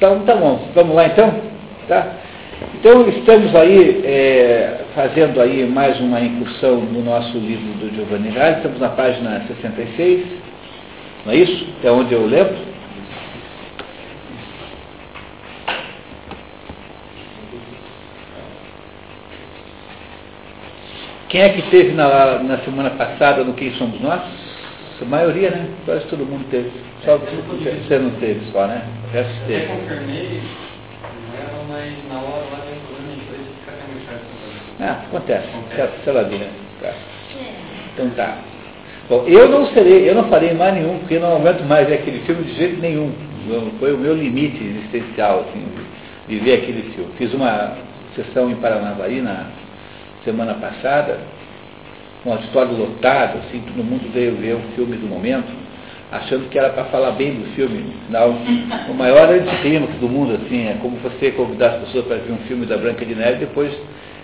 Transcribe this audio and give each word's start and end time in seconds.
Então, 0.00 0.20
tá 0.20 0.34
bom. 0.34 0.66
Vamos 0.74 0.96
lá 0.96 1.08
então? 1.08 1.30
Tá? 1.86 2.06
Então, 2.76 3.06
estamos 3.10 3.54
aí 3.54 4.00
é, 4.02 4.80
fazendo 4.94 5.38
aí 5.38 5.66
mais 5.66 6.00
uma 6.00 6.18
incursão 6.18 6.76
no 6.80 7.02
nosso 7.02 7.36
livro 7.36 7.70
do 7.74 7.94
Giovanni 7.94 8.30
Reale. 8.30 8.56
Estamos 8.56 8.80
na 8.80 8.88
página 8.88 9.44
66, 9.46 10.24
não 11.26 11.34
é 11.34 11.36
isso? 11.36 11.66
É 11.84 11.90
onde 11.90 12.14
eu 12.14 12.26
lembro. 12.26 12.56
Quem 21.28 21.42
é 21.42 21.50
que 21.50 21.62
teve 21.70 21.92
na, 21.92 22.38
na 22.38 22.56
semana 22.60 22.88
passada 22.88 23.44
no 23.44 23.52
Quem 23.52 23.74
Somos 23.74 24.00
Nós? 24.00 24.22
A 25.02 25.04
maioria, 25.04 25.50
né? 25.50 25.68
Quase 25.84 26.06
todo 26.06 26.24
mundo 26.24 26.46
teve. 26.50 26.72
Só 27.04 27.18
você 27.18 27.98
não 27.98 28.12
teve 28.12 28.50
só, 28.50 28.66
né? 28.66 28.82
O 29.10 29.12
resto 29.12 29.34
teve. 29.48 29.64
Eu 29.64 29.68
confirmei, 29.76 30.40
mas 31.68 31.92
na 32.08 32.20
hora 32.20 32.44
lá 32.52 32.64
dentro 32.64 32.94
da 32.94 33.00
minha 33.02 33.16
empresa 33.16 33.42
fica 33.58 33.72
até 33.72 33.84
muito 33.90 34.06
chato. 34.06 34.22
Ah, 34.78 35.02
acontece. 35.08 35.48
Sei 36.04 36.12
lá, 36.12 36.22
né? 36.22 36.50
Tá. 36.80 36.92
Então 37.92 38.10
tá. 38.10 38.38
Bom, 39.08 39.24
eu 39.26 39.48
não 39.48 39.66
serei, 39.72 40.08
eu 40.08 40.14
não 40.14 40.28
farei 40.28 40.54
mais 40.54 40.74
nenhum, 40.74 40.98
porque 41.00 41.14
eu 41.14 41.20
não 41.20 41.36
aguento 41.38 41.62
mais 41.64 41.92
aquele 41.92 42.20
filme 42.20 42.44
de 42.44 42.54
jeito 42.54 42.80
nenhum. 42.80 43.12
Foi 43.80 43.92
o 43.92 43.98
meu 43.98 44.14
limite 44.14 44.62
existencial, 44.62 45.40
assim, 45.40 45.66
de 46.28 46.36
ver 46.36 46.62
aquele 46.62 46.92
filme. 46.94 47.10
Fiz 47.18 47.34
uma 47.34 47.76
sessão 48.14 48.48
em 48.48 48.54
Paranavaí 48.56 49.20
na 49.20 49.46
semana 50.24 50.54
passada, 50.54 51.18
um 52.24 52.30
auditório 52.30 52.76
lotado, 52.76 53.38
assim, 53.38 53.60
todo 53.60 53.82
mundo 53.82 54.08
veio 54.12 54.36
ver 54.36 54.54
o 54.54 54.60
filme 54.76 54.96
do 54.96 55.08
momento, 55.08 55.48
achando 56.10 56.48
que 56.48 56.58
era 56.58 56.70
para 56.70 56.84
falar 56.86 57.12
bem 57.12 57.34
do 57.34 57.54
filme. 57.54 57.92
Não, 58.08 58.36
o 58.88 58.94
maior 58.94 59.30
anticlímax 59.30 59.94
do 59.94 60.08
mundo, 60.08 60.34
assim, 60.34 60.68
é 60.68 60.76
como 60.80 60.96
você 60.96 61.30
convidar 61.30 61.68
as 61.68 61.80
pessoas 61.84 62.06
para 62.06 62.16
ver 62.16 62.32
um 62.32 62.38
filme 62.48 62.66
da 62.66 62.76
Branca 62.76 63.04
de 63.04 63.14
Neve 63.14 63.36
e 63.36 63.46
depois 63.46 63.72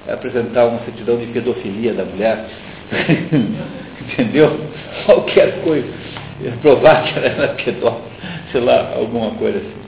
apresentar 0.08 0.66
uma 0.66 0.80
certidão 0.80 1.16
de 1.16 1.26
pedofilia 1.26 1.92
da 1.92 2.04
mulher. 2.04 2.44
Entendeu? 4.00 4.60
Qualquer 5.04 5.62
coisa. 5.62 5.88
Provar 6.60 7.04
que 7.04 7.18
ela 7.18 7.28
era 7.28 7.48
pedófila, 7.54 8.02
sei 8.52 8.60
lá, 8.60 8.92
alguma 8.96 9.30
coisa 9.32 9.58
assim. 9.58 9.86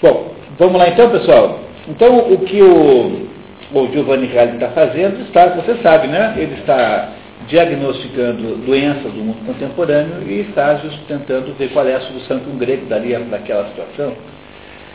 Bom, 0.00 0.34
vamos 0.58 0.78
lá 0.78 0.88
então, 0.88 1.10
pessoal. 1.10 1.60
Então, 1.88 2.32
o 2.32 2.38
que 2.38 2.62
o, 2.62 3.28
o 3.72 3.92
Giovanni 3.92 4.26
Reale 4.26 4.54
está 4.54 4.68
fazendo, 4.68 5.20
está, 5.22 5.48
você 5.48 5.76
sabe, 5.82 6.08
né? 6.08 6.34
Ele 6.38 6.54
está 6.54 7.10
diagnosticando 7.48 8.56
doenças 8.64 9.12
do 9.12 9.20
mundo 9.20 9.44
contemporâneo 9.46 10.22
e 10.26 10.40
está 10.40 10.76
just 10.76 10.98
tentando 11.06 11.54
ver 11.56 11.70
qual 11.70 11.86
é 11.86 11.94
a 11.94 12.00
solução 12.00 12.40
que 12.40 12.50
um 12.50 12.56
grego 12.56 12.86
daria 12.86 13.20
para 13.20 13.38
aquela 13.38 13.68
situação. 13.68 14.14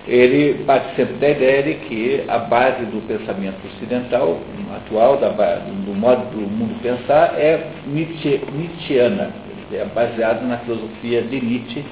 Ele 0.08 0.64
parte 0.66 0.96
sempre 0.96 1.16
da 1.16 1.30
ideia 1.30 1.64
de 1.64 1.74
que 1.86 2.24
a 2.28 2.40
base 2.40 2.86
do 2.86 3.06
pensamento 3.08 3.58
ocidental 3.68 4.40
atual, 4.76 5.18
da, 5.18 5.30
do 5.30 5.94
modo 5.94 6.32
do 6.32 6.42
mundo 6.42 6.82
pensar, 6.82 7.36
é 7.38 7.68
Nietzsche, 7.86 8.42
Nietzscheana, 8.52 9.30
é 9.72 9.86
baseado 9.86 10.48
na 10.48 10.58
filosofia 10.60 11.22
de 11.22 11.40
Nietzsche, 11.40 11.86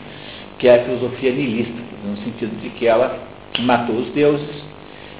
que 0.57 0.67
é 0.67 0.75
a 0.75 0.83
filosofia 0.85 1.31
nihilista, 1.31 1.79
no 2.03 2.17
sentido 2.17 2.59
de 2.59 2.69
que 2.69 2.87
ela 2.87 3.19
matou 3.59 3.95
os 3.95 4.09
deuses 4.13 4.65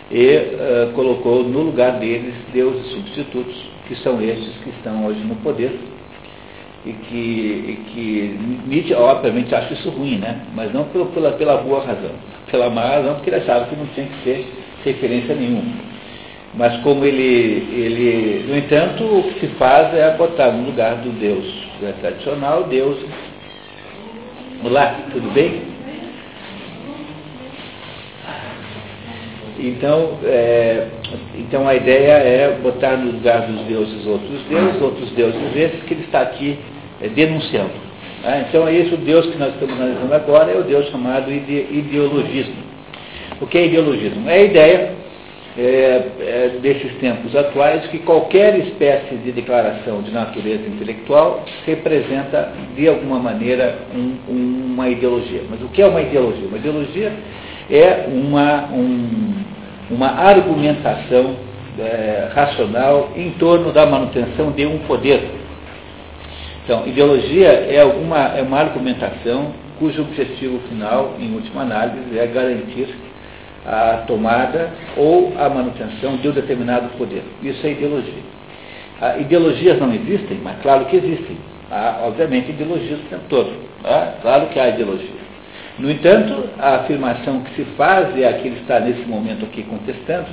e 0.10 0.38
uh, 0.38 0.94
colocou 0.94 1.44
no 1.44 1.64
lugar 1.64 2.00
deles 2.00 2.34
deuses 2.54 2.88
substitutos, 2.92 3.77
que 3.88 3.96
são 3.98 4.22
estes 4.22 4.56
que 4.64 4.70
estão 4.70 5.06
hoje 5.06 5.20
no 5.22 5.36
poder, 5.38 5.78
e 6.86 6.94
que, 6.94 7.16
e 7.18 7.80
que 7.92 8.40
Nietzsche, 8.68 8.94
obviamente, 8.94 9.54
acha 9.54 9.74
isso 9.74 9.90
ruim, 9.90 10.18
né? 10.18 10.42
mas 10.54 10.72
não 10.74 10.86
pela, 10.86 11.32
pela, 11.34 11.58
boa 11.58 11.86
razão, 11.86 12.12
pela 12.50 12.70
má 12.70 12.82
razão, 12.82 13.16
porque 13.16 13.30
ele 13.30 13.38
achava 13.38 13.66
que 13.66 13.76
não 13.76 13.86
tinha 13.88 14.08
que 14.08 14.24
ter 14.24 14.48
referência 14.86 15.36
nenhuma. 15.36 15.74
Mas 16.54 16.78
como 16.82 17.04
ele, 17.04 17.68
ele, 17.74 18.46
no 18.48 18.58
entanto, 18.58 19.04
o 19.04 19.23
que 19.23 19.42
se 19.42 19.48
faz 19.56 19.94
é 19.94 20.16
botar 20.17 20.52
no 20.52 20.66
lugar 20.66 20.95
do 20.95 21.10
Deus 21.20 21.45
tradicional, 22.00 22.64
Deus. 22.64 22.98
Olá, 24.64 24.95
tudo 25.11 25.30
bem? 25.34 25.77
Então, 29.60 30.20
é, 30.23 30.88
então 31.36 31.68
a 31.68 31.76
ideia 31.76 32.14
é 32.14 32.58
botar 32.62 32.98
no 32.98 33.12
lugar 33.12 33.42
dos 33.42 33.62
deuses 33.66 34.06
outros 34.06 34.42
deuses, 34.50 34.82
outros 34.82 35.10
deuses 35.12 35.56
esses 35.56 35.84
que 35.84 35.94
ele 35.94 36.04
está 36.04 36.22
aqui 36.22 36.60
é, 37.02 37.08
denunciando. 37.08 37.72
Né? 38.23 38.46
Então 38.48 38.67
é 38.67 38.76
esse 38.76 38.94
o 38.94 38.98
Deus 38.98 39.26
que 39.28 39.38
nós 39.38 39.54
estamos 39.54 39.76
analisando 39.76 40.14
agora, 40.14 40.52
é 40.52 40.58
o 40.58 40.64
Deus 40.64 40.88
chamado 40.90 41.32
ide 41.32 41.67
ideologismo. 41.72 42.67
O 43.42 43.48
que 43.48 43.58
é 43.58 43.66
ideologismo? 43.66 44.30
É 44.30 44.34
a 44.34 44.44
ideia 44.44 44.92
é, 45.58 45.62
é, 45.62 46.60
desses 46.62 46.94
tempos 47.00 47.36
atuais 47.36 47.88
que 47.88 47.98
qualquer 48.00 48.60
espécie 48.60 49.16
de 49.16 49.32
declaração 49.32 50.04
de 50.04 50.12
natureza 50.12 50.67
intelectual 50.67 51.44
representa 51.66 52.54
de 52.76 52.88
alguma 52.88 53.20
maneira 53.20 53.76
um, 53.96 54.73
uma 54.73 54.88
ideologia. 54.88 55.42
Mas 55.50 55.60
o 55.64 55.67
que 55.70 55.82
é 55.82 55.88
uma 55.88 56.02
ideologia? 56.02 56.48
Uma 56.48 56.58
ideologia 56.58 57.12
é 57.70 58.08
uma, 58.08 58.66
um, 58.73 59.44
uma 59.92 60.08
argumentação 60.08 61.36
é, 61.80 62.30
racional 62.33 63.11
em 63.16 63.32
torno 63.32 63.72
da 63.72 63.86
manutenção 63.86 64.52
de 64.52 64.66
um 64.66 64.80
poder. 64.80 65.30
Então, 66.64 66.86
ideologia 66.86 67.48
é, 67.48 67.82
alguma, 67.82 68.38
é 68.38 68.42
uma 68.42 68.60
argumentação 68.60 69.54
cujo 69.80 70.02
objetivo 70.02 70.60
final, 70.70 71.16
em 71.20 71.33
última 71.33 71.61
análise, 71.61 72.17
é 72.17 72.26
garantir 72.28 72.89
a 73.66 74.04
tomada 74.08 74.72
ou 74.95 75.34
a 75.38 75.49
manutenção 75.49 76.17
de 76.17 76.28
um 76.28 76.32
determinado 76.32 76.89
poder. 76.98 77.23
Isso 77.44 77.66
é 77.66 77.72
ideologia. 77.72 78.23
Ah, 78.99 79.17
ideologias 79.17 79.80
não 79.80 79.94
existem, 79.94 80.39
mas 80.44 80.60
claro 80.61 80.86
que 80.86 80.95
existem. 80.95 81.38
Há, 81.70 81.99
obviamente, 82.05 82.49
ideologias 82.49 82.99
o 82.99 83.10
tempo 83.10 83.23
todo. 83.30 83.52
Ah, 83.84 84.14
claro 84.22 84.48
que 84.48 84.60
há 84.60 84.70
ideologia. 84.70 85.27
No 85.80 85.92
entanto, 85.92 86.49
a 86.58 86.77
afirmação 86.77 87.42
que 87.42 87.55
se 87.55 87.64
faz 87.76 88.08
a 88.10 88.33
que 88.33 88.48
ele 88.48 88.60
está 88.61 88.80
nesse 88.80 89.04
momento 89.04 89.45
aqui 89.45 89.64
contestando, 89.64 90.27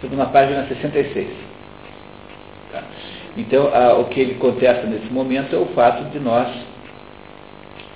sobre 0.00 0.16
na 0.16 0.26
página 0.26 0.66
66. 0.66 1.28
Tá? 2.72 2.82
Então, 3.36 3.74
a, 3.74 3.94
o 3.94 4.04
que 4.06 4.20
ele 4.20 4.34
contesta 4.34 4.86
nesse 4.86 5.10
momento 5.12 5.54
é 5.54 5.58
o 5.58 5.66
fato 5.66 6.04
de 6.10 6.18
nós 6.18 6.48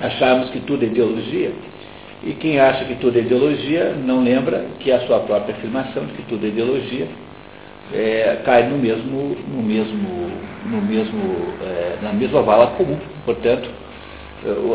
acharmos 0.00 0.50
que 0.50 0.60
tudo 0.60 0.84
é 0.84 0.86
ideologia. 0.86 1.52
E 2.22 2.32
quem 2.32 2.58
acha 2.58 2.84
que 2.86 2.94
tudo 2.94 3.18
é 3.18 3.20
ideologia 3.20 3.94
não 4.02 4.22
lembra 4.22 4.64
que 4.80 4.90
a 4.90 5.00
sua 5.00 5.20
própria 5.20 5.54
afirmação 5.54 6.06
de 6.06 6.12
que 6.14 6.22
tudo 6.22 6.46
é 6.46 6.48
ideologia 6.48 7.06
é, 7.92 8.40
cai 8.44 8.68
no 8.68 8.78
mesmo, 8.78 9.36
no 9.48 9.62
mesmo, 9.62 10.30
no 10.64 10.80
mesmo, 10.80 11.20
é, 11.62 11.98
na 12.02 12.12
mesma 12.12 12.40
vala 12.42 12.68
comum. 12.68 12.98
Portanto, 13.26 13.68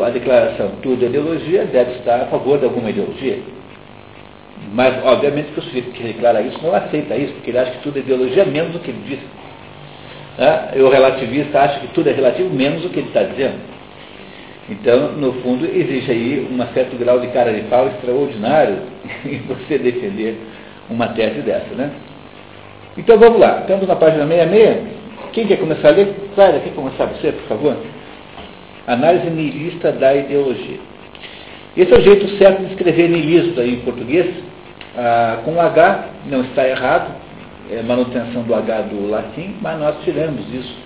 a 0.04 0.10
declaração 0.10 0.72
tudo 0.82 1.04
é 1.04 1.08
ideologia 1.08 1.64
deve 1.64 1.92
estar 1.92 2.22
a 2.22 2.26
favor 2.26 2.58
de 2.58 2.64
alguma 2.64 2.90
ideologia. 2.90 3.38
Mas, 4.72 5.04
obviamente, 5.04 5.52
que 5.52 5.58
o 5.58 5.62
sujeito 5.62 5.90
que 5.92 6.02
declara 6.02 6.42
isso 6.42 6.58
não 6.62 6.74
aceita 6.74 7.16
isso, 7.16 7.32
porque 7.34 7.50
ele 7.50 7.58
acha 7.58 7.70
que 7.72 7.82
tudo 7.82 7.96
é 7.96 8.00
ideologia 8.00 8.44
menos 8.44 8.72
do 8.72 8.78
que 8.80 8.90
ele 8.90 9.02
diz. 9.06 9.18
E 10.76 10.80
o 10.80 10.88
relativista 10.88 11.60
acha 11.60 11.80
que 11.80 11.88
tudo 11.88 12.08
é 12.08 12.12
relativo 12.12 12.52
menos 12.54 12.82
do 12.82 12.88
que 12.90 12.98
ele 12.98 13.08
está 13.08 13.22
dizendo. 13.22 13.58
Então, 14.68 15.12
no 15.12 15.32
fundo, 15.42 15.66
existe 15.66 16.10
aí 16.10 16.48
um 16.50 16.58
certo 16.72 16.96
grau 16.96 17.18
de 17.20 17.28
cara 17.28 17.52
de 17.52 17.62
pau 17.62 17.88
extraordinário 17.88 18.78
em 19.26 19.38
você 19.38 19.78
defender 19.78 20.38
uma 20.88 21.08
tese 21.08 21.40
dessa, 21.40 21.74
né? 21.74 21.90
Então, 22.96 23.18
vamos 23.18 23.40
lá. 23.40 23.60
Estamos 23.60 23.86
na 23.86 23.96
página 23.96 24.26
66. 24.26 24.78
Quem 25.32 25.46
quer 25.46 25.58
começar 25.58 25.88
a 25.88 25.92
ler? 25.92 26.14
Clara, 26.34 26.60
quer 26.60 26.72
começar 26.74 27.06
você, 27.06 27.32
por 27.32 27.48
favor? 27.48 27.76
Análise 28.92 29.30
niilista 29.30 29.92
da 29.92 30.14
ideologia. 30.16 30.78
Esse 31.76 31.92
é 31.92 31.96
o 31.96 32.02
jeito 32.02 32.28
certo 32.38 32.64
de 32.64 32.72
escrever 32.72 33.08
niilismo 33.08 33.60
aí 33.60 33.74
em 33.74 33.80
português. 33.82 34.26
Ah, 34.96 35.38
com 35.44 35.60
H 35.60 36.08
não 36.26 36.40
está 36.42 36.66
errado, 36.66 37.14
é 37.70 37.82
manutenção 37.82 38.42
do 38.42 38.52
H 38.52 38.80
do 38.82 39.08
latim, 39.08 39.54
mas 39.62 39.78
nós 39.78 39.94
tiramos 40.02 40.44
isso. 40.52 40.76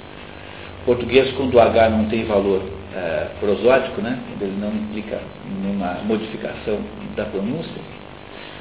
Português, 0.85 1.33
quando 1.33 1.55
o 1.55 1.61
H 1.61 1.89
não 1.89 2.05
tem 2.05 2.25
valor 2.25 2.61
é, 2.95 3.29
prosódico, 3.41 4.03
né, 4.03 4.19
ele 4.39 4.53
não 4.61 4.69
implica 4.69 5.19
nenhuma 5.63 5.97
modificação 6.05 6.81
da 7.17 7.25
pronúncia, 7.25 7.81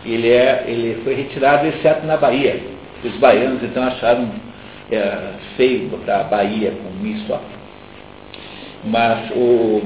ele, 0.05 0.29
é, 0.29 0.63
ele 0.67 1.01
foi 1.03 1.15
retirado, 1.15 1.67
exceto 1.67 2.07
na 2.07 2.15
Bahia. 2.15 2.61
Os 3.03 3.17
baianos 3.17 3.61
então 3.61 3.83
acharam 3.83 4.29
é, 4.89 5.17
feio 5.57 5.89
botar 5.89 6.23
Bahia 6.23 6.71
com 6.71 7.27
só. 7.27 7.41
Mas 8.85 9.31
o, 9.31 9.81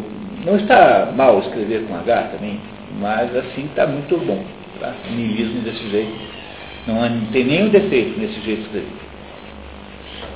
não 0.46 0.58
está 0.58 1.12
mal 1.16 1.40
escrever 1.40 1.86
com 1.88 1.96
H 1.96 2.30
também, 2.34 2.60
mas 3.00 3.36
assim 3.36 3.66
está 3.66 3.86
muito 3.86 4.18
bom. 4.18 4.44
Tá? 4.80 4.94
Niilismo 5.10 5.62
desse 5.62 5.90
jeito. 5.90 6.14
Não, 6.88 7.10
não 7.10 7.26
tem 7.28 7.46
nenhum 7.46 7.70
defeito 7.70 8.20
nesse 8.20 8.40
jeito 8.42 8.62
de 8.62 8.66
escrever. 8.66 8.92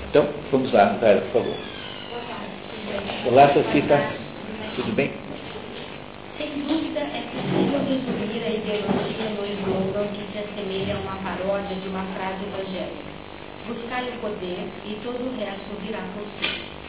Então, 0.10 0.28
vamos 0.52 0.72
lá, 0.74 0.98
Vera, 1.00 1.22
por 1.22 1.42
favor. 1.42 1.56
Olá, 3.28 3.48
Sofita. 3.54 4.00
Tudo 4.76 4.92
bem? 4.94 5.12
Sem 6.38 6.50
dúvida 6.68 7.00
é 7.00 7.24
possível 7.32 7.80
resumir 7.80 8.44
a 8.44 8.50
ideologia 8.50 9.22
custódia 11.52 11.76
de 11.76 11.88
uma 11.90 12.04
frase 12.16 12.44
evangélica. 12.44 13.12
Buscar 13.68 14.04
o 14.04 14.12
poder 14.20 14.68
e 14.86 14.98
todo 15.04 15.20
o 15.20 15.38
resto 15.38 15.82
virá 15.86 16.00
por 16.14 16.24
si. 16.40 16.81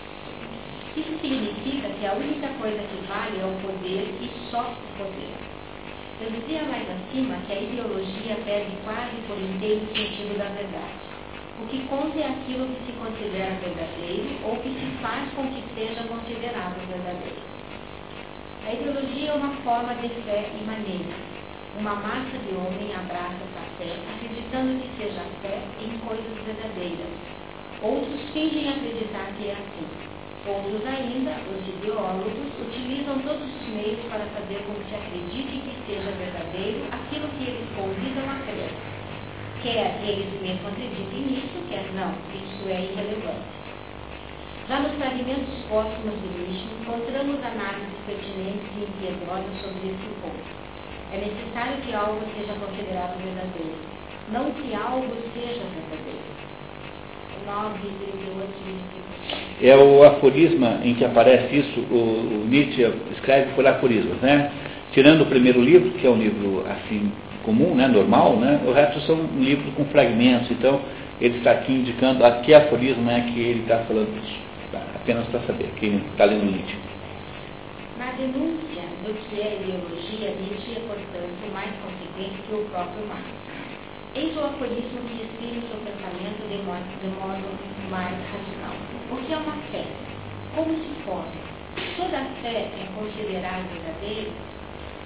Isso 0.94 1.17
significa 1.23 1.89
que 1.89 2.05
a 2.05 2.12
única 2.12 2.49
coisa 2.61 2.77
que 2.77 3.06
vale 3.09 3.41
é 3.41 3.47
o 3.47 3.56
poder 3.65 4.12
e 4.21 4.31
só 4.50 4.61
o 4.61 4.99
poder. 4.99 5.33
Eu 6.21 6.31
dizia 6.31 6.62
mais 6.65 6.85
acima 6.85 7.35
que 7.47 7.53
a 7.53 7.61
ideologia 7.61 8.37
perde 8.44 8.77
quase 8.85 9.17
por 9.27 9.41
inteiro 9.41 9.83
o 9.83 9.97
sentido 9.97 10.37
da 10.37 10.53
verdade. 10.53 11.00
O 11.62 11.67
que 11.67 11.81
conta 11.89 12.19
é 12.19 12.29
aquilo 12.29 12.69
que 12.69 12.87
se 12.87 12.93
considera 12.93 13.56
verdadeiro 13.56 14.37
ou 14.44 14.56
que 14.56 14.69
se 14.69 14.87
faz 15.00 15.33
com 15.33 15.49
que 15.49 15.65
seja 15.75 16.03
considerado 16.05 16.77
verdadeiro. 16.87 17.43
A 18.67 18.73
ideologia 18.73 19.31
é 19.31 19.35
uma 19.35 19.56
forma 19.65 19.95
de 19.95 20.09
fé 20.23 20.50
imanente. 20.61 21.17
Uma 21.79 21.95
massa 21.97 22.37
de 22.37 22.55
homem 22.55 22.95
abraça 22.95 23.41
essa 23.49 23.65
fé, 23.79 23.97
acreditando 24.15 24.79
que 24.79 25.03
seja 25.03 25.25
fé 25.41 25.59
em 25.81 25.99
coisas 26.06 26.37
verdadeiras. 26.45 27.17
Outros 27.81 28.21
fingem 28.33 28.69
acreditar 28.69 29.33
que 29.38 29.49
é 29.49 29.53
assim. 29.55 30.12
Outros 30.44 30.83
ainda, 30.85 31.39
os 31.55 31.62
ideólogos, 31.69 32.35
utilizam 32.59 33.15
todos 33.23 33.47
os 33.47 33.69
meios 33.69 34.00
para 34.11 34.27
fazer 34.35 34.59
com 34.67 34.75
que 34.75 34.91
se 34.91 34.97
acredite 34.97 35.62
que 35.62 35.75
seja 35.87 36.11
verdadeiro 36.19 36.83
aquilo 36.91 37.29
que 37.39 37.44
eles 37.47 37.69
convidam 37.79 38.27
a 38.27 38.43
crer. 38.43 38.75
Quer 39.62 40.03
eles 40.03 40.43
mesmos 40.43 40.67
acreditem 40.67 41.31
nisso, 41.31 41.62
quer 41.71 41.87
não, 41.94 42.11
isso 42.35 42.67
é 42.67 42.91
irrelevante. 42.91 43.47
Já 44.69 44.81
nos 44.81 44.99
fragmentos 44.99 45.62
póstumos 45.71 46.19
de 46.19 46.29
Nietzsche, 46.35 46.67
encontramos 46.75 47.38
análises 47.38 48.03
pertinentes 48.05 48.67
e 48.75 48.83
impiedosas 48.83 49.55
sobre 49.62 49.95
esse 49.95 50.11
ponto. 50.19 50.43
É 51.12 51.19
necessário 51.19 51.79
que 51.83 51.95
algo 51.95 52.19
seja 52.35 52.59
considerado 52.59 53.15
verdadeiro, 53.23 53.79
não 54.35 54.50
que 54.50 54.75
algo 54.75 55.06
seja 55.35 55.62
verdadeiro. 55.71 56.51
9, 57.47 57.79
38, 57.79 59.62
É 59.62 59.77
o 59.77 60.05
aforisma 60.05 60.81
em 60.85 60.94
que 60.94 61.05
aparece 61.05 61.56
isso, 61.56 61.81
o, 61.91 62.44
o 62.44 62.47
Nietzsche 62.49 62.83
escreve 63.12 63.53
por 63.55 63.67
aforismos, 63.67 64.21
né? 64.21 64.50
Tirando 64.93 65.23
o 65.23 65.27
primeiro 65.27 65.61
livro, 65.61 65.91
que 65.93 66.06
é 66.06 66.11
um 66.11 66.19
livro 66.19 66.65
assim 66.69 67.11
comum, 67.44 67.75
né, 67.75 67.89
normal, 67.89 68.37
né? 68.37 68.61
O 68.67 68.73
resto 68.73 69.00
são 69.00 69.17
um 69.17 69.43
livro 69.43 69.71
com 69.73 69.85
fragmentos, 69.87 70.50
então 70.50 70.81
ele 71.21 71.39
está 71.39 71.53
aqui 71.53 71.73
indicando 71.73 72.25
a 72.25 72.33
que 72.41 72.55
aforismo 72.55 73.11
é 73.11 73.21
que 73.21 73.41
ele 73.41 73.61
está 73.61 73.79
falando 73.79 74.09
isso 74.23 74.53
apenas 75.03 75.27
para 75.29 75.41
saber, 75.41 75.71
quem 75.79 75.97
está 75.97 76.25
lendo 76.25 76.45
Nietzsche. 76.45 76.77
Na 77.99 78.12
denúncia 78.12 78.83
do 79.05 79.15
que 79.15 79.41
é 79.41 79.59
ideologia, 79.61 80.35
Nietzsche 80.41 80.77
é, 80.77 80.81
portanto, 80.87 81.53
mais 81.53 81.71
consequente 81.83 82.43
que 82.49 82.55
o 82.55 82.65
próprio 82.71 83.06
Marx. 83.09 83.42
Eis 84.14 84.37
o 84.37 84.44
aforismo 84.44 85.00
que 85.09 85.23
exprime 85.25 85.59
o 85.59 85.69
seu 85.69 85.79
pensamento 85.88 86.44
de 86.49 86.59
modo, 86.64 86.85
de 87.00 87.09
modo 87.17 87.49
mais 87.91 88.12
racional. 88.29 88.76
O 89.11 89.17
que 89.17 89.32
é 89.32 89.37
uma 89.37 89.56
fé? 89.73 89.85
Como 90.55 90.75
se 90.76 91.03
forma? 91.05 91.32
Toda 91.97 92.25
fé 92.43 92.69
é 92.69 92.88
considerada 92.94 93.64
verdadeira? 93.73 94.32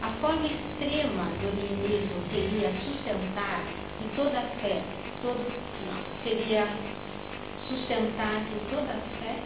A 0.03 0.11
forma 0.21 0.47
extrema 0.47 1.25
do 1.39 1.55
niilismo 1.55 2.21
seria 2.33 2.71
sustentar 2.83 3.63
que 3.99 4.09
toda 4.17 4.41
fé, 4.61 4.83
todo, 5.23 5.39
não, 5.87 6.03
seria 6.25 6.67
sustentar 7.69 8.43
que 8.47 8.75
toda 8.75 8.93
fé 9.23 9.37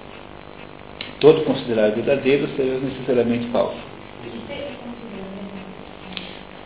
todo 1.20 1.44
considerado 1.44 1.94
verdadeiro 1.94 2.48
seja 2.56 2.78
necessariamente 2.78 3.46
falso. 3.48 3.89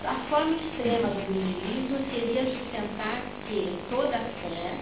A 0.06 0.14
forma 0.28 0.56
extrema 0.56 1.08
do 1.08 1.32
niilismo 1.32 1.96
seria 2.12 2.44
sustentar 2.44 3.22
que 3.48 3.68
toda 3.88 4.10
fé, 4.12 4.74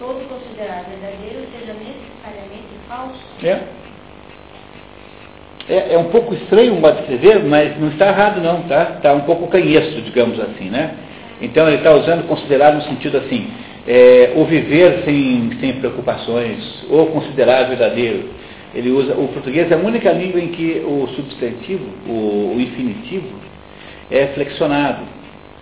todo 0.00 0.28
considerado 0.28 0.86
verdadeiro, 0.88 1.46
seja 1.52 1.72
necessariamente 1.72 2.66
falso. 2.88 3.20
É. 3.44 3.60
É, 5.68 5.94
é 5.94 5.98
um 5.98 6.10
pouco 6.10 6.34
estranho 6.34 6.74
o 6.74 6.80
modo 6.80 6.96
de 6.96 7.02
escrever, 7.02 7.44
mas 7.44 7.78
não 7.78 7.90
está 7.90 8.08
errado 8.08 8.40
não, 8.40 8.62
tá? 8.62 8.94
Está 8.96 9.12
um 9.12 9.20
pouco 9.20 9.46
canheço, 9.46 10.02
digamos 10.02 10.40
assim, 10.40 10.68
né? 10.68 10.96
Então 11.40 11.68
ele 11.68 11.76
está 11.76 11.94
usando 11.94 12.26
considerar 12.26 12.74
no 12.74 12.82
sentido 12.82 13.18
assim, 13.18 13.48
é, 13.86 14.32
o 14.34 14.44
viver 14.46 15.04
sem, 15.04 15.52
sem 15.60 15.74
preocupações, 15.74 16.84
ou 16.90 17.06
considerar 17.06 17.68
verdadeiro. 17.68 18.30
Ele 18.74 18.90
usa, 18.90 19.14
o 19.14 19.28
português 19.28 19.70
é 19.70 19.74
a 19.74 19.78
única 19.78 20.10
língua 20.10 20.40
em 20.40 20.48
que 20.48 20.82
o 20.84 21.06
substantivo, 21.14 21.84
o, 22.08 22.54
o 22.56 22.60
infinitivo, 22.60 23.28
é 24.10 24.28
flexionado. 24.28 25.02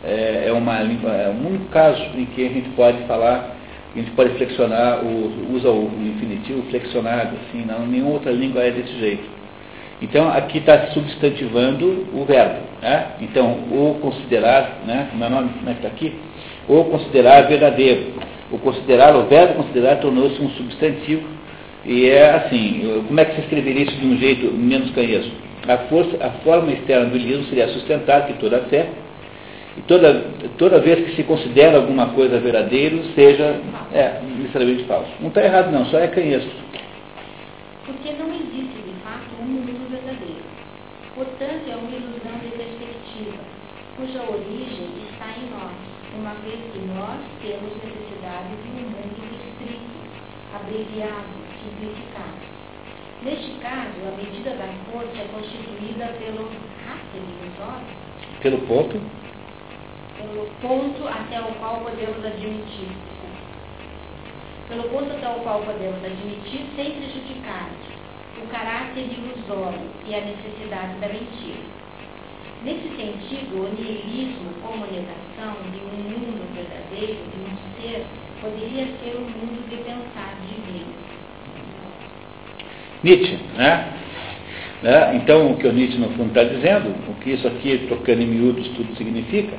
É, 0.04 0.44
é, 0.46 0.52
uma 0.52 0.78
é 0.78 1.28
o 1.28 1.46
único 1.46 1.66
caso 1.66 2.02
em 2.16 2.24
que 2.26 2.46
a 2.46 2.48
gente 2.48 2.68
pode 2.70 2.98
falar, 3.04 3.56
a 3.94 3.98
gente 3.98 4.10
pode 4.12 4.30
flexionar, 4.34 5.04
o, 5.04 5.54
usa 5.54 5.68
o, 5.68 5.86
o 5.86 6.14
infinitivo 6.16 6.62
flexionado, 6.70 7.36
assim, 7.36 7.64
não, 7.64 7.86
nenhuma 7.86 8.12
outra 8.12 8.30
língua 8.30 8.62
é 8.62 8.70
desse 8.70 8.96
jeito. 8.98 9.24
Então, 10.00 10.28
aqui 10.30 10.58
está 10.58 10.86
substantivando 10.88 12.06
o 12.14 12.24
verbo. 12.24 12.60
Né? 12.80 13.06
Então, 13.20 13.50
o 13.70 13.98
considerar, 14.00 14.78
né? 14.86 15.08
como 15.10 15.24
é 15.24 15.26
o 15.26 15.30
nome, 15.30 15.48
como 15.58 15.68
é 15.68 15.72
que 15.72 15.78
está 15.78 15.88
aqui? 15.88 16.14
O 16.68 16.84
considerar 16.84 17.48
verdadeiro. 17.48 18.12
O 18.52 18.58
considerar, 18.58 19.16
o 19.16 19.24
verbo 19.24 19.54
considerar 19.54 19.96
tornou-se 19.96 20.40
um 20.40 20.50
substantivo 20.50 21.38
e 21.84 22.08
é 22.08 22.30
assim, 22.34 23.02
como 23.06 23.18
é 23.18 23.24
que 23.24 23.34
se 23.34 23.40
escreveria 23.40 23.84
isso 23.84 23.96
de 23.96 24.06
um 24.06 24.18
jeito 24.18 24.52
menos 24.52 24.90
canhoso? 24.90 25.30
A, 25.68 25.76
força, 25.88 26.16
a 26.24 26.30
forma 26.42 26.72
externa 26.72 27.10
do 27.10 27.18
livro 27.18 27.44
seria 27.44 27.68
sustentar 27.68 28.26
que 28.26 28.32
toda 28.34 28.58
fé, 28.70 28.88
e 29.76 29.82
toda, 29.82 30.24
toda 30.56 30.80
vez 30.80 31.04
que 31.04 31.14
se 31.14 31.22
considera 31.22 31.76
alguma 31.76 32.08
coisa 32.08 32.40
verdadeiro, 32.40 33.04
seja 33.14 33.60
é, 33.92 34.20
necessariamente 34.38 34.84
falso. 34.84 35.10
Não 35.20 35.28
está 35.28 35.44
errado 35.44 35.70
não, 35.70 35.84
só 35.86 35.98
é 35.98 36.08
canhoso. 36.08 36.48
Porque 37.86 38.12
não 38.12 38.28
existe, 38.34 38.80
de 38.82 38.94
fato, 39.04 39.28
um 39.40 39.44
mundo 39.44 39.90
verdadeiro. 39.90 40.42
Portanto, 41.14 41.62
é 41.70 41.76
uma 41.76 41.90
ilusão 41.90 42.38
de 42.42 42.48
perspectiva, 42.56 43.38
cuja 43.96 44.20
origem 44.22 44.88
está 45.12 45.26
em 45.36 45.50
nós, 45.50 45.74
uma 46.18 46.34
vez 46.42 46.58
que 46.72 46.78
nós 46.96 47.20
temos 47.40 47.72
necessidade 47.84 48.48
de 48.62 48.68
um 48.70 48.88
mundo 48.88 49.20
restrito, 49.30 49.98
abreviado. 50.54 51.37
Neste 53.22 53.50
caso, 53.58 53.98
a 54.06 54.16
medida 54.16 54.50
da 54.50 54.68
força 54.92 55.18
é 55.18 55.26
constituída 55.34 56.06
pelo. 56.18 56.48
Pelo 58.40 58.58
ponto? 58.58 59.00
Pelo 60.16 60.46
ponto 60.62 61.08
até 61.08 61.40
o 61.40 61.52
qual 61.58 61.80
podemos 61.80 62.24
admitir. 62.24 62.88
Pelo 64.68 64.84
ponto 64.84 65.10
até 65.10 65.28
o 65.28 65.40
qual 65.40 65.62
podemos 65.62 66.04
admitir, 66.04 66.64
sem 66.76 66.92
prejudicar 66.92 67.70
o 68.40 68.46
caráter 68.46 69.08
ilusório 69.12 69.90
e 70.06 70.14
a 70.14 70.20
necessidade 70.20 70.94
da 71.00 71.08
mentira. 71.08 71.60
Nesse 72.62 72.88
sentido, 72.96 73.64
o 73.64 73.74
nihilismo 73.74 74.52
como 74.62 74.86
negação 74.86 75.54
de 75.72 75.78
um 75.78 76.02
mundo 76.10 76.54
verdadeiro, 76.54 77.18
de 77.30 77.40
um 77.40 77.82
ser, 77.82 78.06
poderia 78.40 78.86
ser 78.98 79.16
o 79.16 79.22
um 79.22 79.30
mundo 79.30 79.68
de 79.68 79.76
pensar 79.78 80.38
divino. 80.46 81.07
Nietzsche, 83.02 83.38
né? 83.56 83.84
né? 84.82 85.12
Então, 85.16 85.52
o 85.52 85.56
que 85.56 85.66
o 85.66 85.72
Nietzsche, 85.72 85.98
no 85.98 86.08
fundo, 86.10 86.28
está 86.28 86.44
dizendo, 86.44 86.94
o 87.08 87.14
que 87.22 87.30
isso 87.30 87.46
aqui, 87.46 87.86
tocando 87.88 88.22
em 88.22 88.26
miúdos, 88.26 88.68
tudo 88.68 88.94
significa, 88.96 89.56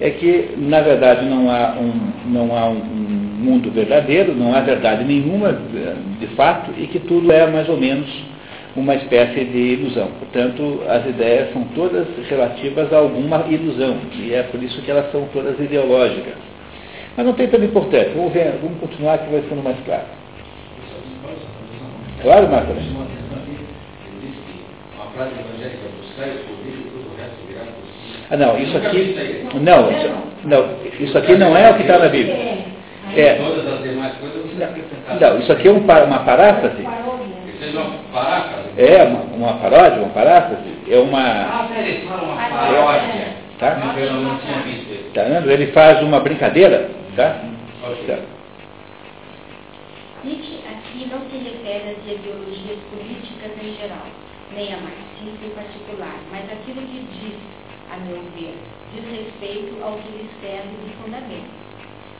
é 0.00 0.10
que, 0.10 0.50
na 0.56 0.80
verdade, 0.80 1.26
não 1.26 1.50
há 1.50 1.76
um, 1.78 2.30
não 2.30 2.56
há 2.56 2.68
um 2.68 2.74
mundo 2.74 3.70
verdadeiro, 3.70 4.34
não 4.34 4.54
há 4.54 4.60
verdade 4.60 5.04
nenhuma, 5.04 5.58
de 6.20 6.26
fato, 6.28 6.72
e 6.78 6.86
que 6.86 7.00
tudo 7.00 7.32
é, 7.32 7.46
mais 7.50 7.68
ou 7.68 7.76
menos, 7.76 8.08
uma 8.76 8.94
espécie 8.94 9.44
de 9.44 9.58
ilusão. 9.58 10.08
Portanto, 10.18 10.82
as 10.88 11.06
ideias 11.06 11.52
são 11.52 11.64
todas 11.74 12.06
relativas 12.28 12.92
a 12.92 12.98
alguma 12.98 13.44
ilusão, 13.48 13.96
e 14.14 14.32
é 14.32 14.42
por 14.44 14.62
isso 14.62 14.80
que 14.82 14.90
elas 14.90 15.10
são 15.10 15.26
todas 15.32 15.58
ideológicas. 15.58 16.34
Mas 17.16 17.26
não 17.26 17.32
tem 17.32 17.48
tanta 17.48 17.64
importância. 17.64 18.12
Vamos, 18.14 18.32
ver, 18.32 18.54
vamos 18.62 18.78
continuar 18.78 19.18
que 19.18 19.32
vai 19.32 19.42
sendo 19.48 19.62
mais 19.62 19.76
claro. 19.84 20.17
Claro, 22.22 22.48
Marcos? 22.48 22.76
Ah, 28.30 28.36
não, 28.36 28.58
isso 28.58 28.76
aqui. 28.76 29.46
Não, 29.54 29.90
isso, 29.90 30.10
não, 30.44 30.68
isso 31.00 31.18
aqui 31.18 31.36
não 31.36 31.56
é 31.56 31.70
o 31.70 31.74
que 31.74 31.82
está 31.82 31.98
na 31.98 32.08
Bíblia. 32.08 32.36
É, 33.16 33.34
Todas 33.36 33.66
as 33.66 33.82
demais 33.82 34.14
coisas 34.16 34.42
você 34.42 35.18
não, 35.20 35.38
isso 35.38 35.52
aqui 35.52 35.68
é 35.68 35.72
um, 35.72 35.78
uma 35.78 36.18
paráfrase. 36.20 36.86
Seja 37.58 37.80
uma 37.80 37.98
paráfrase. 38.12 38.68
É 38.76 39.02
uma, 39.02 39.20
uma 39.34 39.52
paródia, 39.54 39.98
uma 39.98 40.10
paráfrase. 40.10 40.62
É 40.88 40.98
uma. 40.98 41.20
Ah. 41.20 41.68
Tá? 43.58 43.76
Tá 45.14 45.22
vendo? 45.24 45.50
Ele 45.50 45.68
faz 45.68 46.02
uma 46.02 46.20
brincadeira. 46.20 46.90
Tá? 47.16 47.36
Tá. 48.06 48.18
Não 51.08 51.24
se 51.30 51.38
refere 51.38 51.96
às 51.96 52.04
ideologias 52.04 52.78
políticas 52.90 53.52
em 53.64 53.74
geral, 53.80 54.04
nem 54.52 54.74
a 54.74 54.76
marxista 54.76 55.40
em 55.40 55.50
particular, 55.56 56.20
mas 56.30 56.44
aquilo 56.52 56.82
que 56.84 57.00
diz, 57.00 57.40
a 57.90 57.96
meu 58.04 58.20
ver, 58.36 58.52
diz 58.92 59.04
respeito 59.08 59.82
ao 59.82 59.96
que 59.96 60.08
lhe 60.12 60.28
serve 60.42 60.68
de 60.84 60.92
fundamento. 61.00 61.48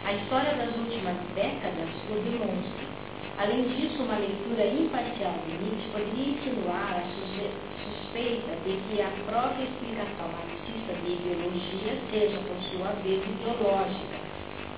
A 0.07 0.13
história 0.15 0.55
das 0.55 0.75
últimas 0.75 1.17
décadas 1.35 1.91
o 2.09 2.15
demonstra. 2.25 2.89
Além 3.37 3.69
disso, 3.77 4.03
uma 4.03 4.17
leitura 4.17 4.65
imparcial 4.65 5.37
de 5.45 5.53
Nietzsche 5.53 5.89
poderia 5.93 6.33
insinuar 6.33 6.97
a 6.97 7.05
suspeita 7.85 8.57
de 8.65 8.73
que 8.89 9.03
a 9.03 9.13
própria 9.29 9.69
explicação 9.69 10.33
marxista 10.33 10.97
de 11.05 11.13
ideologia 11.13 11.93
seja, 12.09 12.41
por 12.41 12.57
sua 12.73 12.97
vez, 13.05 13.21
ideológica, 13.21 14.28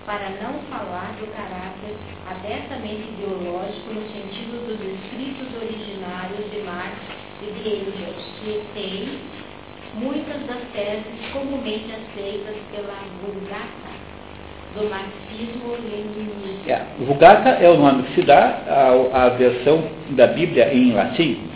para 0.07 0.31
não 0.43 0.59
falar 0.71 1.15
do 1.19 1.27
caráter 1.33 1.97
abertamente 2.27 3.09
ideológico 3.09 3.95
no 3.95 4.03
sentido 4.09 4.67
dos 4.67 4.81
escritos 4.81 5.49
originários 5.61 6.51
de 6.51 6.61
Marx 6.61 6.97
e 7.43 7.53
de 7.53 7.69
Engels, 7.69 8.25
que 8.43 8.63
tem 8.75 9.19
muitas 9.95 10.41
das 10.47 10.63
teses 10.73 11.33
comumente 11.33 11.93
aceitas 11.93 12.57
pela 12.71 12.95
Vulgata 13.23 13.91
do 14.75 14.89
marxismo-leninismo. 14.89 16.63
É, 16.67 16.83
Vulgata 17.01 17.51
é 17.51 17.69
o 17.69 17.77
nome 17.77 18.05
que 18.05 18.15
se 18.15 18.23
dá 18.23 18.63
à, 19.13 19.25
à 19.25 19.29
versão 19.31 19.83
da 20.11 20.29
Bíblia 20.29 20.73
em 20.73 20.93
latim. 20.93 21.50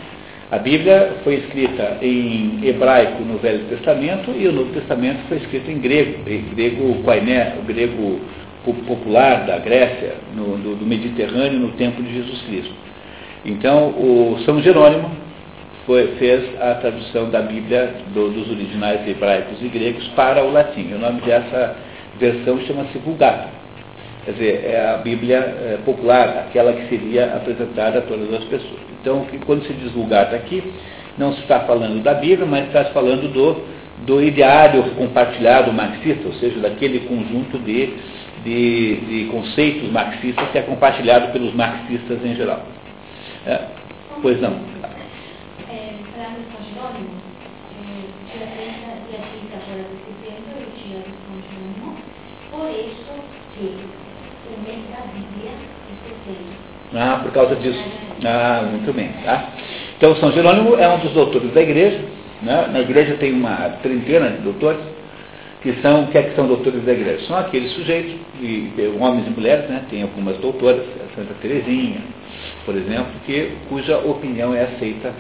A 0.55 0.59
Bíblia 0.59 1.17
foi 1.25 1.35
escrita 1.35 1.99
em 2.01 2.61
hebraico 2.63 3.25
no 3.25 3.39
Velho 3.39 3.65
Testamento 3.65 4.31
e 4.39 4.47
o 4.47 4.53
Novo 4.53 4.73
Testamento 4.73 5.27
foi 5.27 5.39
escrito 5.39 5.69
em 5.69 5.81
grego, 5.81 6.31
em 6.31 6.43
grego 6.55 7.03
koiné, 7.03 7.57
o 7.59 7.63
grego 7.65 8.21
popular 8.87 9.47
da 9.47 9.59
Grécia, 9.59 10.15
no, 10.33 10.57
do, 10.57 10.77
do, 10.77 10.87
Mediterrâneo, 10.87 11.59
no 11.59 11.73
tempo 11.73 12.01
de 12.01 12.15
Jesus 12.15 12.41
Cristo. 12.43 12.73
Então, 13.45 13.89
o 13.89 14.39
São 14.45 14.63
Jerônimo 14.63 15.11
foi, 15.87 16.15
fez 16.19 16.45
a 16.63 16.75
tradução 16.75 17.31
da 17.31 17.43
Bíblia 17.43 17.93
do, 18.15 18.31
dos 18.31 18.49
originais 18.49 19.05
hebraicos 19.09 19.61
e 19.61 19.67
gregos 19.67 20.07
para 20.15 20.45
o 20.45 20.53
latim. 20.53 20.93
O 20.93 20.99
nome 21.01 21.21
dessa 21.23 21.75
versão 22.21 22.61
chama-se 22.61 22.97
Vulgata. 22.99 23.49
Quer 24.25 24.31
dizer, 24.31 24.65
é 24.67 24.89
a 24.89 24.99
Bíblia 24.99 25.37
é, 25.39 25.79
popular, 25.85 26.47
aquela 26.49 26.73
que 26.75 26.89
seria 26.89 27.35
apresentada 27.35 27.99
a 27.99 28.03
todas 28.03 28.33
as 28.33 28.45
pessoas. 28.45 28.94
Então, 29.05 29.27
quando 29.45 29.67
se 29.67 29.73
diz 29.75 29.93
Vulgata 29.93 30.35
aqui, 30.35 30.63
não 31.19 31.35
se 31.35 31.41
está 31.41 31.61
falando 31.61 32.03
da 32.03 32.15
Bíblia, 32.15 32.47
mas 32.47 32.69
está 32.69 32.87
falando 32.87 33.31
do, 33.31 33.63
do 34.07 34.23
ideário 34.23 34.83
compartilhado 34.95 35.71
marxista, 35.75 36.27
ou 36.27 36.33
seja, 36.33 36.59
daquele 36.59 37.01
conjunto 37.01 37.59
de, 37.59 37.93
de, 38.43 38.97
de 38.97 39.25
conceitos 39.31 39.91
marxistas 39.93 40.49
que 40.49 40.57
é 40.57 40.63
compartilhado 40.63 41.33
pelos 41.33 41.53
marxistas 41.53 42.25
em 42.25 42.35
geral. 42.35 42.63
É, 43.47 43.61
pois 44.23 44.41
não. 44.41 44.53
Ah, 56.97 57.21
por 57.23 57.33
causa 57.33 57.57
disso. 57.57 57.83
Ah, 58.25 58.67
muito 58.71 58.93
bem. 58.93 59.11
Tá? 59.25 59.51
Então, 59.97 60.17
São 60.17 60.33
Jerônimo 60.33 60.77
é 60.77 60.89
um 60.89 60.99
dos 60.99 61.13
doutores 61.13 61.53
da 61.53 61.63
igreja. 61.63 62.01
Né? 62.43 62.69
Na 62.73 62.81
igreja 62.81 63.17
tem 63.17 63.33
uma 63.33 63.57
trintena 63.83 64.31
de 64.31 64.39
doutores, 64.39 64.81
que 65.63 65.73
são, 65.81 66.07
que 66.07 66.19
é 66.19 66.23
que 66.23 66.35
são 66.35 66.47
doutores 66.47 66.83
da 66.85 66.93
igreja? 66.93 67.27
São 67.27 67.37
aqueles 67.37 67.73
sujeitos, 67.73 68.15
e, 68.41 68.71
homens 68.99 69.27
e 69.27 69.31
mulheres, 69.31 69.69
né? 69.69 69.83
tem 69.91 70.03
algumas 70.03 70.37
doutoras, 70.39 70.81
a 70.81 71.15
Santa 71.15 71.35
Teresinha, 71.41 72.01
por 72.65 72.75
exemplo, 72.75 73.13
que, 73.27 73.53
cuja 73.69 73.99
opinião 73.99 74.55
é 74.55 74.65
aceita 74.65 75.13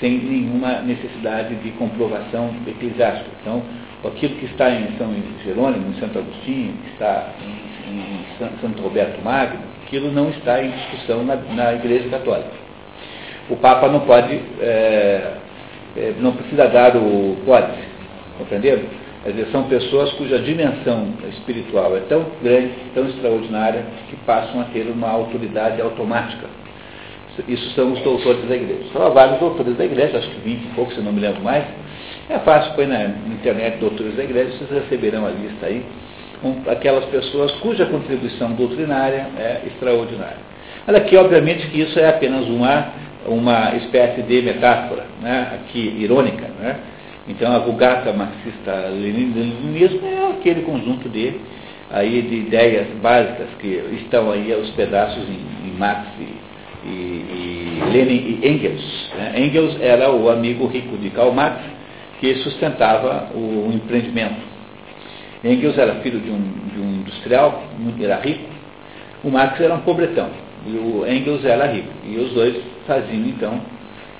sem 0.00 0.18
nenhuma 0.18 0.80
necessidade 0.80 1.54
de 1.56 1.70
comprovação 1.72 2.54
eclesiástica. 2.66 3.30
Então, 3.42 3.62
aquilo 4.04 4.34
que 4.36 4.46
está 4.46 4.70
em 4.70 4.96
São 4.96 5.14
Jerônimo, 5.44 5.90
em 5.90 6.00
Santo 6.00 6.18
Agostinho, 6.18 6.72
que 6.84 6.92
está 6.92 7.28
em, 7.42 7.94
em 7.94 8.60
Santo 8.60 8.82
Roberto 8.82 9.22
Magno, 9.22 9.60
aquilo 9.90 10.12
não 10.12 10.30
está 10.30 10.62
em 10.62 10.70
discussão 10.70 11.24
na, 11.24 11.34
na 11.34 11.74
Igreja 11.74 12.08
Católica. 12.08 12.52
O 13.50 13.56
Papa 13.56 13.88
não 13.88 14.00
pode, 14.00 14.40
é, 14.60 15.32
é, 15.96 16.14
não 16.20 16.32
precisa 16.32 16.68
dar 16.68 16.96
o 16.96 17.36
pode, 17.44 17.72
compreenderam? 18.38 18.84
Quer 19.24 19.32
dizer, 19.32 19.48
são 19.50 19.64
pessoas 19.64 20.12
cuja 20.12 20.38
dimensão 20.38 21.08
espiritual 21.28 21.94
é 21.96 22.00
tão 22.08 22.24
grande, 22.40 22.72
tão 22.94 23.06
extraordinária, 23.08 23.84
que 24.08 24.16
passam 24.24 24.60
a 24.60 24.64
ter 24.64 24.86
uma 24.88 25.10
autoridade 25.10 25.82
automática. 25.82 26.46
Isso 27.48 27.70
são 27.74 27.92
os 27.92 28.00
doutores 28.00 28.48
da 28.48 28.54
igreja. 28.54 28.84
Há 28.94 29.08
vários 29.08 29.40
doutores 29.40 29.76
da 29.76 29.84
igreja, 29.84 30.18
acho 30.18 30.30
que 30.30 30.40
20 30.40 30.62
e 30.62 30.66
poucos, 30.74 30.94
se 30.94 31.00
não 31.00 31.12
me 31.12 31.20
lembro 31.20 31.42
mais. 31.42 31.64
É 32.28 32.38
fácil, 32.38 32.74
põe 32.74 32.86
na 32.86 33.04
internet 33.26 33.78
doutores 33.78 34.14
da 34.14 34.22
igreja, 34.22 34.52
vocês 34.56 34.70
receberão 34.70 35.26
a 35.26 35.30
lista 35.30 35.66
aí 35.66 35.84
aquelas 36.68 37.04
pessoas 37.06 37.52
cuja 37.60 37.86
contribuição 37.86 38.52
doutrinária 38.52 39.26
é 39.38 39.62
extraordinária. 39.66 40.50
Olha 40.88 40.98
aqui, 40.98 41.16
obviamente, 41.16 41.66
que 41.68 41.80
isso 41.80 41.98
é 41.98 42.08
apenas 42.08 42.46
uma, 42.46 42.88
uma 43.26 43.76
espécie 43.76 44.22
de 44.22 44.42
metáfora, 44.42 45.04
né, 45.20 45.52
aqui 45.54 45.96
irônica. 45.98 46.46
Né? 46.58 46.76
Então, 47.28 47.52
a 47.52 47.58
vulgata 47.58 48.12
marxista-leninismo 48.12 50.06
é 50.06 50.30
aquele 50.30 50.62
conjunto 50.62 51.08
de, 51.08 51.34
aí, 51.90 52.22
de 52.22 52.36
ideias 52.36 52.88
básicas 53.02 53.48
que 53.60 53.82
estão 54.02 54.32
aí 54.32 54.52
aos 54.52 54.70
pedaços 54.70 55.22
em, 55.28 55.68
em 55.68 55.78
Marx 55.78 56.06
e, 56.18 56.88
e, 56.88 56.88
e, 56.88 57.82
Lenin 57.92 58.40
e 58.42 58.48
Engels. 58.48 59.10
Né? 59.16 59.34
Engels 59.36 59.76
era 59.80 60.10
o 60.10 60.30
amigo 60.30 60.66
rico 60.66 60.96
de 60.96 61.10
Karl 61.10 61.32
Marx 61.32 61.60
que 62.20 62.34
sustentava 62.36 63.28
o 63.34 63.70
empreendimento 63.72 64.49
Engels 65.42 65.78
era 65.78 65.94
filho 65.96 66.20
de 66.20 66.30
um, 66.30 66.42
de 66.72 66.80
um 66.80 67.00
industrial, 67.00 67.62
era 68.00 68.16
rico, 68.20 68.44
o 69.24 69.30
Marx 69.30 69.60
era 69.60 69.74
um 69.74 69.80
pobretão, 69.80 70.28
e 70.66 70.70
o 70.70 71.06
Engels 71.06 71.44
era 71.44 71.66
rico. 71.66 71.88
E 72.04 72.16
os 72.16 72.32
dois 72.32 72.56
faziam, 72.86 73.26
então, 73.26 73.60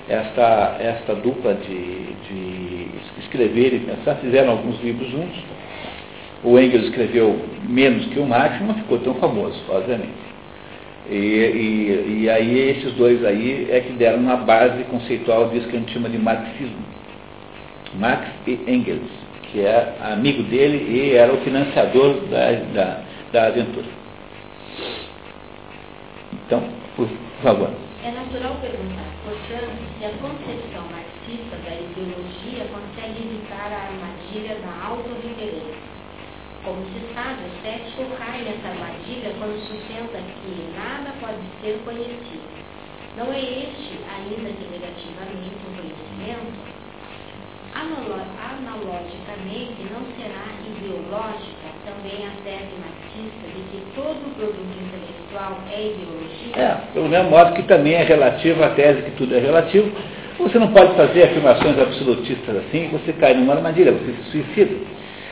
esta, 0.09 0.77
esta 0.79 1.13
dupla 1.15 1.53
de, 1.53 2.13
de 2.27 2.87
escrever 3.19 3.73
e 3.73 3.79
pensar, 3.79 4.15
fizeram 4.15 4.51
alguns 4.51 4.81
livros 4.81 5.09
juntos. 5.11 5.43
O 6.43 6.57
Engels 6.59 6.85
escreveu 6.85 7.39
menos 7.69 8.07
que 8.07 8.19
o 8.19 8.25
Marx, 8.25 8.59
não 8.61 8.73
ficou 8.73 8.97
tão 8.99 9.13
famoso, 9.15 9.61
obviamente. 9.69 10.31
E, 11.09 11.13
e, 11.13 12.21
e, 12.23 12.29
aí 12.29 12.69
esses 12.69 12.93
dois 12.93 13.23
aí 13.25 13.67
é 13.69 13.81
que 13.81 13.93
deram 13.93 14.19
uma 14.19 14.37
base 14.37 14.83
conceitual 14.85 15.49
disso 15.49 15.67
que 15.67 15.75
a 15.75 15.79
gente 15.79 15.93
chama 15.93 16.09
de 16.09 16.17
marxismo. 16.17 16.85
Marx 17.95 18.27
e 18.47 18.53
Engels 18.67 19.09
que 19.51 19.59
é 19.59 19.97
amigo 20.01 20.43
dele 20.43 20.77
e 20.89 21.15
era 21.15 21.33
o 21.33 21.41
financiador 21.41 22.21
da, 22.27 22.51
da, 22.73 23.01
da 23.33 23.47
aventura. 23.47 23.87
Então, 26.33 26.63
por 26.95 27.07
favor. 27.43 27.69
É 28.03 28.11
natural 28.11 28.55
perguntar, 28.61 29.11
portanto, 29.23 29.77
se 29.99 30.05
a 30.05 30.09
concepção 30.09 30.83
marxista 30.89 31.55
da 31.63 31.75
ideologia 31.75 32.65
consegue 32.71 33.21
evitar 33.21 33.71
a 33.71 33.91
armadilha 33.91 34.55
da 34.55 34.87
autorreferência. 34.87 35.91
Como 36.63 36.85
se 36.85 37.13
sabe, 37.13 37.41
o 37.41 37.61
cético 37.63 38.05
cai 38.17 38.41
nessa 38.43 38.69
armadilha 38.69 39.33
quando 39.37 39.59
sustenta 39.67 40.17
que 40.17 40.73
nada 40.77 41.11
pode 41.19 41.41
ser 41.61 41.79
conhecido. 41.83 42.61
Não 43.17 43.33
é 43.33 43.39
este, 43.41 43.99
ainda 44.07 44.49
que 44.49 44.67
negativamente, 44.71 45.57
um 45.67 45.75
conhecimento, 45.75 46.70
Analogicamente, 47.81 49.81
não 49.89 50.05
será 50.15 50.53
ideológica 50.69 51.73
também 51.83 52.27
a 52.27 52.31
tese 52.43 52.75
marxista 52.77 53.47
de 53.47 53.61
que 53.71 53.79
todo 53.95 54.21
produto 54.35 54.77
intelectual 54.79 55.57
é 55.71 55.87
ideologia? 55.87 56.53
É, 56.55 56.77
pelo 56.93 57.09
mesmo 57.09 57.31
modo 57.31 57.53
que 57.53 57.63
também 57.63 57.95
é 57.95 58.03
relativa 58.03 58.67
a 58.67 58.69
tese 58.69 59.01
que 59.01 59.09
tudo 59.11 59.35
é 59.35 59.39
relativo. 59.39 59.91
Você 60.37 60.59
não 60.59 60.71
pode 60.71 60.95
fazer 60.95 61.23
afirmações 61.23 61.79
absolutistas 61.79 62.55
assim, 62.57 62.89
você 62.89 63.13
cai 63.13 63.33
numa 63.33 63.55
armadilha, 63.55 63.93
você 63.93 64.11
se 64.11 64.23
suicida. 64.29 64.75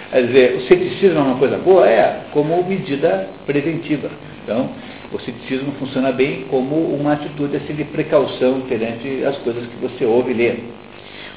Quer 0.10 0.26
dizer, 0.26 0.56
o 0.56 0.62
ceticismo 0.62 1.20
é 1.20 1.22
uma 1.22 1.38
coisa 1.38 1.56
boa? 1.58 1.88
É, 1.88 2.24
como 2.32 2.64
medida 2.64 3.30
preventiva. 3.46 4.10
Então, 4.44 4.72
o 5.14 5.20
ceticismo 5.20 5.72
funciona 5.74 6.12
bem 6.12 6.46
como 6.50 6.76
uma 6.76 7.14
atitude 7.14 7.58
assim, 7.58 7.76
de 7.76 7.84
precaução 7.84 8.62
perante 8.62 9.24
as 9.24 9.38
coisas 9.38 9.68
que 9.68 9.76
você 9.76 10.04
ouve 10.04 10.32
e 10.32 10.34
lê. 10.34 10.56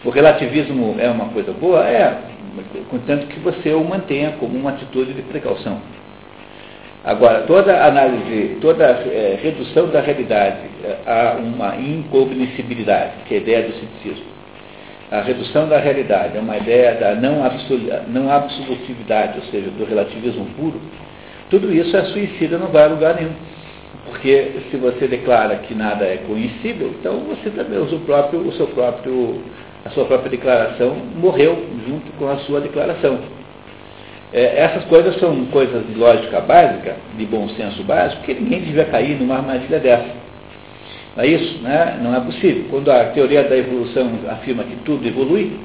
O 0.05 0.11
relativismo 0.11 0.97
é 0.99 1.09
uma 1.09 1.27
coisa 1.27 1.53
boa? 1.53 1.89
É, 1.89 2.19
contanto 2.91 3.27
que 3.27 3.39
você 3.39 3.73
o 3.73 3.85
mantenha 3.85 4.33
como 4.33 4.59
uma 4.59 4.71
atitude 4.71 5.13
de 5.13 5.23
precaução. 5.23 5.81
Agora, 7.05 7.43
toda 7.43 7.85
análise, 7.85 8.59
toda 8.61 8.85
é, 8.85 9.39
redução 9.43 9.89
da 9.89 10.01
realidade 10.01 10.59
é, 10.85 10.99
a 11.05 11.37
uma 11.37 11.77
incognoscibilidade, 11.77 13.13
que 13.27 13.35
é 13.35 13.39
a 13.39 13.41
ideia 13.41 13.63
do 13.63 13.75
ceticismo, 13.75 14.33
a 15.11 15.21
redução 15.21 15.69
da 15.69 15.79
realidade 15.79 16.39
é 16.39 16.41
uma 16.41 16.57
ideia 16.57 16.95
da 16.95 17.15
não, 17.15 17.43
não 18.09 18.33
absolutividade, 18.33 19.41
ou 19.41 19.45
seja, 19.51 19.69
do 19.71 19.85
relativismo 19.85 20.47
puro, 20.57 20.81
tudo 21.51 21.73
isso 21.73 21.95
é 21.97 22.05
suicida, 22.05 22.57
não 22.57 22.69
vai 22.69 22.85
a 22.85 22.87
lugar 22.87 23.17
nenhum. 23.17 23.35
Porque 24.07 24.53
se 24.71 24.77
você 24.79 25.07
declara 25.07 25.57
que 25.57 25.75
nada 25.75 26.05
é 26.07 26.17
conhecível, 26.27 26.95
então 26.99 27.21
você 27.21 27.51
também 27.51 27.79
usa 27.79 27.97
o, 27.97 28.01
próprio, 28.01 28.41
o 28.41 28.53
seu 28.53 28.67
próprio 28.69 29.43
a 29.85 29.91
sua 29.91 30.05
própria 30.05 30.31
declaração 30.31 30.97
morreu 31.17 31.67
junto 31.87 32.13
com 32.13 32.29
a 32.29 32.37
sua 32.39 32.61
declaração. 32.61 33.19
É, 34.33 34.61
essas 34.61 34.85
coisas 34.85 35.19
são 35.19 35.45
coisas 35.47 35.87
de 35.87 35.95
lógica 35.95 36.41
básica, 36.41 36.97
de 37.19 37.27
bom 37.27 37.49
senso 37.51 37.83
básico, 37.83 38.23
que 38.23 38.35
ninguém 38.35 38.61
devia 38.61 38.85
cair 38.87 39.19
numa 39.19 39.37
armadilha 39.37 39.79
dessa. 39.79 40.23
Não 41.17 41.25
é 41.25 41.27
isso? 41.27 41.59
Né? 41.63 41.99
Não 42.03 42.15
é 42.15 42.21
possível. 42.21 42.65
Quando 42.71 42.91
a 42.91 43.05
teoria 43.07 43.45
da 43.45 43.57
evolução 43.57 44.11
afirma 44.31 44.65
que 44.65 44.77
tudo 44.77 45.07
evolui, 45.07 45.59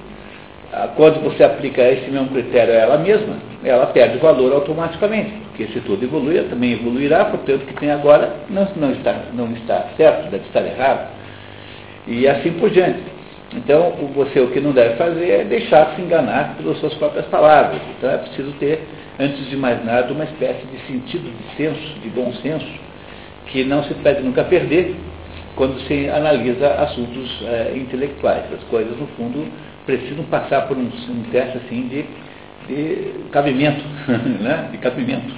ah, 0.74 0.90
quando 0.98 1.22
você 1.24 1.44
aplica 1.44 1.82
esse 1.82 2.12
mesmo 2.12 2.28
critério 2.28 2.74
a 2.74 2.78
ela 2.78 2.98
mesma, 2.98 3.38
ela 3.64 3.86
perde 3.88 4.18
valor 4.18 4.52
automaticamente. 4.52 5.32
Porque 5.48 5.68
se 5.68 5.80
tudo 5.82 6.04
evolui, 6.04 6.38
ela 6.38 6.50
também 6.50 6.74
evoluirá, 6.74 7.24
portanto, 7.26 7.62
o 7.62 7.66
que 7.66 7.74
tem 7.76 7.90
agora 7.90 8.36
não, 8.50 8.68
não, 8.76 8.92
está, 8.92 9.16
não 9.34 9.52
está 9.54 9.88
certo, 9.96 10.30
deve 10.30 10.46
estar 10.46 10.66
errado. 10.66 11.10
E 12.06 12.28
assim 12.28 12.52
por 12.54 12.70
diante. 12.70 13.17
Então, 13.56 13.92
você 14.14 14.42
o 14.42 14.52
que 14.52 14.60
não 14.60 14.72
deve 14.72 14.96
fazer 14.96 15.30
é 15.30 15.44
deixar 15.46 15.96
se 15.96 16.02
enganar 16.02 16.56
pelas 16.58 16.78
suas 16.80 16.94
próprias 16.96 17.26
palavras. 17.28 17.80
Então, 17.98 18.10
é 18.10 18.18
preciso 18.18 18.52
ter, 18.54 18.82
antes 19.18 19.50
de 19.50 19.56
mais 19.56 19.84
nada, 19.86 20.12
uma 20.12 20.26
espécie 20.26 20.66
de 20.68 20.80
sentido 20.86 21.32
de 21.32 21.56
senso, 21.56 22.00
de 22.02 22.10
bom 22.10 22.34
senso, 22.42 22.68
que 23.48 23.64
não 23.64 23.84
se 23.84 23.94
pede 23.96 24.22
nunca 24.22 24.44
perder 24.44 24.96
quando 25.56 25.80
se 25.88 26.10
analisa 26.10 26.74
assuntos 26.74 27.42
é, 27.46 27.74
intelectuais. 27.76 28.44
As 28.54 28.64
coisas, 28.66 28.98
no 28.98 29.08
fundo, 29.16 29.48
precisam 29.86 30.26
passar 30.26 30.68
por 30.68 30.78
um, 30.78 30.90
um 31.10 31.24
teste 31.32 31.58
assim 31.58 31.88
de, 31.88 32.06
de 32.68 33.30
cabimento, 33.32 33.84
né? 34.44 34.68
de 34.72 34.78
cabimento. 34.78 35.34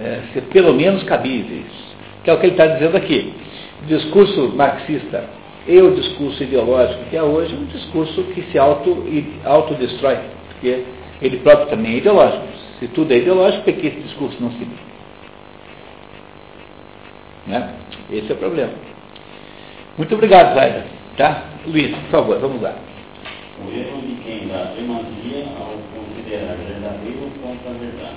É, 0.00 0.20
ser 0.32 0.42
pelo 0.42 0.72
menos 0.72 1.02
cabíveis. 1.02 1.66
Que 2.22 2.30
é 2.30 2.32
o 2.32 2.38
que 2.38 2.46
ele 2.46 2.52
está 2.52 2.66
dizendo 2.66 2.96
aqui. 2.96 3.34
Discurso 3.88 4.52
marxista 4.54 5.41
e 5.66 5.80
o 5.80 5.94
discurso 5.94 6.42
ideológico 6.42 7.04
que 7.10 7.16
é 7.16 7.22
hoje 7.22 7.54
é 7.54 7.58
um 7.58 7.66
discurso 7.66 8.22
que 8.34 8.42
se 8.50 8.58
auto, 8.58 9.04
autodestrói, 9.44 10.18
porque 10.48 10.84
ele 11.20 11.38
próprio 11.38 11.68
também 11.68 11.94
é 11.94 11.96
ideológico. 11.98 12.44
Se 12.80 12.88
tudo 12.88 13.12
é 13.12 13.18
ideológico, 13.18 13.62
por 13.62 13.72
que 13.72 13.86
esse 13.86 14.00
discurso 14.00 14.36
não 14.40 14.50
se 14.52 14.66
né? 17.46 17.74
Esse 18.10 18.30
é 18.30 18.34
o 18.34 18.38
problema. 18.38 18.72
Muito 19.96 20.14
obrigado, 20.14 20.54
Zaida. 20.54 20.84
Tá? 21.16 21.44
Luiz, 21.66 21.90
por 21.90 22.10
favor, 22.10 22.38
vamos 22.38 22.62
lá. 22.62 22.74
O 23.64 23.70
erro 23.70 24.00
de 24.00 24.14
quem 24.22 24.48
dá 24.48 24.72
primazia 24.74 25.44
ao 25.58 25.74
considerar 25.94 26.56
verdadeiro 26.56 27.30
contra 27.42 27.70
a 27.70 27.74
verdade. 27.74 28.16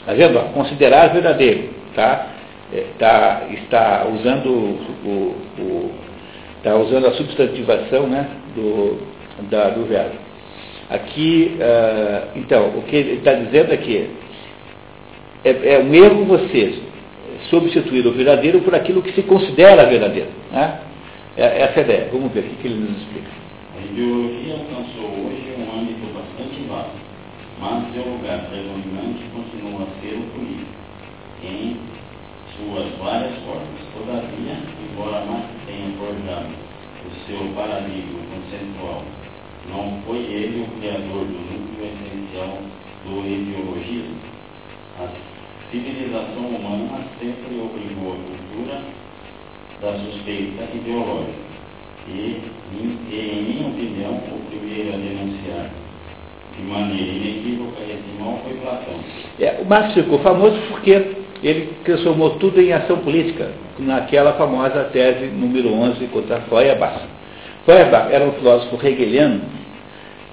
Está 0.00 0.12
vendo? 0.12 0.52
Considerar 0.52 1.12
verdadeiro. 1.12 1.70
Tá? 1.94 2.26
É, 2.72 2.86
tá, 2.98 3.42
está 3.50 4.06
usando 4.06 4.48
o, 4.48 5.36
o, 5.58 5.90
está 6.64 6.74
usando 6.76 7.06
a 7.06 7.12
substantivação 7.12 8.06
né, 8.06 8.26
do, 8.56 8.98
da, 9.50 9.68
do 9.68 9.84
verbo. 9.84 10.16
Aqui, 10.88 11.58
uh, 11.58 12.38
então, 12.38 12.68
o 12.78 12.82
que 12.82 12.96
ele 12.96 13.12
está 13.18 13.34
dizendo 13.34 13.72
é 13.74 13.76
que 13.76 14.10
é, 15.44 15.74
é 15.74 15.78
um 15.78 15.92
erro 15.92 16.24
você 16.24 16.78
substituir 17.50 18.06
o 18.06 18.12
verdadeiro 18.12 18.60
por 18.60 18.74
aquilo 18.74 19.02
que 19.02 19.12
se 19.12 19.22
considera 19.22 19.84
verdadeiro. 19.84 20.30
Né? 20.50 20.80
É, 21.36 21.62
essa 21.64 21.80
é 21.80 21.82
a 21.82 21.84
ideia. 21.84 22.08
Vamos 22.10 22.32
ver 22.32 22.40
o 22.40 22.56
que 22.56 22.66
ele 22.66 22.76
nos 22.76 22.96
explica. 22.96 23.28
A 23.76 23.84
ideologia 23.84 24.54
alcançou 24.54 25.10
hoje 25.10 25.44
um 25.58 25.80
âmbito 25.80 26.06
bastante 26.14 26.66
vasto, 26.66 26.96
mas 27.60 27.92
seu 27.92 28.10
lugar 28.10 28.46
predominante 28.48 29.24
continua 29.34 29.82
a 29.82 30.00
ser 30.00 30.14
o 30.14 30.22
político, 30.32 30.72
em 31.42 31.76
suas 32.56 32.86
várias 32.98 33.34
formas. 33.44 33.84
Todavia, 33.92 34.56
embora 34.90 35.24
Marx 35.26 35.46
tenha 35.66 35.90
forjado 35.98 36.48
o 37.04 37.13
seu 37.26 37.38
paradigma 37.54 38.20
conceitual, 38.30 39.02
não 39.70 40.00
foi 40.06 40.18
ele 40.18 40.62
o 40.62 40.78
criador 40.78 41.24
do 41.24 41.38
núcleo 41.40 41.88
essencial 41.88 42.58
do 43.04 43.26
ideologismo. 43.26 44.16
A 45.00 45.08
civilização 45.70 46.46
humana 46.46 47.04
sempre 47.18 47.58
obrigou 47.58 48.12
a 48.12 48.16
cultura 48.16 48.82
da 49.80 49.98
suspeita 49.98 50.64
ideológica. 50.74 51.44
E, 52.06 52.42
em, 52.72 52.98
em 53.10 53.42
minha 53.42 53.68
opinião, 53.68 54.14
o 54.14 54.40
primeiro 54.50 54.94
a 54.94 54.96
denunciar 54.98 55.70
de 56.56 56.62
maneira 56.62 57.10
inequívoca 57.10 57.82
esse 57.82 58.20
mal 58.20 58.38
foi 58.44 58.54
Platão. 58.54 58.94
É, 59.40 59.60
o 59.60 59.64
Marx 59.64 59.94
ficou 59.94 60.18
famoso 60.20 60.56
porque 60.68 61.23
ele 61.44 61.74
transformou 61.84 62.30
tudo 62.36 62.60
em 62.60 62.72
ação 62.72 62.96
política, 62.98 63.52
naquela 63.78 64.32
famosa 64.32 64.84
tese 64.92 65.26
número 65.26 65.72
11 65.72 66.06
contra 66.06 66.40
Feuerbach. 66.40 67.02
Feuerbach 67.66 68.10
era 68.10 68.24
um 68.24 68.32
filósofo 68.32 68.78
hegeliano 68.84 69.42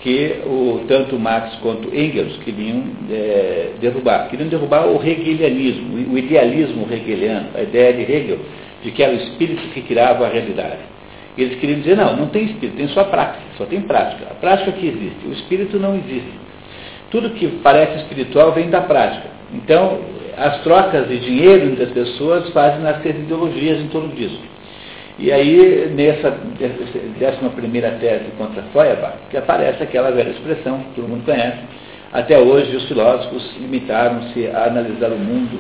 que 0.02 0.42
o, 0.46 0.86
tanto 0.88 1.20
Marx 1.20 1.56
quanto 1.62 1.94
Engels 1.94 2.38
queriam 2.38 2.84
é, 3.12 3.72
derrubar. 3.80 4.30
Queriam 4.30 4.50
derrubar 4.50 4.88
o 4.88 5.04
hegelianismo, 5.04 6.14
o 6.14 6.18
idealismo 6.18 6.88
hegeliano, 6.90 7.50
a 7.56 7.62
ideia 7.62 7.94
de 7.94 8.12
Hegel 8.12 8.40
de 8.84 8.92
que 8.92 9.04
era 9.04 9.14
o 9.14 9.18
espírito 9.18 9.62
que 9.74 9.82
criava 9.82 10.26
a 10.26 10.30
realidade. 10.30 10.80
Eles 11.38 11.60
queriam 11.60 11.80
dizer, 11.80 11.96
não, 11.96 12.16
não 12.16 12.28
tem 12.28 12.46
espírito, 12.46 12.78
tem 12.78 12.88
só 12.90 13.04
prática, 13.04 13.44
só 13.58 13.66
tem 13.66 13.82
prática. 13.82 14.26
A 14.32 14.34
prática 14.34 14.72
que 14.72 14.88
existe, 14.88 15.28
o 15.28 15.34
espírito 15.34 15.78
não 15.78 15.96
existe. 15.96 16.32
Tudo 17.10 17.30
que 17.32 17.48
parece 17.64 17.98
espiritual 17.98 18.54
vem 18.54 18.70
da 18.70 18.82
prática. 18.82 19.41
Então, 19.54 20.00
as 20.38 20.62
trocas 20.64 21.08
de 21.08 21.20
dinheiro 21.20 21.66
entre 21.66 21.84
as 21.84 21.92
pessoas 21.92 22.50
fazem 22.50 22.82
nascer 22.82 23.16
ideologias 23.16 23.80
em 23.80 23.88
torno 23.88 24.10
disso. 24.16 24.40
E 25.20 25.32
aí, 25.32 25.92
nessa 25.94 26.36
décima 27.20 27.50
primeira 27.52 27.92
tese 28.00 28.26
contra 28.38 28.64
Feuerbach, 28.74 29.18
que 29.30 29.38
aparece 29.38 29.84
aquela 29.84 30.10
velha 30.12 30.30
expressão, 30.32 30.80
que 30.80 30.96
todo 30.96 31.10
mundo 31.10 31.26
conhece, 31.26 31.60
até 32.12 32.40
hoje 32.40 32.76
os 32.76 32.88
filósofos 32.88 33.56
limitaram-se 33.60 34.48
a 34.48 34.66
analisar 34.66 35.12
o 35.12 35.20
mundo, 35.20 35.60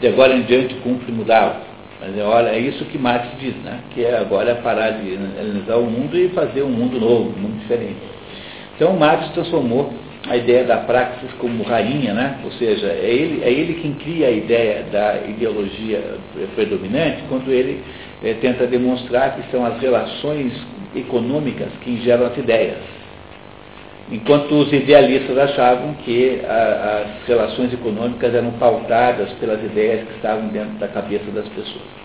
de 0.00 0.08
agora 0.08 0.34
em 0.34 0.42
diante 0.42 0.74
cumpre 0.76 1.12
mudá-lo. 1.12 1.56
Mas 2.00 2.18
é, 2.18 2.22
olha, 2.22 2.48
é 2.48 2.58
isso 2.58 2.84
que 2.86 2.98
Marx 2.98 3.28
diz, 3.38 3.54
né? 3.56 3.80
que 3.90 4.04
é 4.04 4.18
agora 4.18 4.56
parar 4.56 4.90
de 4.90 5.14
analisar 5.14 5.76
o 5.76 5.84
mundo 5.84 6.16
e 6.16 6.28
fazer 6.30 6.62
um 6.62 6.70
mundo 6.70 6.98
novo, 6.98 7.32
um 7.36 7.42
mundo 7.42 7.58
diferente. 7.60 7.96
Então 8.74 8.92
Marx 8.96 9.28
transformou 9.30 9.92
a 10.28 10.36
ideia 10.36 10.64
da 10.64 10.78
praxis 10.78 11.30
como 11.38 11.62
rainha, 11.64 12.14
né? 12.14 12.38
ou 12.44 12.50
seja, 12.52 12.86
é 12.86 13.10
ele, 13.10 13.42
é 13.44 13.50
ele 13.50 13.74
quem 13.74 13.92
cria 13.94 14.28
a 14.28 14.30
ideia 14.30 14.84
da 14.90 15.18
ideologia 15.28 16.00
predominante 16.54 17.22
quando 17.28 17.50
ele 17.50 17.82
é, 18.22 18.32
tenta 18.34 18.66
demonstrar 18.66 19.36
que 19.36 19.50
são 19.50 19.64
as 19.66 19.78
relações 19.80 20.52
econômicas 20.96 21.68
que 21.82 22.00
geram 22.02 22.26
as 22.26 22.36
ideias. 22.38 22.78
Enquanto 24.10 24.52
os 24.52 24.72
idealistas 24.72 25.36
achavam 25.36 25.94
que 26.04 26.40
a, 26.46 27.02
as 27.04 27.28
relações 27.28 27.72
econômicas 27.72 28.34
eram 28.34 28.52
pautadas 28.52 29.30
pelas 29.34 29.62
ideias 29.62 30.06
que 30.06 30.14
estavam 30.14 30.48
dentro 30.48 30.74
da 30.78 30.88
cabeça 30.88 31.30
das 31.32 31.48
pessoas. 31.48 32.04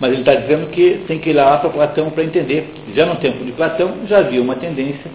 Mas 0.00 0.12
ele 0.12 0.20
está 0.20 0.34
dizendo 0.34 0.70
que 0.70 1.02
tem 1.06 1.18
que 1.18 1.30
ir 1.30 1.34
lá 1.34 1.58
para 1.58 1.70
Platão 1.70 2.10
para 2.10 2.24
entender. 2.24 2.72
Já 2.94 3.06
no 3.06 3.16
tempo 3.16 3.44
de 3.44 3.52
Platão 3.52 3.94
já 4.06 4.18
havia 4.18 4.40
uma 4.40 4.56
tendência 4.56 5.10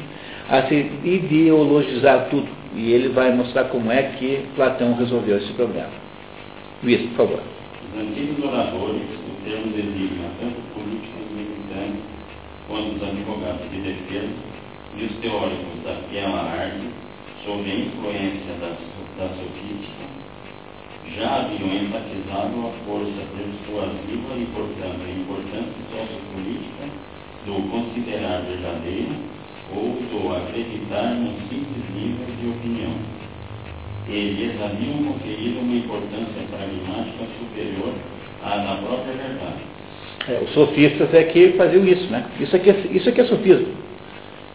a 0.50 0.64
se 0.68 0.76
ideologizar 1.04 2.30
tudo. 2.30 2.48
E 2.76 2.92
ele 2.92 3.10
vai 3.10 3.34
mostrar 3.34 3.66
como 3.66 3.92
é 3.92 4.04
que 4.04 4.46
Platão 4.56 4.96
resolveu 4.96 5.38
esse 5.38 5.54
problema. 5.54 5.90
Luiz, 6.84 7.02
por 7.10 7.28
favor. 7.28 7.42
Os 7.94 8.02
antigos 8.02 8.44
oradores, 8.44 9.02
o 9.02 9.44
termo 9.46 9.72
designa 9.72 10.30
tanto 10.40 10.60
políticos 10.74 11.32
militantes 11.32 12.04
quanto 12.68 12.96
os 12.96 13.04
advogados 13.04 13.72
de 13.72 13.78
defesa, 13.78 14.34
e 14.98 15.06
os 15.06 15.16
teóricos 15.18 15.84
daquela 15.84 16.52
arte, 16.52 16.90
sob 17.46 17.62
a 17.64 17.76
influência 17.76 18.54
da, 18.60 18.76
da 19.18 19.30
sofística, 19.30 20.06
já 21.16 21.46
haviam 21.46 21.70
enfatizado 21.70 22.68
a 22.68 22.72
força 22.86 23.22
persuasiva 23.38 24.36
e, 24.36 24.48
portanto, 24.54 25.00
a 25.06 25.12
importância 25.12 25.82
sociopolítica 25.92 26.90
do 27.46 27.70
considerar 27.70 28.42
verdadeiro 28.42 29.16
ou 29.74 29.98
do 30.12 30.36
acreditar 30.36 31.16
num 31.16 31.34
simples 31.50 31.84
nível 31.96 32.28
de 32.40 32.48
opinião. 32.50 32.94
Eles 34.08 34.62
haviam 34.62 35.14
conferido 35.14 35.60
uma 35.62 35.76
importância 35.76 36.42
pragmática 36.50 37.26
superior 37.40 37.94
à 38.44 38.58
da 38.58 38.76
própria 38.76 39.14
verdade. 39.14 39.64
É, 40.28 40.44
os 40.44 40.52
sofistas 40.54 41.14
é 41.14 41.24
que 41.24 41.54
faziam 41.54 41.86
isso, 41.86 42.10
né? 42.12 42.26
Isso 42.40 42.56
aqui 42.56 42.70
é, 42.70 42.76
isso 42.92 43.10
aqui 43.10 43.22
é 43.22 43.26
sofismo. 43.26 43.68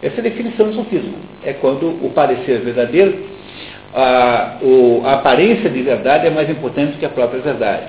Essa 0.01 0.15
é 0.15 0.19
a 0.19 0.23
definição 0.23 0.67
do 0.67 0.73
sofismo. 0.73 1.13
É 1.43 1.53
quando 1.53 1.87
o 2.03 2.11
parecer 2.13 2.61
verdadeiro, 2.61 3.25
a, 3.93 4.57
o, 4.61 5.01
a 5.05 5.13
aparência 5.13 5.69
de 5.69 5.81
verdade 5.81 6.27
é 6.27 6.29
mais 6.29 6.49
importante 6.49 6.97
que 6.97 7.05
a 7.05 7.09
própria 7.09 7.41
verdade. 7.41 7.87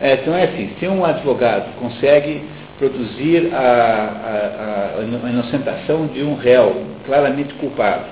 É, 0.00 0.14
então 0.14 0.34
é 0.34 0.44
assim, 0.44 0.70
se 0.78 0.88
um 0.88 1.04
advogado 1.04 1.74
consegue 1.78 2.42
produzir 2.82 3.54
a, 3.54 3.58
a, 3.60 5.00
a, 5.00 5.30
inocentação 5.30 6.08
de 6.08 6.20
um 6.24 6.34
réu 6.34 6.82
claramente 7.06 7.54
culpado, 7.54 8.06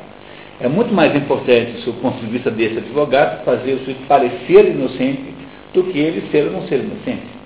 é 0.61 0.69
muito 0.69 0.95
mais 0.95 1.13
importante, 1.17 1.85
do 1.85 1.95
ponto 1.95 2.21
de 2.21 2.27
vista 2.27 2.53
desse 2.53 2.79
advogado, 2.79 3.45
fazer 3.45 3.73
o 3.73 3.79
sujeito 3.81 4.07
parecer 4.07 4.67
inocente 4.67 5.35
do 5.75 5.83
que 5.85 5.99
ele 5.99 6.31
ser 6.31 6.45
ou 6.45 6.53
não 6.53 6.69
ser 6.69 6.81
inocente. 6.85 7.41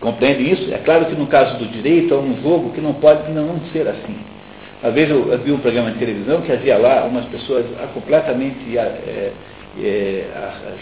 Compreende 0.00 0.50
isso? 0.50 0.72
É 0.72 0.78
claro 0.78 1.04
que 1.06 1.14
no 1.14 1.26
caso 1.26 1.58
do 1.58 1.66
direito 1.66 2.14
é 2.14 2.16
um 2.16 2.40
jogo 2.40 2.70
que 2.70 2.80
não 2.80 2.94
pode 2.94 3.30
não 3.30 3.60
ser 3.70 3.86
assim. 3.86 4.16
Uma 4.82 4.92
vez 4.92 5.10
eu 5.10 5.36
vi 5.40 5.52
um 5.52 5.58
programa 5.58 5.90
de 5.90 5.98
televisão 5.98 6.40
que 6.40 6.52
havia 6.52 6.78
lá 6.78 7.04
umas 7.04 7.26
pessoas 7.26 7.66
completamente 7.92 8.78
é, 8.78 9.32
é, 9.78 10.24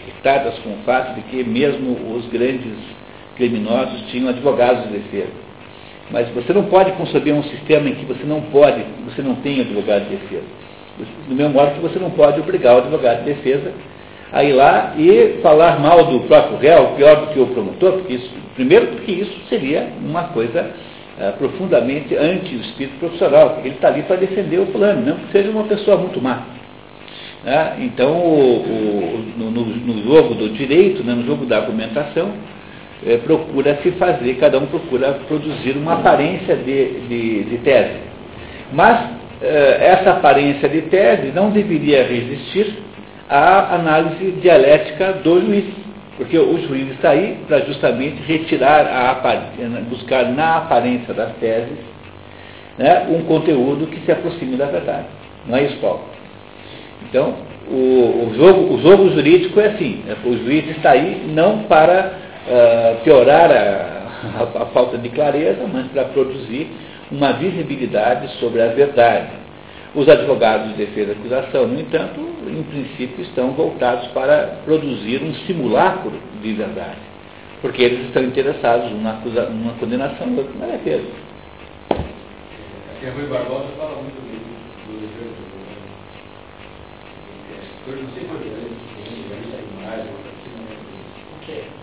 irritadas 0.07 0.57
com 0.59 0.71
o 0.71 0.79
fato 0.85 1.15
de 1.15 1.23
que 1.23 1.43
mesmo 1.43 2.15
os 2.15 2.27
grandes 2.27 2.77
criminosos 3.37 4.03
tinham 4.11 4.29
advogados 4.29 4.85
de 4.85 4.99
defesa. 4.99 5.47
Mas 6.11 6.29
você 6.31 6.53
não 6.53 6.65
pode 6.65 6.93
conceber 6.93 7.35
um 7.35 7.43
sistema 7.43 7.89
em 7.89 7.95
que 7.95 8.05
você 8.05 8.25
não 8.25 8.41
pode, 8.43 8.85
você 9.05 9.23
não 9.23 9.37
tem 9.37 9.61
advogado 9.61 10.05
de 10.05 10.17
defesa. 10.17 10.45
Do 11.29 11.35
mesmo 11.35 11.53
modo 11.53 11.75
que 11.75 11.81
você 11.81 11.99
não 11.99 12.11
pode 12.11 12.41
obrigar 12.41 12.77
o 12.77 12.79
advogado 12.79 13.25
de 13.25 13.35
defesa 13.35 13.73
a 14.33 14.43
ir 14.43 14.53
lá 14.53 14.95
e 14.97 15.39
falar 15.43 15.79
mal 15.79 16.05
do 16.05 16.21
próprio 16.21 16.59
réu, 16.59 16.95
pior 16.97 17.17
do 17.21 17.33
que 17.33 17.41
o 17.41 17.47
promotor, 17.49 17.93
porque 17.93 18.15
isso, 18.15 18.31
primeiro 18.55 18.89
porque 18.89 19.13
isso 19.13 19.39
seria 19.49 19.89
uma 20.03 20.25
coisa 20.25 20.71
uh, 21.19 21.33
profundamente 21.39 22.17
anti 22.17 22.55
o 22.55 22.61
espírito 22.61 22.99
profissional, 22.99 23.51
porque 23.51 23.69
ele 23.69 23.77
está 23.77 23.89
ali 23.89 24.03
para 24.03 24.17
defender 24.17 24.59
o 24.59 24.67
plano, 24.67 25.07
não 25.07 25.17
que 25.17 25.33
seja 25.33 25.51
uma 25.51 25.65
pessoa 25.65 25.97
muito 25.97 26.21
má. 26.21 26.43
Né? 27.45 27.77
Então, 27.81 28.13
o, 28.13 28.57
o, 28.59 29.25
no, 29.39 29.51
no, 29.51 30.03
jogo 30.03 30.35
do 30.35 30.51
direito, 30.51 31.05
né, 31.05 31.15
no 31.15 31.25
jogo 31.25 31.47
da 31.47 31.59
argumentação, 31.59 32.33
é, 33.07 33.19
procura 33.19 33.79
se 33.83 33.93
fazer, 33.93 34.35
cada 34.35 34.59
um 34.59 34.67
procura 34.67 35.13
produzir 35.29 35.77
uma 35.77 35.95
aparência 35.95 36.57
de, 36.57 37.01
de, 37.09 37.45
de 37.45 37.59
tese. 37.59 38.01
Mas 38.73 39.11
é, 39.41 39.93
essa 39.93 40.11
aparência 40.11 40.69
de 40.69 40.83
tese 40.83 41.31
não 41.33 41.51
deveria 41.51 42.05
resistir 42.05 42.79
à 43.29 43.75
análise 43.77 44.33
dialética 44.43 45.13
do 45.13 45.41
juiz, 45.41 45.65
porque 46.17 46.37
o 46.37 46.59
juiz 46.67 46.91
está 46.93 47.11
aí 47.11 47.39
para 47.47 47.61
justamente 47.61 48.23
retirar, 48.27 48.87
a, 48.87 49.15
buscar 49.89 50.25
na 50.33 50.57
aparência 50.57 51.15
das 51.15 51.33
teses 51.37 51.79
né, 52.79 53.07
um 53.09 53.23
conteúdo 53.23 53.87
que 53.87 54.01
se 54.01 54.11
aproxime 54.11 54.57
da 54.57 54.67
verdade. 54.67 55.07
Não 55.47 55.57
é 55.57 55.65
isso, 55.65 55.77
Paulo? 55.77 56.01
Então, 57.09 57.35
o, 57.69 58.31
o, 58.31 58.33
jogo, 58.37 58.75
o 58.75 58.83
jogo 58.83 59.11
jurídico 59.11 59.61
é 59.61 59.67
assim, 59.67 60.03
né, 60.07 60.17
o 60.25 60.37
juiz 60.39 60.69
está 60.71 60.91
aí 60.91 61.25
não 61.33 61.61
para 61.65 62.26
uh, 62.47 63.03
piorar 63.03 63.51
a, 63.51 64.59
a, 64.59 64.63
a 64.63 64.67
falta 64.67 64.99
de 64.99 65.09
clareza, 65.11 65.67
mas 65.73 65.87
para 65.89 66.05
produzir 66.07 66.71
uma 67.11 67.33
visibilidade 67.33 68.29
sobre 68.39 68.63
a 68.63 68.69
verdade. 68.69 69.31
Os 69.95 70.09
advogados 70.09 70.69
de 70.71 70.75
defesa 70.75 71.13
e 71.13 71.13
acusação, 71.13 71.67
no 71.67 71.81
entanto, 71.81 72.21
em 72.47 72.63
princípio, 72.65 73.23
estão 73.25 73.53
voltados 73.53 74.07
para 74.09 74.59
produzir 74.65 75.23
um 75.23 75.35
simulacro 75.47 76.13
de 76.43 76.53
verdade, 76.53 76.99
porque 77.63 77.83
eles 77.83 78.07
estão 78.07 78.23
interessados 78.23 78.91
numa, 78.91 79.13
acusa, 79.13 79.49
numa 79.49 79.73
condenação, 79.75 80.37
outra 80.37 80.53
na 80.59 80.67
defesa. 80.77 81.07
A 81.91 83.11
Rui 83.11 83.27
Barbosa 83.27 83.69
fala 83.79 84.03
muito 84.03 84.17
do 84.17 85.01
defesa 85.01 85.47
Eu 87.87 87.97
não 88.03 88.11
sei 88.15 88.25
quanto 88.25 88.43
é, 88.43 89.87
mais, 89.87 90.03
o 90.03 90.23
que? 90.23 90.26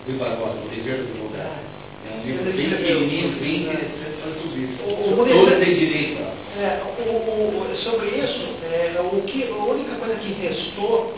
Rui 0.06 0.18
Barbosa, 0.18 0.60
o 0.66 0.70
dever 0.70 0.98
do 0.98 1.14
advogado. 1.14 1.74
É 2.06 2.20
um 2.20 2.26
livro 2.26 2.52
bem 2.52 2.70
pequenininho, 2.70 3.40
bem 3.40 3.62
interessante 3.62 4.18
para 4.22 4.32
tudo 4.34 4.60
isso. 4.60 4.84
Todos 5.16 5.60
têm 5.64 5.78
direito. 5.80 6.22
É, 6.60 6.82
o, 6.84 7.14
o, 7.14 7.76
sobre 7.78 8.10
isso, 8.10 8.56
é, 8.64 9.00
o 9.00 9.22
que, 9.22 9.44
a 9.50 9.56
única 9.56 9.96
coisa 9.96 10.16
que 10.16 10.34
restou, 10.34 11.14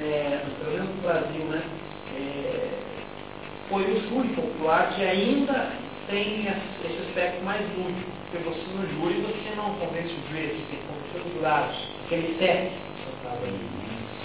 é, 0.00 0.40
pelo 0.60 0.72
menos 0.72 0.88
no 0.90 1.02
Brasil, 1.02 1.44
né, 1.46 1.62
é, 2.14 2.68
foi 3.70 3.82
o 3.84 4.00
júri 4.08 4.28
popular, 4.28 4.92
que 4.94 5.02
ainda 5.02 5.70
tem 6.10 6.46
esse 6.46 7.02
aspecto 7.08 7.42
mais 7.42 7.62
lúdico, 7.76 8.10
porque 8.30 8.44
você 8.44 8.60
no 8.76 8.86
júri 9.00 9.22
você 9.22 9.56
não 9.56 9.74
convence 9.74 10.12
o 10.12 10.30
juiz, 10.30 10.52
você 10.52 10.76
convence 10.86 11.26
os 11.26 11.34
jurados, 11.34 11.76
porque 12.00 12.14
ele 12.16 12.36
serve. 12.38 12.70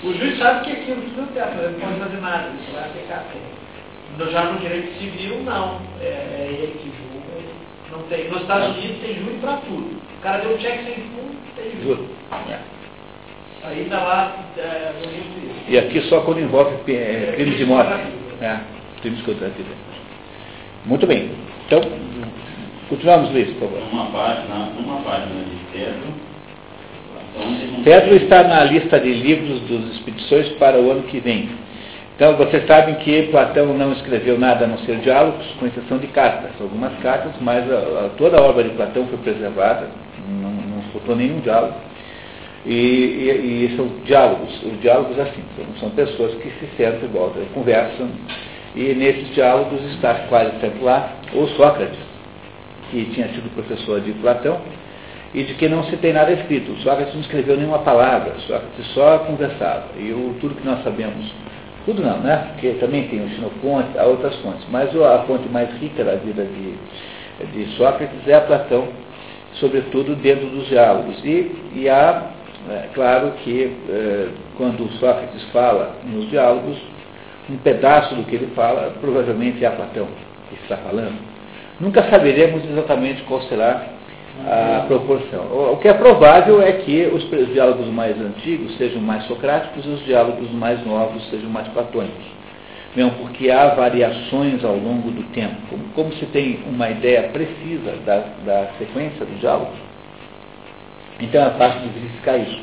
O 0.04 0.14
juiz 0.14 0.38
sabe 0.38 0.66
que 0.66 0.72
aquilo 0.74 1.02
tudo 1.02 1.30
é 1.30 1.34
certo, 1.34 1.60
ele 1.60 1.72
não 1.72 1.80
pode 1.80 2.00
fazer 2.00 2.22
nada, 2.22 2.50
ele 2.50 2.72
vai 2.74 2.84
aplicar. 2.84 3.26
Já 4.32 4.44
no 4.46 4.60
direito 4.60 4.98
civil, 5.00 5.42
não. 5.44 5.82
É, 6.02 6.06
é 6.06 6.50
ele 6.52 6.80
que 6.80 6.90
julga. 6.90 7.18
Não 7.92 8.04
tem. 8.08 8.30
Nos 8.30 8.42
Estados 8.42 8.78
Unidos 8.78 8.98
tem 9.02 9.16
júri 9.16 9.38
para 9.42 9.58
tudo 9.58 10.06
cara 10.26 10.40
deu 10.40 10.56
um 10.56 10.60
cheque 10.60 10.84
sem 10.86 10.96
fundo, 10.96 11.38
tem 11.56 11.84
juro. 11.84 12.10
É. 12.50 12.58
Aí 13.64 13.84
está 13.84 14.04
lá 14.04 14.36
é, 14.58 14.92
no 15.00 15.72
E 15.72 15.78
aqui 15.78 16.02
só 16.02 16.22
quando 16.22 16.40
envolve 16.40 16.92
é, 16.92 17.34
crimes 17.36 17.58
de 17.58 17.66
morte. 17.66 17.94
É, 18.42 18.60
crimes 19.02 19.22
contra 19.22 19.46
a 19.46 19.50
vida. 19.52 19.70
Muito 20.86 21.06
bem. 21.06 21.30
Então, 21.68 21.82
continuamos, 22.90 23.32
Luiz, 23.32 23.50
por 23.54 23.70
favor. 23.70 23.84
Uma 23.92 24.06
página, 24.08 24.70
uma 24.80 25.02
página 25.02 25.44
de 25.44 25.58
Pedro. 25.72 26.26
Pedro 27.84 28.16
está 28.16 28.44
na 28.44 28.64
lista 28.64 29.00
de 29.00 29.14
livros 29.14 29.60
dos 29.62 29.96
expedições 29.96 30.50
para 30.54 30.80
o 30.80 30.90
ano 30.90 31.04
que 31.04 31.20
vem. 31.20 31.50
Então, 32.16 32.38
vocês 32.38 32.66
sabem 32.66 32.96
que 32.96 33.24
Platão 33.24 33.74
não 33.74 33.92
escreveu 33.92 34.40
nada 34.40 34.64
a 34.64 34.68
não 34.68 34.78
ser 34.80 35.00
diálogos, 35.00 35.46
com 35.60 35.66
exceção 35.66 35.98
de 35.98 36.08
cartas. 36.08 36.52
Algumas 36.62 36.98
cartas, 37.00 37.34
mas 37.42 37.70
a, 37.70 37.76
a, 37.76 38.10
toda 38.18 38.38
a 38.38 38.42
obra 38.42 38.64
de 38.64 38.70
Platão 38.70 39.06
foi 39.08 39.18
preservada, 39.18 39.90
não, 40.30 40.52
não 40.52 40.82
faltou 40.94 41.14
nenhum 41.14 41.42
diálogo. 41.42 41.76
E, 42.66 42.72
e, 42.72 43.66
e, 43.66 43.76
são 43.76 43.88
diálogos, 44.06 44.64
os 44.64 44.80
diálogos 44.80 45.20
assim, 45.20 45.44
são, 45.80 45.90
pessoas 45.92 46.34
que 46.36 46.50
se 46.52 46.68
sentam 46.78 47.04
e 47.04 47.12
voltam, 47.12 47.44
conversam, 47.54 48.10
e 48.76 48.94
nesses 48.96 49.36
diálogos 49.36 49.84
está 49.94 50.16
quase 50.30 50.60
sempre 50.60 50.84
lá 50.84 51.12
o 51.34 51.46
Sócrates, 51.50 52.00
que 52.90 53.06
tinha 53.14 53.28
sido 53.28 53.54
professor 53.54 54.00
de 54.00 54.14
Platão, 54.14 54.60
e 55.34 55.44
de 55.44 55.54
que 55.56 55.68
não 55.68 55.84
se 55.84 55.98
tem 55.98 56.14
nada 56.14 56.32
escrito. 56.32 56.72
O 56.72 56.78
Sócrates 56.78 57.14
não 57.14 57.22
escreveu 57.22 57.58
nenhuma 57.58 57.80
palavra, 57.80 58.34
Sócrates 58.48 58.88
só 58.94 59.20
conversava. 59.20 59.90
E 60.00 60.12
o, 60.12 60.36
tudo 60.40 60.56
que 60.56 60.66
nós 60.66 60.82
sabemos, 60.84 61.32
tudo 61.86 62.02
não, 62.02 62.18
né? 62.20 62.50
Porque 62.54 62.72
também 62.80 63.08
tem 63.08 63.24
o 63.24 63.30
Xenofonte, 63.30 63.98
há 63.98 64.06
outras 64.06 64.36
fontes, 64.38 64.66
mas 64.70 64.90
a 65.00 65.20
fonte 65.28 65.48
mais 65.50 65.70
rica 65.80 66.04
da 66.04 66.16
vida 66.16 66.44
de, 66.44 66.76
de 67.54 67.72
Sócrates 67.76 68.28
é 68.28 68.34
a 68.34 68.42
Platão, 68.42 68.88
sobretudo 69.54 70.16
dentro 70.16 70.48
dos 70.48 70.68
diálogos. 70.68 71.24
E, 71.24 71.52
e 71.76 71.88
há, 71.88 72.24
é, 72.70 72.90
claro 72.94 73.34
que 73.44 73.72
é, 73.88 74.28
quando 74.58 74.92
Sócrates 74.94 75.44
fala 75.54 75.96
nos 76.04 76.30
diálogos, 76.30 76.76
um 77.50 77.58
pedaço 77.58 78.16
do 78.16 78.24
que 78.24 78.36
ele 78.36 78.52
fala 78.56 78.96
provavelmente 79.00 79.64
é 79.64 79.68
a 79.68 79.72
Platão 79.72 80.08
que 80.50 80.56
está 80.64 80.78
falando. 80.78 81.20
Nunca 81.80 82.04
saberemos 82.10 82.64
exatamente 82.68 83.22
qual 83.24 83.42
será 83.44 83.95
a 84.46 84.86
proporção. 84.88 85.46
O 85.72 85.78
que 85.78 85.88
é 85.88 85.94
provável 85.94 86.62
é 86.62 86.74
que 86.74 87.10
os 87.14 87.24
diálogos 87.54 87.88
mais 87.88 88.20
antigos 88.20 88.78
sejam 88.78 89.02
mais 89.02 89.24
socráticos 89.26 89.86
e 89.86 89.90
os 89.90 90.06
diálogos 90.06 90.52
mais 90.52 90.86
novos 90.86 91.28
sejam 91.30 91.50
mais 91.50 91.68
platônicos 91.70 92.36
mesmo 92.96 93.12
porque 93.22 93.52
há 93.52 93.68
variações 93.70 94.64
ao 94.64 94.76
longo 94.76 95.12
do 95.12 95.24
tempo. 95.34 95.78
Como, 95.94 96.14
se 96.14 96.26
tem 96.28 96.60
uma 96.66 96.90
ideia 96.90 97.24
precisa 97.30 97.92
da, 98.06 98.24
da 98.46 98.70
sequência 98.80 99.26
do 99.26 99.38
diálogo, 99.40 99.72
então 101.20 101.46
é 101.46 101.50
fácil 101.52 101.82
de 101.82 101.90
verificar 101.90 102.38
isso. 102.38 102.62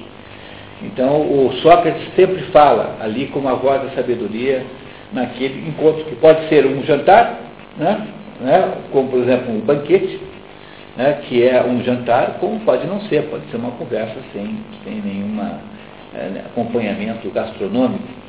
Então 0.82 1.20
o 1.20 1.52
Sócrates 1.62 2.02
sempre 2.16 2.42
fala 2.44 2.96
ali 3.00 3.26
como 3.26 3.48
a 3.48 3.54
voz 3.54 3.82
da 3.82 3.90
sabedoria 3.90 4.64
naquele 5.12 5.68
encontro, 5.68 6.04
que 6.04 6.16
pode 6.16 6.48
ser 6.48 6.66
um 6.66 6.82
jantar, 6.82 7.38
né, 7.76 8.08
né, 8.40 8.72
como 8.90 9.08
por 9.10 9.20
exemplo 9.20 9.54
um 9.54 9.60
banquete, 9.60 10.18
né, 10.96 11.20
que 11.26 11.42
é 11.42 11.62
um 11.64 11.82
jantar, 11.82 12.38
como 12.38 12.60
pode 12.60 12.86
não 12.86 13.00
ser, 13.02 13.22
pode 13.30 13.46
ser 13.50 13.56
uma 13.56 13.72
conversa 13.72 14.16
sem, 14.32 14.58
sem 14.84 14.94
nenhum 15.00 15.40
é, 16.14 16.42
acompanhamento 16.46 17.30
gastronômico. 17.30 18.22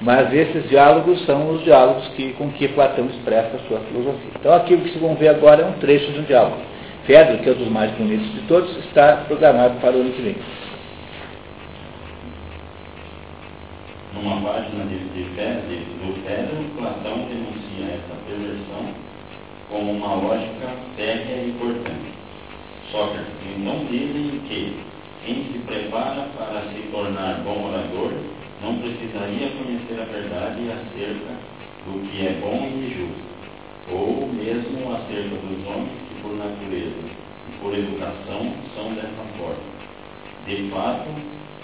Mas 0.00 0.32
esses 0.32 0.68
diálogos 0.68 1.24
são 1.24 1.50
os 1.50 1.64
diálogos 1.64 2.06
que, 2.08 2.32
com 2.34 2.50
que 2.50 2.68
Platão 2.68 3.06
expressa 3.06 3.56
a 3.56 3.68
sua 3.68 3.80
filosofia. 3.80 4.30
Então 4.38 4.54
aquilo 4.54 4.82
que 4.82 4.92
se 4.92 4.98
vão 4.98 5.14
ver 5.14 5.28
agora 5.28 5.62
é 5.62 5.64
um 5.64 5.72
trecho 5.74 6.12
de 6.12 6.20
um 6.20 6.24
diálogo. 6.24 6.58
Fedro, 7.06 7.38
que 7.38 7.48
é 7.48 7.52
um 7.52 7.56
dos 7.56 7.68
mais 7.68 7.90
bonitos 7.92 8.30
de 8.32 8.40
todos, 8.42 8.76
está 8.78 9.24
programado 9.28 9.80
para 9.80 9.96
o 9.96 10.00
ano 10.00 10.10
que 10.10 10.22
vem. 10.22 10.36
Numa 14.14 14.40
página 14.40 14.84
de, 14.84 14.98
de, 14.98 15.24
do 15.24 16.26
Fedro, 16.26 16.64
Platão 16.76 17.25
como 19.76 19.92
uma 19.92 20.14
lógica 20.14 20.74
séria 20.96 21.36
e 21.36 21.50
importante. 21.50 22.16
Sócrates, 22.90 23.58
não 23.58 23.84
dizem 23.84 24.40
que 24.48 24.74
quem 25.22 25.44
se 25.52 25.58
prepara 25.66 26.28
para 26.38 26.62
se 26.72 26.80
tornar 26.90 27.42
bom 27.44 27.68
orador 27.68 28.12
não 28.62 28.78
precisaria 28.78 29.50
conhecer 29.50 30.00
a 30.00 30.04
verdade 30.04 30.62
acerca 30.70 31.34
do 31.84 32.08
que 32.08 32.26
é 32.26 32.38
bom 32.40 32.66
e 32.74 32.94
justo, 32.96 33.92
ou 33.92 34.26
mesmo 34.28 34.94
acerca 34.94 35.36
dos 35.36 35.66
homens 35.66 35.92
que 36.08 36.22
por 36.22 36.36
natureza 36.36 37.04
e 37.48 37.60
por 37.60 37.74
educação 37.74 38.52
são 38.74 38.94
dessa 38.94 39.24
forma. 39.36 39.76
De 40.46 40.70
fato, 40.70 41.10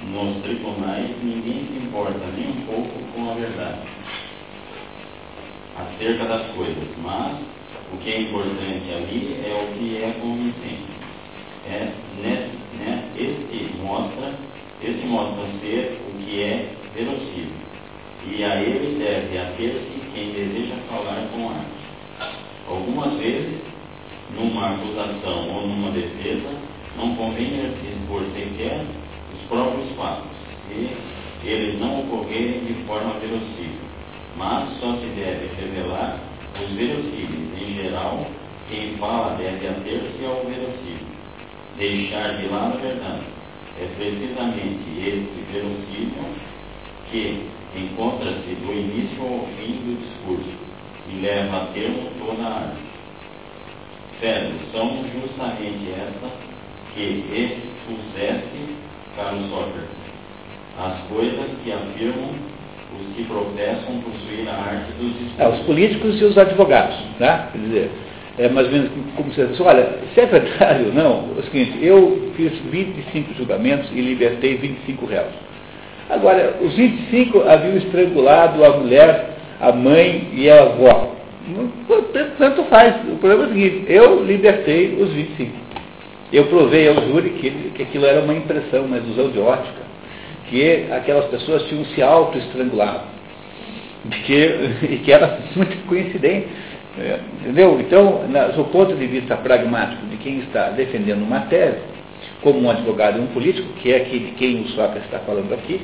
nos 0.04 0.42
tribunais 0.42 1.08
ninguém 1.22 1.66
se 1.66 1.86
importa 1.86 2.20
nem 2.36 2.48
um 2.48 2.66
pouco 2.66 2.90
com 3.14 3.30
a 3.30 3.34
verdade 3.34 3.80
acerca 5.78 6.24
das 6.26 6.46
coisas, 6.54 6.88
mas 7.02 7.38
o 7.92 7.96
que 7.98 8.10
é 8.10 8.20
importante 8.22 8.90
ali 8.92 9.40
é 9.44 9.62
o 9.62 9.78
que 9.78 9.96
é 10.02 10.10
convincente. 10.20 10.92
É 11.64 11.92
nessa 12.22 12.62
mostra, 13.82 14.34
esse 14.82 15.06
mostra 15.06 15.44
ser 15.60 16.00
o 16.08 16.18
que 16.18 16.42
é 16.42 16.68
verossímil. 16.94 17.62
E 18.26 18.44
a 18.44 18.60
ele 18.60 18.98
deve 18.98 19.38
ater-se 19.38 20.00
quem 20.14 20.32
deseja 20.32 20.76
falar 20.88 21.28
com 21.32 21.50
arte. 21.50 22.32
Algumas 22.68 23.18
vezes, 23.18 23.60
numa 24.34 24.70
acusação 24.70 25.50
ou 25.54 25.66
numa 25.66 25.90
defesa, 25.90 26.50
não 26.96 27.14
convém 27.16 27.52
expor 27.84 28.22
sequer 28.34 28.86
os 29.34 29.48
próprios 29.48 29.90
fatos, 29.96 30.30
e 30.70 30.88
eles 31.44 31.80
não 31.80 32.00
ocorrerem 32.00 32.64
de 32.64 32.74
forma 32.86 33.14
verossímil, 33.18 33.80
mas 34.36 34.70
só 34.78 34.94
se 34.96 35.06
deve 35.06 35.50
revelar 35.60 36.31
os 36.62 36.70
verossímeis. 36.72 37.60
Em 37.60 37.74
geral, 37.82 38.26
quem 38.68 38.96
fala 38.96 39.36
deve 39.36 39.66
ater-se 39.66 40.24
ao 40.24 40.44
verossímil, 40.44 41.06
deixar 41.76 42.38
de 42.38 42.48
lado 42.48 42.78
a 42.78 42.80
verdade. 42.80 43.22
É 43.80 43.86
precisamente 43.96 44.84
esse 44.98 45.44
verossímil 45.52 46.24
que 47.10 47.48
encontra-se 47.76 48.54
do 48.54 48.72
início 48.72 49.22
ao 49.22 49.46
fim 49.56 49.72
do 49.72 50.00
discurso 50.00 50.58
e 51.08 51.20
leva 51.20 51.56
a 51.56 51.66
termo 51.72 52.10
toda 52.18 52.42
a 52.42 52.54
arte. 52.60 52.82
Pedro, 54.20 54.54
são 54.72 55.04
justamente 55.12 55.90
estas 55.90 56.32
que 56.94 57.24
expuseste, 57.32 58.76
caro 59.16 59.38
Sócrates, 59.48 60.02
as 60.78 61.00
coisas 61.08 61.50
que 61.64 61.72
afirmam 61.72 62.34
os 63.02 63.16
que 63.16 63.24
professam 63.24 64.00
possuir 64.00 64.48
a 64.48 64.52
arte 64.52 64.92
dos. 65.00 65.38
É, 65.38 65.48
os 65.48 65.58
políticos 65.60 66.20
e 66.20 66.24
os 66.24 66.38
advogados, 66.38 66.96
né? 67.18 67.48
Quer 67.52 67.58
dizer, 67.58 67.90
é 68.38 68.48
mais 68.48 68.66
ou 68.66 68.72
menos 68.72 68.90
como 69.16 69.32
você 69.32 69.46
diz, 69.46 69.60
olha, 69.60 69.98
se 70.14 70.20
é 70.20 70.24
ou 70.86 70.94
não, 70.94 71.36
é 71.36 71.40
o 71.40 71.42
seguinte, 71.44 71.78
eu 71.82 72.30
fiz 72.36 72.52
25 72.70 73.34
julgamentos 73.34 73.90
e 73.92 74.00
libertei 74.00 74.56
25 74.56 75.06
réus. 75.06 75.32
Agora, 76.08 76.56
os 76.60 76.74
25 76.74 77.42
haviam 77.48 77.76
estrangulado 77.76 78.64
a 78.64 78.78
mulher, 78.78 79.36
a 79.60 79.72
mãe 79.72 80.28
e 80.34 80.50
a 80.50 80.62
avó. 80.62 81.14
Tanto 82.38 82.64
faz. 82.64 82.96
O 83.10 83.16
problema 83.16 83.44
é 83.44 83.46
o 83.46 83.48
seguinte, 83.48 83.84
eu 83.88 84.24
libertei 84.24 84.94
os 85.00 85.10
25. 85.12 85.52
Eu 86.32 86.46
provei 86.46 86.88
ao 86.88 86.94
júri 86.94 87.30
que, 87.30 87.50
que 87.74 87.82
aquilo 87.82 88.06
era 88.06 88.20
uma 88.20 88.34
impressão, 88.34 88.84
uma 88.84 88.96
ilusão 88.96 89.30
de 89.30 89.38
ótica, 89.38 89.82
que 90.48 90.86
aquelas 90.90 91.26
pessoas 91.26 91.62
tinham 91.64 91.84
se 91.86 92.02
auto-estrangulado. 92.02 93.12
Que, 94.24 94.34
e 94.90 95.00
que 95.04 95.12
era 95.12 95.38
muito 95.54 95.86
coincidente. 95.86 96.48
Entendeu? 97.40 97.80
Então, 97.80 98.22
do 98.54 98.64
ponto 98.64 98.94
de 98.94 99.06
vista 99.06 99.36
pragmático 99.36 100.04
de 100.06 100.16
quem 100.18 100.40
está 100.40 100.70
defendendo 100.70 101.22
uma 101.22 101.40
tese, 101.42 101.78
como 102.42 102.60
um 102.60 102.70
advogado 102.70 103.18
e 103.18 103.22
um 103.22 103.28
político, 103.28 103.72
que 103.74 103.92
é 103.92 103.96
aqui 103.96 104.18
de 104.18 104.30
quem 104.32 104.60
o 104.60 104.68
Sócrates 104.68 105.04
está 105.04 105.20
falando 105.20 105.52
aqui, 105.54 105.80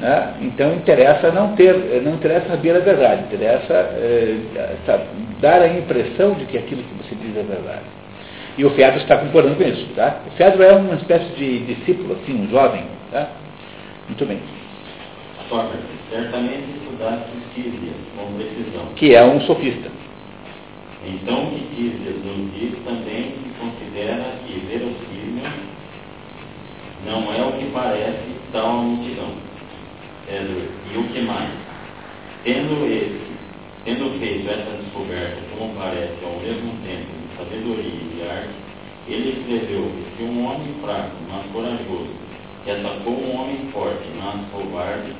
né? 0.00 0.34
então 0.40 0.74
interessa 0.74 1.30
não 1.30 1.54
ter, 1.54 2.02
não 2.02 2.14
interessa 2.14 2.48
saber 2.48 2.74
a 2.74 2.80
verdade, 2.80 3.22
interessa 3.22 3.72
é, 3.72 4.36
dar 5.40 5.62
a 5.62 5.68
impressão 5.68 6.34
de 6.34 6.46
que 6.46 6.58
aquilo 6.58 6.82
que 6.82 6.94
você 6.94 7.14
diz 7.14 7.36
é 7.36 7.42
verdade. 7.42 7.84
E 8.56 8.64
o 8.64 8.70
Fedro 8.70 9.00
está 9.00 9.16
concordando 9.16 9.56
com 9.56 9.62
isso. 9.62 9.86
Tá? 9.94 10.20
O 10.26 10.30
Fedro 10.32 10.62
é 10.62 10.72
uma 10.72 10.94
espécie 10.96 11.30
de 11.36 11.60
discípulo, 11.60 12.14
assim, 12.14 12.34
um 12.34 12.50
jovem. 12.50 12.84
Tá? 13.10 13.28
Muito 14.12 14.26
bem. 14.26 14.40
Sócrates, 15.48 15.88
certamente 16.10 16.64
estudaste 16.76 17.30
Císias 17.54 17.96
com 18.14 18.34
precisão. 18.34 18.84
Que 18.94 19.14
é 19.14 19.24
um 19.24 19.40
sofista. 19.40 19.90
Então, 21.02 21.44
o 21.44 21.50
que 21.52 21.74
Císias 21.74 22.22
nos 22.22 22.52
diz 22.52 22.74
também 22.84 23.32
se 23.32 23.58
considera 23.58 24.34
que 24.46 24.52
verossímil 24.68 25.50
não 27.06 27.32
é 27.32 27.42
o 27.42 27.52
que 27.52 27.64
parece 27.72 28.36
tal 28.52 28.82
multidão. 28.82 29.32
Edward, 30.28 30.68
e 30.92 30.98
o 30.98 31.04
que 31.04 31.20
mais? 31.22 31.50
Tendo 32.44 32.84
esse, 32.84 33.18
tendo 33.86 34.20
feito 34.20 34.46
essa 34.46 34.76
descoberta, 34.76 35.38
como 35.56 35.74
parece, 35.74 36.22
ao 36.22 36.38
mesmo 36.38 36.70
tempo, 36.84 37.06
de 37.16 37.36
sabedoria 37.38 37.86
e 37.86 38.14
de 38.14 38.22
arte, 38.28 38.50
ele 39.08 39.40
escreveu 39.40 39.90
que 39.90 40.18
se 40.18 40.22
um 40.22 40.44
homem 40.44 40.74
fraco, 40.82 41.16
mas 41.30 41.46
corajoso, 41.50 42.31
que 42.64 42.70
atacou 42.70 43.14
um 43.14 43.40
homem 43.40 43.70
forte, 43.72 44.08
mas 44.16 44.40
covarde, 44.50 45.12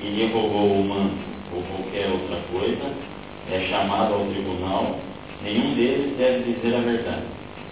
e 0.00 0.06
lhe 0.06 0.32
roubou 0.32 0.80
o 0.80 0.84
manto 0.84 1.34
ou 1.54 1.62
qualquer 1.62 2.10
outra 2.10 2.40
coisa, 2.52 2.92
é 3.50 3.60
chamado 3.68 4.14
ao 4.14 4.26
tribunal, 4.26 4.98
nenhum 5.42 5.74
deles 5.74 6.16
deve 6.16 6.52
dizer 6.52 6.76
a 6.76 6.80
verdade. 6.80 7.24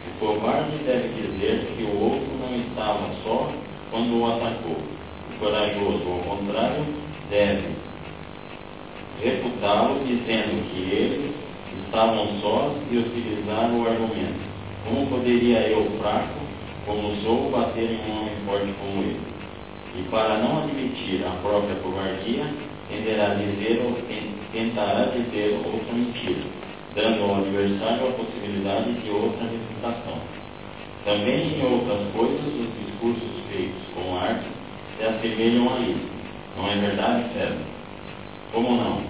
O 0.07 0.19
covarde 0.19 0.77
deve 0.85 1.09
dizer 1.09 1.67
que 1.77 1.83
o 1.85 2.01
outro 2.01 2.29
não 2.41 2.57
estava 2.57 3.11
só 3.25 3.51
quando 3.91 4.21
o 4.21 4.27
atacou. 4.27 4.77
O 4.77 5.39
corajoso, 5.39 6.05
ao 6.09 6.37
contrário, 6.37 6.85
deve 7.31 7.69
refutá-lo 9.23 10.05
dizendo 10.05 10.69
que 10.71 10.81
eles 10.81 11.35
estavam 11.85 12.27
sós 12.41 12.73
e 12.91 12.99
utilizar 12.99 13.71
o 13.73 13.87
argumento. 13.87 14.53
Como 14.85 15.07
poderia 15.07 15.61
eu, 15.69 15.91
fraco, 16.01 16.42
como 16.87 17.15
sou, 17.23 17.51
bater 17.51 17.91
em 17.91 18.11
um 18.11 18.21
homem 18.21 18.35
forte 18.45 18.73
como 18.81 19.03
ele? 19.03 19.21
E 19.97 20.03
para 20.11 20.39
não 20.39 20.65
admitir 20.65 21.25
a 21.25 21.31
própria 21.43 21.77
covardia, 21.77 22.45
tenderá 22.89 23.35
dizer 23.35 23.83
ou 23.85 23.97
tentará 24.53 25.05
dizer 25.15 25.61
outra 25.65 25.93
mentira, 25.93 26.43
dando 26.95 27.23
ao 27.23 27.37
adversário 27.37 28.09
a 28.09 28.13
possibilidade 28.13 28.93
de 28.95 29.11
outra 29.11 29.45
refutação. 29.45 30.19
Também 31.05 31.59
em 31.59 31.65
outras 31.65 32.01
coisas, 32.15 32.47
os 32.47 32.87
discursos 32.87 33.31
feitos 33.51 33.83
com 33.95 34.17
arte 34.17 34.47
se 34.97 35.05
assemelham 35.05 35.75
a 35.75 35.81
isso. 35.81 36.11
Não 36.57 36.69
é 36.69 36.77
verdade, 36.77 37.33
César? 37.35 37.59
Como 38.53 38.77
não? 38.77 39.03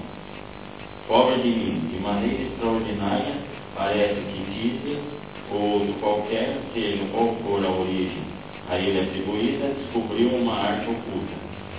Pobre 1.09 1.43
de 1.43 1.49
mim, 1.49 1.89
de 1.91 2.01
maneira 2.01 2.43
extraordinária, 2.43 3.35
parece 3.75 4.15
que 4.15 4.43
Tícia 4.53 5.22
ou 5.53 5.81
outro 5.81 5.95
qualquer, 6.01 6.59
seja 6.75 7.05
qual 7.13 7.37
for 7.45 7.65
a 7.65 7.71
origem 7.71 8.23
a 8.71 8.79
ele 8.79 9.01
atribuída, 9.01 9.75
descobriu 9.79 10.29
uma 10.29 10.55
arte 10.55 10.89
oculta. 10.89 11.35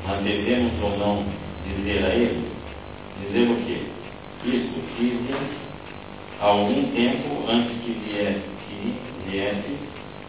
Mas 0.05 0.23
devemos 0.23 0.71
ou 0.81 0.97
não 0.97 1.25
dizer 1.65 2.05
a 2.05 2.09
ele? 2.09 2.47
Dizer 3.21 3.49
o 3.49 3.55
quê? 3.65 3.77
Isso, 4.45 4.73
Tícia, 4.97 5.37
há 6.41 6.45
algum 6.45 6.83
tempo 6.91 7.49
antes 7.49 7.71
que 7.83 7.91
viesse, 8.05 8.41
que 8.67 8.93
viesse 9.29 9.77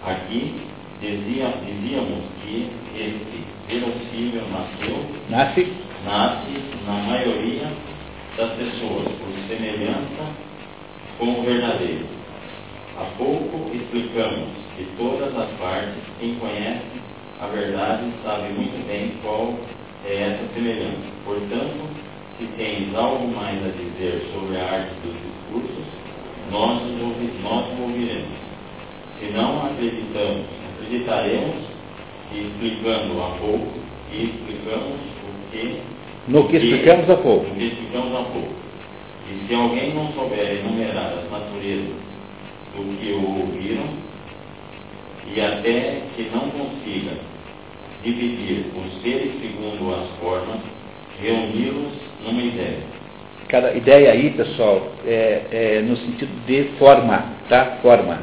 aqui, 0.05 0.55
dizia, 1.01 1.53
dizíamos 1.67 2.25
que 2.43 2.71
esse 2.95 3.45
verossímil 3.69 4.43
nasceu, 4.53 5.05
Nasce? 5.29 5.73
nasce 6.05 6.85
na 6.87 6.93
maioria 6.93 7.73
das 8.37 8.51
pessoas, 8.53 9.09
por 9.19 9.33
semelhança 9.49 10.33
com 11.19 11.41
o 11.41 11.43
verdadeiro. 11.43 12.14
Há 12.97 13.07
pouco 13.19 13.75
explicamos 13.75 14.51
que 14.77 14.87
todas 14.97 15.37
as 15.37 15.51
partes, 15.59 15.99
quem 16.21 16.37
conhece 16.37 16.85
a 17.41 17.47
verdade 17.49 18.05
sabe 18.23 18.51
muito 18.51 18.87
bem 18.87 19.13
qual 19.21 19.53
é 20.07 20.15
essa 20.15 20.55
semelhança. 20.55 21.03
Portanto, 21.25 21.91
se 22.39 22.47
tens 22.57 22.95
algo 22.95 23.27
mais 23.35 23.59
a 23.65 23.71
dizer 23.71 24.25
sobre 24.33 24.57
a 24.59 24.65
arte 24.65 24.95
dos 25.03 25.13
discursos, 25.13 25.85
nós, 26.53 26.83
o 26.83 27.83
ouviremos. 27.83 28.39
Se 29.19 29.27
não 29.33 29.67
acreditamos, 29.67 30.47
acreditaremos 30.77 31.65
que 32.31 32.39
explicando 32.39 33.21
há 33.21 33.37
pouco, 33.41 33.73
e 34.13 34.25
explicamos 34.25 35.01
o 35.01 35.51
que. 35.51 35.81
No 36.29 36.47
que 36.47 36.57
explicamos 36.59 37.11
há 37.11 37.17
pouco. 37.17 37.51
O 37.51 37.55
que 37.57 37.65
explicamos 37.65 38.15
há 38.15 38.23
pouco. 38.23 38.55
E 39.29 39.49
se 39.49 39.55
alguém 39.55 39.95
não 39.95 40.13
souber 40.13 40.61
enumerar 40.61 41.13
as 41.19 41.29
naturezas 41.29 42.14
do 42.77 42.99
que 42.99 43.13
o 43.13 43.41
ouviram, 43.41 43.85
e 45.35 45.41
até 45.41 46.03
que 46.17 46.31
não 46.35 46.51
consiga 46.51 47.13
dividir 48.03 48.67
os 48.77 49.03
seres 49.03 49.33
segundo 49.41 49.95
as 49.95 50.09
formas, 50.21 50.61
reuni-los 51.21 51.93
numa 52.25 52.43
ideia. 52.43 52.79
Cada 53.49 53.73
ideia 53.75 54.13
aí, 54.13 54.31
pessoal, 54.31 54.93
é, 55.07 55.43
é 55.51 55.83
no 55.87 55.97
sentido 55.97 56.31
de 56.47 56.65
forma, 56.79 57.25
tá? 57.49 57.79
Forma. 57.83 58.19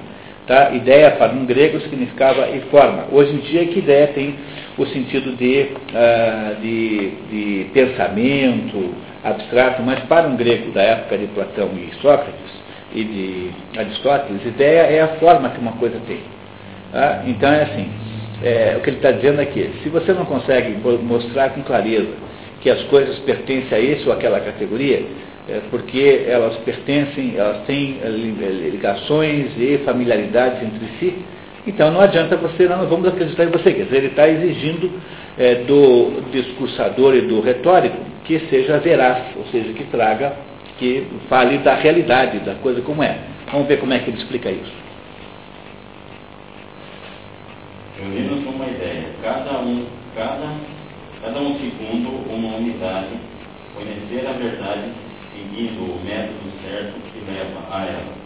Tá? 0.48 0.72
Ideia 0.72 1.12
para 1.12 1.34
um 1.34 1.46
grego 1.46 1.80
significava 1.82 2.50
e 2.50 2.62
forma. 2.72 3.08
Hoje 3.12 3.34
em 3.34 3.38
dia, 3.38 3.66
que 3.68 3.80
ideia 3.80 4.08
tem 4.08 4.36
o 4.78 4.86
sentido 4.88 5.36
de, 5.38 5.68
uh, 5.94 6.62
de, 6.62 7.12
de 7.30 7.66
pensamento 7.72 8.94
abstrato, 9.24 9.82
mas 9.84 10.00
para 10.06 10.28
um 10.28 10.36
grego 10.36 10.72
da 10.72 10.82
época 10.82 11.18
de 11.18 11.28
Platão 11.28 11.70
e 11.76 11.94
Sócrates 12.02 12.61
e 12.94 13.04
de 13.04 13.80
Aristóteles, 13.80 14.46
ideia 14.46 14.82
é 14.82 15.02
a 15.02 15.08
forma 15.20 15.50
que 15.50 15.60
uma 15.60 15.74
coisa 15.74 16.00
tem. 16.08 16.20
Tá? 16.92 17.24
Então 17.26 17.50
é 17.50 17.64
assim, 17.64 17.90
é, 18.44 18.76
o 18.78 18.82
que 18.82 18.90
ele 18.90 18.98
está 18.98 19.12
dizendo 19.12 19.40
aqui, 19.40 19.72
se 19.82 19.90
você 19.90 20.14
não 20.14 20.26
consegue 20.26 20.78
mostrar 21.04 21.50
com 21.52 21.62
clareza 21.62 22.10
que 22.62 22.70
as 22.70 22.82
coisas 22.84 23.18
pertencem 23.20 23.78
a 23.78 23.80
esse 23.80 24.08
ou 24.08 24.14
aquela 24.14 24.40
categoria, 24.40 25.04
é 25.50 25.62
porque 25.70 26.26
elas 26.28 26.56
pertencem, 26.58 27.36
elas 27.36 27.66
têm 27.66 28.00
ligações 28.72 29.52
e 29.58 29.80
familiaridades 29.84 30.62
entre 30.62 30.88
si, 31.00 31.16
Então 31.66 31.92
não 31.92 32.02
adianta 32.02 32.36
você, 32.38 32.68
não 32.68 32.88
vamos 32.88 33.08
acreditar 33.08 33.46
em 33.46 33.50
você. 33.50 33.74
Quer 33.74 33.84
dizer, 33.84 33.98
ele 33.98 34.08
está 34.08 34.28
exigindo 34.28 34.92
é, 35.38 35.56
do 35.56 36.22
discursador 36.32 37.16
e 37.16 37.22
do 37.22 37.42
retórico 37.42 37.98
que 38.26 38.40
seja 38.50 38.78
veraz, 38.78 39.36
ou 39.36 39.46
seja, 39.46 39.74
que 39.74 39.84
traga, 39.86 40.34
que 40.82 41.06
fale 41.30 41.60
da 41.60 41.76
realidade, 41.76 42.40
da 42.40 42.56
coisa 42.56 42.82
como 42.82 43.04
é. 43.04 43.16
Vamos 43.52 43.68
ver 43.68 43.80
como 43.80 43.94
é 43.94 44.00
que 44.00 44.10
ele 44.10 44.18
explica 44.18 44.50
isso. 44.50 44.74
Reunimos 48.00 48.44
uma 48.48 48.66
ideia, 48.66 49.06
cada 49.22 49.60
um, 49.60 49.86
cada, 50.16 50.56
cada 51.22 51.40
um 51.40 51.56
segundo 51.60 52.10
uma 52.28 52.56
unidade, 52.58 53.10
conhecer 53.76 54.28
a 54.28 54.32
verdade 54.32 54.90
seguindo 55.36 55.82
o 55.82 56.02
método 56.04 56.50
certo 56.64 56.94
que 57.14 57.32
leva 57.32 57.62
a 57.72 57.86
ela. 57.86 58.22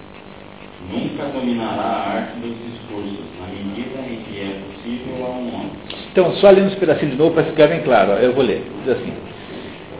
Nunca 0.89 1.26
dominará 1.38 1.82
a 1.82 2.10
arte 2.10 2.39
dos 2.39 2.56
discursos, 2.72 3.26
na 3.41 3.48
medida 3.48 4.00
em 4.00 4.24
que 4.24 4.39
é 4.39 4.62
possível 4.63 5.26
a 5.26 5.30
um 5.30 5.56
homem. 5.56 5.72
Então, 6.10 6.34
só 6.36 6.52
lendo 6.52 6.68
esse 6.68 6.78
pedacinho 6.78 7.12
de 7.12 7.18
novo 7.18 7.34
para 7.34 7.44
ficar 7.44 7.68
bem 7.68 7.82
claro, 7.82 8.13
eu 8.13 8.32
vou 8.32 8.46
ler. 8.46 8.63
Diz 8.86 8.96
assim, 8.96 9.13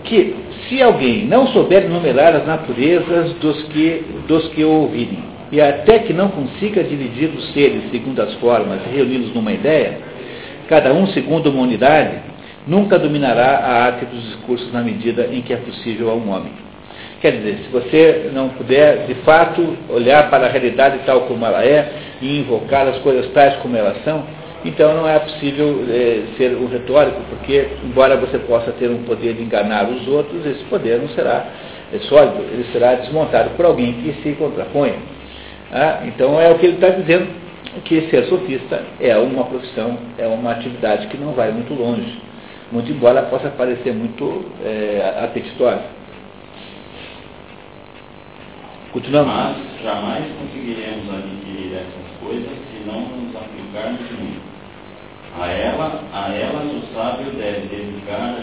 que 0.06 0.45
se 0.68 0.82
alguém 0.82 1.26
não 1.26 1.48
souber 1.48 1.88
numerar 1.90 2.36
as 2.36 2.46
naturezas 2.46 3.34
dos 3.34 3.64
que, 3.64 4.04
dos 4.28 4.48
que 4.50 4.64
o 4.64 4.70
ouvirem, 4.70 5.24
e 5.52 5.62
até 5.62 6.00
que 6.00 6.14
não 6.14 6.30
consiga 6.30 6.84
dividir 6.84 7.30
os 7.30 7.54
seres 7.54 7.90
segundo 7.92 8.20
as 8.22 8.34
formas 8.36 8.80
e 8.86 8.96
reuni-los 8.96 9.34
numa 9.34 9.52
ideia, 9.52 10.00
cada 10.68 10.92
um 10.94 11.08
segundo 11.08 11.50
uma 11.50 11.62
unidade, 11.62 12.18
nunca 12.68 12.98
dominará 12.98 13.60
a 13.60 13.84
arte 13.86 14.06
dos 14.06 14.24
discursos 14.24 14.72
na 14.74 14.82
medida 14.82 15.30
em 15.32 15.42
que 15.42 15.54
é 15.54 15.58
possível 15.58 16.10
a 16.10 16.16
um 16.16 16.32
homem. 16.32 16.52
Quer 17.22 17.32
dizer, 17.38 17.60
se 17.64 17.70
você 17.70 18.32
não 18.34 18.50
puder, 18.50 19.06
de 19.08 19.16
fato, 19.16 19.78
olhar 19.90 20.30
para 20.30 20.48
a 20.48 20.50
realidade 20.50 21.00
tal 21.06 21.22
como 21.22 21.46
ela 21.46 21.64
é 21.64 21.92
e 22.22 22.40
invocar 22.40 22.88
as 22.88 23.00
coisas 23.00 23.32
tais 23.32 23.56
como 23.58 23.76
elas 23.76 24.04
são, 24.04 24.24
então 24.66 24.96
não 24.96 25.08
é 25.08 25.20
possível 25.20 25.86
é, 25.88 26.24
ser 26.38 26.56
um 26.58 26.68
retórico, 26.68 27.22
porque, 27.30 27.68
embora 27.84 28.18
você 28.18 28.40
possa 28.40 28.72
ter 28.74 28.90
um 28.90 29.04
poder 29.04 29.36
de 29.36 29.44
enganar 29.44 29.88
os 29.88 30.08
outros, 30.08 30.46
esse 30.46 30.64
poder 30.66 31.00
não 31.00 31.08
será 31.10 31.46
é 31.94 32.00
sólido, 32.00 32.42
ele 32.52 32.66
será 32.74 32.96
desmontado 32.96 33.52
por 33.52 33.66
alguém 33.66 33.94
que 33.94 34.14
se 34.24 34.36
contraponha. 34.36 34.96
Ah, 35.72 36.02
então 36.06 36.40
é 36.42 36.50
o 36.50 36.58
que 36.58 36.66
ele 36.66 36.76
está 36.76 36.90
dizendo, 36.90 37.28
que 37.84 38.10
ser 38.10 38.26
sofista 38.26 38.84
é 39.00 39.18
uma 39.18 39.46
profissão, 39.46 39.98
é 40.18 40.26
uma 40.26 40.52
atividade 40.52 41.08
que 41.08 41.18
não 41.18 41.34
vai 41.34 41.52
muito 41.52 41.74
longe, 41.74 42.20
muito 42.72 42.92
embora 42.92 43.24
possa 43.24 43.50
parecer 43.50 43.94
muito 43.94 44.46
é, 44.64 45.20
apetitosa. 45.24 45.84
Continuamos. 48.92 49.34
Mas 49.34 49.84
jamais 49.84 50.24
conseguiremos 50.40 51.14
adquirir 51.14 51.74
essas 51.74 52.20
coisas 52.20 52.50
se 52.50 52.88
não 52.88 53.02
nos 53.02 53.36
aplicarmos. 53.36 54.35
A 55.38 55.48
ela, 55.48 56.02
a 56.14 56.30
ela 56.30 56.64
o 56.64 56.82
sábio 56.94 57.30
deve 57.32 57.68
dedicar 57.68 58.40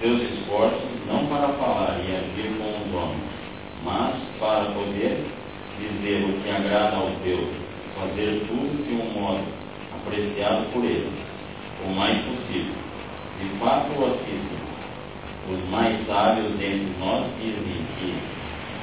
seus 0.00 0.22
esforços 0.22 0.90
não 1.06 1.24
para 1.26 1.48
falar 1.54 2.00
e 2.00 2.16
agir 2.16 2.50
com 2.58 2.66
os 2.66 2.94
homens, 2.94 3.22
mas 3.84 4.16
para 4.40 4.64
poder 4.72 5.24
dizer 5.78 6.24
o 6.24 6.42
que 6.42 6.50
agrada 6.50 6.96
aos 6.96 7.12
deuses, 7.22 7.54
fazer 7.94 8.44
tudo 8.48 8.84
de 8.88 8.94
um 8.94 9.20
modo 9.20 9.44
apreciado 9.94 10.66
por 10.72 10.84
eles, 10.84 11.12
o 11.86 11.94
mais 11.94 12.18
possível. 12.24 12.74
De 13.38 13.48
fato, 13.60 13.92
assim, 14.06 14.48
os 15.48 15.70
mais 15.70 16.04
sábios 16.08 16.50
dentre 16.58 16.92
nós 16.98 17.24
dizem 17.40 17.86
que 18.00 18.14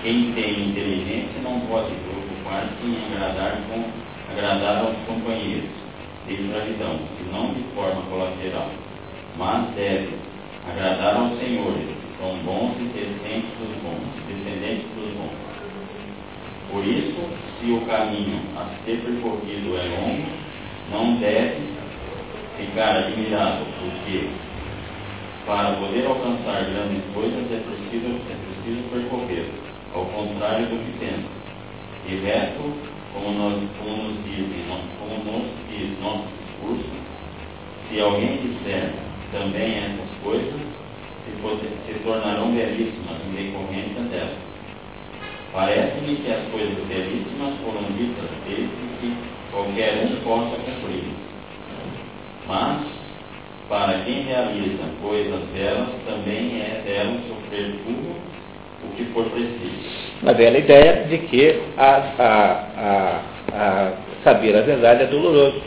quem 0.02 0.32
tem 0.32 0.70
inteligência 0.70 1.42
não 1.44 1.60
pode 1.68 1.92
preocupar-se 1.94 2.86
em 2.86 3.14
agradar, 3.14 3.58
com, 3.68 3.84
agradar 4.32 4.86
aos 4.86 4.96
companheiros 5.06 5.83
de 6.28 6.34
escravidão, 6.34 7.00
e 7.20 7.32
não 7.32 7.54
de 7.54 7.64
forma 7.76 8.02
colateral, 8.04 8.70
mas 9.38 9.70
deve 9.76 10.16
agradar 10.70 11.16
aos 11.16 11.38
senhores, 11.40 11.88
que 11.88 12.18
são 12.20 12.38
bons 12.46 12.76
e 12.80 12.86
descendentes 12.94 13.50
dos 13.60 13.76
bons, 13.84 14.08
descendentes 14.28 14.88
dos 14.96 15.14
bons. 15.18 15.54
Por 16.72 16.86
isso, 16.86 17.30
se 17.60 17.72
o 17.72 17.82
caminho 17.82 18.40
a 18.58 18.66
ser 18.86 18.98
percorrido 19.02 19.78
é 19.78 20.00
longo, 20.00 20.26
não 20.92 21.18
deve 21.18 21.62
ficar 22.58 22.96
admirado, 22.98 23.66
porque 23.80 24.30
para 25.46 25.74
poder 25.74 26.06
alcançar 26.08 26.64
grandes 26.64 27.04
coisas 27.14 27.52
é 27.52 27.62
preciso, 27.62 28.16
é 28.32 28.36
preciso 28.36 28.90
percorrer, 28.90 29.50
ao 29.94 30.06
contrário 30.06 30.68
do 30.68 30.78
que 30.86 31.00
pensa. 31.00 31.28
E 32.08 32.16
resto, 32.16 32.93
como, 33.14 33.32
nós, 33.32 33.62
como 33.80 34.04
nos 34.04 34.24
dizem, 34.26 34.66
como 35.00 35.24
nos 35.24 35.48
diz 35.70 36.00
nosso 36.02 36.28
discurso, 36.42 36.90
se 37.88 38.00
alguém 38.00 38.38
disser 38.38 38.94
também 39.32 39.78
essas 39.78 40.10
coisas, 40.24 40.60
se, 41.26 41.94
se 41.94 42.00
tornarão 42.00 42.52
belíssimas 42.52 43.18
em 43.28 43.36
decorrência 43.36 44.02
delas. 44.10 44.38
Parece-me 45.54 46.16
que 46.16 46.32
as 46.32 46.48
coisas 46.50 46.84
belíssimas 46.88 47.54
foram 47.64 47.84
ditas 47.96 48.30
desde 48.48 48.68
que 49.00 49.16
qualquer 49.52 50.06
um 50.06 50.16
possa 50.24 50.56
cumprir. 50.58 51.04
Mas, 52.48 52.88
para 53.70 54.00
quem 54.00 54.24
realiza 54.24 54.84
coisas 55.02 55.42
belas, 55.54 55.90
também 56.06 56.60
é 56.60 56.82
dela 56.84 57.20
sofrer 57.28 57.76
tudo 57.86 58.33
o 58.94 58.96
que 58.96 59.06
for 59.14 59.26
preciso. 59.26 60.04
Uma 60.22 60.34
velha 60.34 60.58
ideia 60.58 61.06
de 61.10 61.18
que 61.18 61.60
a, 61.78 62.04
a, 62.20 63.22
a, 63.52 63.92
saber 64.24 64.56
a 64.56 64.62
verdade 64.62 65.04
é 65.04 65.08
doloroso. 65.08 65.62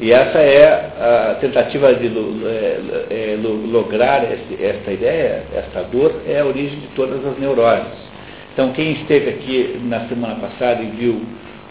E 0.00 0.12
essa 0.12 0.38
é 0.38 0.64
a 0.98 1.36
tentativa 1.40 1.94
de 1.94 2.06
é, 2.06 2.80
é, 3.10 3.38
lograr 3.42 4.24
esta 4.24 4.92
ideia, 4.92 5.44
esta 5.54 5.82
dor, 5.82 6.22
é 6.26 6.40
a 6.40 6.46
origem 6.46 6.80
de 6.80 6.86
todas 6.88 7.24
as 7.24 7.38
neuroses. 7.38 8.10
Então, 8.52 8.72
quem 8.72 8.92
esteve 8.92 9.30
aqui 9.30 9.80
na 9.84 10.08
semana 10.08 10.36
passada 10.36 10.82
e 10.82 10.86
viu 10.86 11.22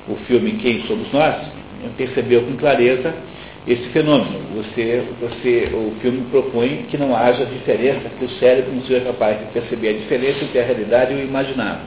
o 0.08 0.16
filme 0.28 0.54
Quem 0.54 0.82
Somos 0.84 1.12
Nós, 1.12 1.36
percebeu 1.98 2.44
com 2.44 2.56
clareza 2.58 3.14
esse 3.70 3.90
fenômeno. 3.90 4.40
Você, 4.56 5.04
você, 5.22 5.70
o 5.74 5.94
filme 6.02 6.26
propõe 6.32 6.88
que 6.90 6.98
não 6.98 7.16
haja 7.16 7.46
diferença, 7.46 8.10
que 8.18 8.26
o 8.26 8.30
cérebro 8.32 8.74
não 8.74 8.82
seja 8.82 9.02
capaz 9.02 9.40
de 9.40 9.46
perceber 9.46 9.90
a 9.90 9.94
diferença 9.94 10.44
entre 10.44 10.60
a 10.60 10.64
realidade 10.64 11.14
e 11.14 11.18
o 11.18 11.24
imaginário. 11.24 11.82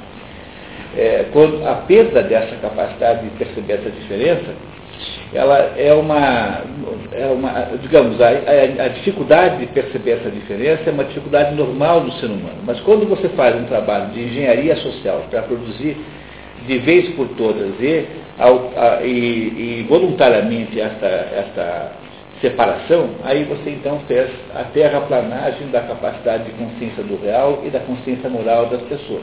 É, 0.96 1.26
quando 1.32 1.66
a 1.66 1.74
perda 1.74 2.22
dessa 2.22 2.54
capacidade 2.56 3.24
de 3.24 3.30
perceber 3.36 3.74
essa 3.74 3.90
diferença, 3.90 4.54
ela 5.34 5.72
é 5.76 5.92
uma, 5.94 6.60
é 7.10 7.26
uma 7.26 7.70
digamos, 7.80 8.20
a, 8.20 8.28
a, 8.28 8.84
a, 8.84 8.88
dificuldade 8.88 9.60
de 9.60 9.66
perceber 9.72 10.12
essa 10.12 10.30
diferença 10.30 10.82
é 10.86 10.92
uma 10.92 11.04
dificuldade 11.04 11.54
normal 11.54 12.02
do 12.02 12.12
ser 12.12 12.26
humano. 12.26 12.58
Mas 12.64 12.78
quando 12.80 13.08
você 13.08 13.28
faz 13.30 13.56
um 13.56 13.64
trabalho 13.64 14.10
de 14.12 14.20
engenharia 14.20 14.76
social 14.76 15.24
para 15.30 15.42
produzir 15.42 15.96
de 16.66 16.78
vez 16.78 17.08
por 17.14 17.28
todas 17.30 17.80
e, 17.80 18.06
a, 18.38 19.02
e, 19.02 19.08
e 19.08 19.86
voluntariamente 19.88 20.80
esta, 20.80 21.06
esta 21.06 21.92
separação, 22.40 23.10
aí 23.24 23.44
você 23.44 23.70
então 23.70 24.00
fez 24.08 24.28
a 24.54 24.64
terraplanagem 24.64 25.68
da 25.68 25.80
capacidade 25.82 26.44
de 26.44 26.50
consciência 26.52 27.02
do 27.04 27.22
real 27.22 27.62
e 27.64 27.70
da 27.70 27.80
consciência 27.80 28.28
moral 28.28 28.66
das 28.66 28.82
pessoas. 28.82 29.22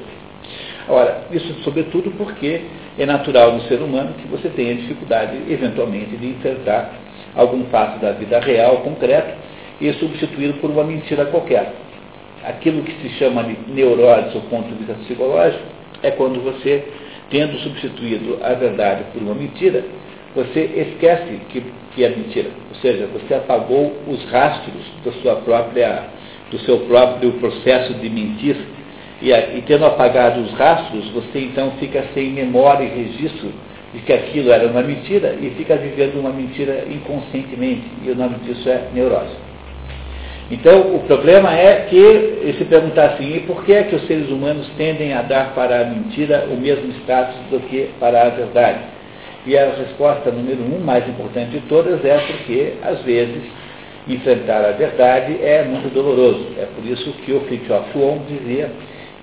Ora, 0.87 1.23
isso 1.31 1.53
sobretudo 1.63 2.11
porque 2.11 2.61
é 2.97 3.05
natural 3.05 3.51
no 3.53 3.61
ser 3.63 3.81
humano 3.81 4.13
que 4.13 4.27
você 4.27 4.49
tenha 4.49 4.73
dificuldade, 4.75 5.37
eventualmente, 5.49 6.17
de 6.17 6.27
enfrentar 6.27 6.93
algum 7.35 7.65
fato 7.65 7.99
da 7.99 8.11
vida 8.13 8.39
real, 8.39 8.77
concreto, 8.77 9.37
e 9.79 9.93
substituí-lo 9.93 10.55
por 10.55 10.69
uma 10.71 10.83
mentira 10.83 11.25
qualquer. 11.25 11.73
Aquilo 12.43 12.83
que 12.83 12.91
se 13.01 13.09
chama 13.17 13.43
de 13.43 13.55
neurose 13.71 14.29
do 14.29 14.41
ponto 14.49 14.67
de 14.67 14.75
vista 14.75 14.93
psicológico 14.93 15.63
é 16.01 16.11
quando 16.11 16.41
você 16.41 16.85
tendo 17.29 17.57
substituído 17.59 18.39
a 18.41 18.53
verdade 18.53 19.03
por 19.13 19.21
uma 19.21 19.35
mentira, 19.35 19.83
você 20.35 20.61
esquece 20.61 21.39
que, 21.49 21.63
que 21.95 22.03
é 22.03 22.09
mentira. 22.09 22.49
Ou 22.69 22.75
seja, 22.81 23.07
você 23.07 23.33
apagou 23.33 23.93
os 24.07 24.23
rastros 24.25 24.83
da 25.03 25.11
sua 25.21 25.35
própria, 25.37 26.03
do 26.51 26.59
seu 26.59 26.79
próprio 26.79 27.33
processo 27.33 27.93
de 27.95 28.09
mentir. 28.09 28.55
E, 29.21 29.31
e 29.31 29.63
tendo 29.65 29.85
apagado 29.85 30.41
os 30.41 30.53
rastros, 30.53 31.09
você 31.09 31.39
então 31.39 31.71
fica 31.79 32.05
sem 32.13 32.29
memória 32.31 32.83
e 32.83 33.03
registro 33.03 33.51
de 33.93 34.01
que 34.01 34.13
aquilo 34.13 34.51
era 34.51 34.67
uma 34.67 34.81
mentira 34.81 35.35
e 35.41 35.49
fica 35.57 35.75
vivendo 35.75 36.19
uma 36.19 36.31
mentira 36.31 36.85
inconscientemente. 36.89 37.83
E 38.03 38.11
o 38.11 38.15
nome 38.15 38.35
disso 38.45 38.69
é 38.69 38.87
neurose. 38.93 39.48
Então, 40.51 40.95
o 40.95 40.99
problema 41.01 41.53
é 41.55 41.85
que, 41.89 42.55
se 42.57 42.65
perguntar 42.65 43.11
assim, 43.11 43.35
e 43.35 43.39
por 43.41 43.63
que 43.63 43.71
é 43.71 43.83
que 43.83 43.95
os 43.95 44.07
seres 44.07 44.29
humanos 44.29 44.67
tendem 44.77 45.13
a 45.13 45.21
dar 45.21 45.53
para 45.53 45.81
a 45.81 45.85
mentira 45.85 46.47
o 46.51 46.57
mesmo 46.57 46.91
status 47.03 47.35
do 47.51 47.59
que 47.67 47.91
para 47.99 48.23
a 48.23 48.29
verdade? 48.29 48.79
E 49.45 49.55
a 49.55 49.69
resposta 49.71 50.31
número 50.31 50.63
um, 50.63 50.79
mais 50.79 51.07
importante 51.07 51.51
de 51.51 51.59
todas, 51.61 52.03
é 52.03 52.17
porque, 52.17 52.73
às 52.81 53.01
vezes, 53.03 53.43
enfrentar 54.07 54.65
a 54.65 54.71
verdade 54.71 55.37
é 55.41 55.63
muito 55.63 55.93
doloroso. 55.93 56.47
É 56.57 56.65
por 56.65 56.83
isso 56.83 57.11
que 57.25 57.31
o 57.31 57.41
Fritjof 57.41 57.91
Schwann 57.91 58.19
dizia 58.27 58.71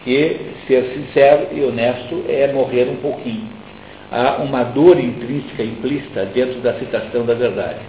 que 0.05 0.37
ser 0.69 0.85
sincero 0.95 1.49
e 1.53 1.65
honesto 1.65 2.25
é 2.29 2.53
morrer 2.53 2.89
um 2.89 2.97
pouquinho. 2.97 3.49
há 4.13 4.37
uma 4.37 4.63
dor 4.63 4.99
intrínseca 5.01 5.65
implícita 5.65 6.25
dentro 6.27 6.61
da 6.61 6.75
citação 6.75 7.27
da 7.27 7.35
verdade. 7.35 7.81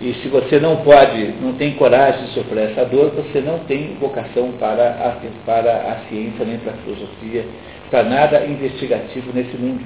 E 0.00 0.14
se 0.22 0.28
você 0.28 0.60
não 0.60 0.76
pode, 0.76 1.34
não 1.42 1.54
tem 1.54 1.72
coragem 1.74 2.26
de 2.26 2.30
sofrer 2.32 2.70
essa 2.70 2.84
dor, 2.84 3.10
você 3.10 3.40
não 3.40 3.58
tem 3.60 3.96
vocação 4.00 4.52
para 4.52 4.90
a, 4.90 5.16
para 5.44 5.72
a 5.72 6.08
ciência, 6.08 6.44
nem 6.44 6.58
para 6.58 6.72
a 6.72 6.76
filosofia, 6.76 7.44
para 7.90 8.04
nada 8.04 8.46
investigativo 8.46 9.32
nesse 9.34 9.56
mundo. 9.56 9.84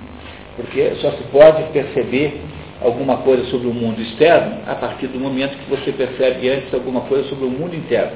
Porque 0.54 0.96
só 0.96 1.12
se 1.12 1.22
pode 1.24 1.62
perceber 1.72 2.42
alguma 2.82 3.18
coisa 3.18 3.44
sobre 3.44 3.68
o 3.68 3.72
mundo 3.72 4.02
externo 4.02 4.58
a 4.66 4.74
partir 4.74 5.06
do 5.06 5.18
momento 5.18 5.56
que 5.56 5.70
você 5.70 5.92
percebe 5.92 6.48
antes 6.50 6.74
alguma 6.74 7.02
coisa 7.02 7.26
sobre 7.28 7.46
o 7.46 7.50
mundo 7.50 7.74
interno. 7.74 8.12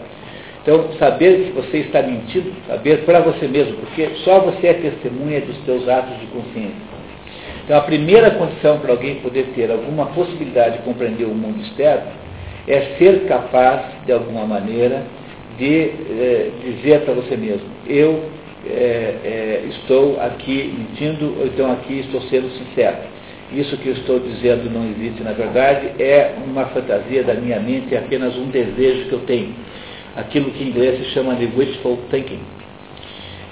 Então, 0.62 0.92
saber 0.98 1.44
que 1.46 1.52
você 1.52 1.78
está 1.78 2.02
mentindo, 2.02 2.52
saber 2.66 3.04
para 3.04 3.20
você 3.20 3.46
mesmo, 3.46 3.76
porque 3.76 4.10
só 4.24 4.40
você 4.40 4.66
é 4.66 4.74
testemunha 4.74 5.40
dos 5.40 5.56
seus 5.64 5.88
atos 5.88 6.18
de 6.18 6.26
consciência. 6.26 6.95
Então, 7.66 7.78
a 7.78 7.80
primeira 7.80 8.30
condição 8.30 8.78
para 8.78 8.92
alguém 8.92 9.16
poder 9.16 9.48
ter 9.56 9.68
alguma 9.72 10.06
possibilidade 10.06 10.78
de 10.78 10.84
compreender 10.84 11.24
o 11.24 11.34
mundo 11.34 11.60
externo 11.62 12.12
é 12.68 12.96
ser 12.96 13.26
capaz, 13.26 13.82
de 14.06 14.12
alguma 14.12 14.46
maneira, 14.46 15.02
de 15.58 15.80
eh, 15.80 16.50
dizer 16.64 17.00
para 17.00 17.14
você 17.14 17.36
mesmo: 17.36 17.66
eu 17.88 18.22
eh, 18.64 19.14
eh, 19.24 19.64
estou 19.70 20.20
aqui 20.20 20.72
mentindo, 20.78 21.34
ou 21.40 21.46
então 21.46 21.72
aqui 21.72 21.98
estou 21.98 22.20
sendo 22.22 22.48
sincero. 22.50 22.98
Isso 23.52 23.76
que 23.78 23.88
eu 23.88 23.94
estou 23.94 24.20
dizendo 24.20 24.70
não 24.70 24.88
existe 24.88 25.24
na 25.24 25.32
verdade, 25.32 26.00
é 26.00 26.34
uma 26.46 26.66
fantasia 26.66 27.24
da 27.24 27.34
minha 27.34 27.58
mente, 27.58 27.92
é 27.92 27.98
apenas 27.98 28.36
um 28.36 28.46
desejo 28.46 29.08
que 29.08 29.12
eu 29.12 29.20
tenho 29.20 29.52
aquilo 30.16 30.50
que 30.52 30.62
em 30.62 30.68
inglês 30.68 30.98
se 30.98 31.10
chama 31.10 31.34
de 31.34 31.46
wishful 31.56 31.98
thinking. 32.10 32.40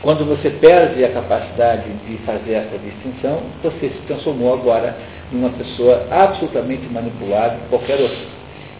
Quando 0.04 0.26
você 0.26 0.50
perde 0.50 1.02
a 1.02 1.08
capacidade 1.08 1.88
de 2.06 2.18
fazer 2.26 2.52
essa 2.52 2.76
distinção, 2.76 3.40
você 3.62 3.88
se 3.88 4.02
transformou 4.06 4.52
agora 4.52 4.94
numa 5.32 5.48
pessoa 5.48 6.06
absolutamente 6.10 6.86
manipulada 6.92 7.56
qualquer 7.70 7.98
outra. 7.98 8.18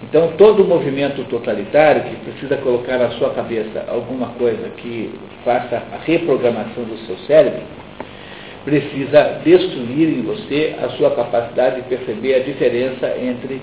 Então, 0.03 0.33
todo 0.37 0.63
movimento 0.67 1.25
totalitário 1.25 2.03
que 2.03 2.17
precisa 2.17 2.59
colocar 2.59 2.99
na 2.99 3.09
sua 3.13 3.31
cabeça 3.31 3.87
alguma 3.89 4.29
coisa 4.39 4.69
que 4.77 5.15
faça 5.43 5.83
a 5.95 6.05
reprogramação 6.05 6.85
do 6.85 6.99
seu 7.07 7.17
cérebro, 7.27 7.63
precisa 8.67 9.41
destruir 9.43 10.11
em 10.11 10.21
você 10.21 10.75
a 10.79 10.91
sua 10.91 11.11
capacidade 11.13 11.77
de 11.77 11.89
perceber 11.89 12.35
a 12.35 12.41
diferença 12.41 13.17
entre 13.19 13.63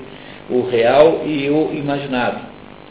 o 0.49 0.63
real 0.63 1.21
e 1.27 1.47
o 1.47 1.71
imaginado. 1.71 2.39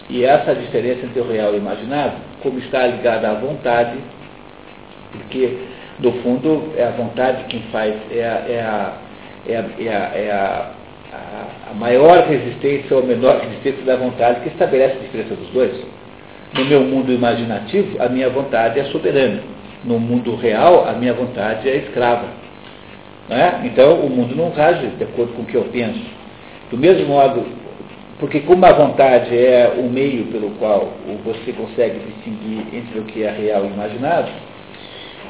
E 0.09 0.25
essa 0.25 0.55
diferença 0.55 1.07
entre 1.07 1.21
o 1.21 1.29
real 1.29 1.55
e 1.55 1.57
o 1.57 1.59
imaginado, 1.59 2.19
como 2.41 2.61
está 2.61 2.87
ligada 2.87 3.31
à 3.31 3.35
vontade, 3.35 3.99
porque, 5.13 5.59
no 5.99 6.13
fundo, 6.23 6.73
é 6.77 6.85
a 6.85 6.91
vontade 6.91 7.45
quem 7.49 7.63
faz, 7.73 7.95
é 8.11 8.25
a, 8.25 8.51
é 8.51 8.61
a, 8.61 8.93
é 9.47 9.57
a, 9.57 9.65
é 9.79 9.89
a, 9.89 10.19
é 10.19 10.31
a, 10.31 10.71
a 11.71 11.75
maior 11.75 12.27
resistência 12.27 12.97
ou 12.97 13.03
a 13.03 13.07
menor 13.07 13.41
resistência 13.41 13.83
da 13.85 13.97
vontade 13.97 14.41
que 14.41 14.49
estabelece 14.49 14.97
a 14.97 15.01
diferença 15.01 15.35
dos 15.35 15.49
dois. 15.51 15.73
No 16.55 16.65
meu 16.65 16.81
mundo 16.81 17.13
imaginativo, 17.13 18.03
a 18.03 18.09
minha 18.09 18.29
vontade 18.29 18.81
é 18.81 18.85
soberana. 18.85 19.41
No 19.85 19.99
mundo 19.99 20.35
real, 20.37 20.89
a 20.89 20.93
minha 20.93 21.15
vontade 21.15 21.69
é 21.69 21.77
escrava. 21.77 22.27
É? 23.29 23.67
Então, 23.67 24.01
o 24.01 24.11
mundo 24.11 24.35
não 24.35 24.51
rage 24.51 24.89
de 24.89 25.05
acordo 25.05 25.33
com 25.35 25.43
o 25.43 25.45
que 25.47 25.55
eu 25.55 25.65
penso. 25.73 26.01
Do 26.71 26.77
mesmo 26.77 27.07
modo, 27.07 27.47
porque 28.19 28.41
como 28.41 28.67
a 28.67 28.73
vontade 28.73 29.37
é 29.37 29.73
o 29.79 29.85
meio 29.85 30.27
pelo 30.27 30.51
qual 30.59 30.89
você 31.25 31.53
consegue 31.53 32.01
distinguir 32.01 32.67
entre 32.75 32.99
o 32.99 33.05
que 33.05 33.23
é 33.23 33.31
real 33.31 33.65
e 33.65 33.69
imaginado, 33.69 34.29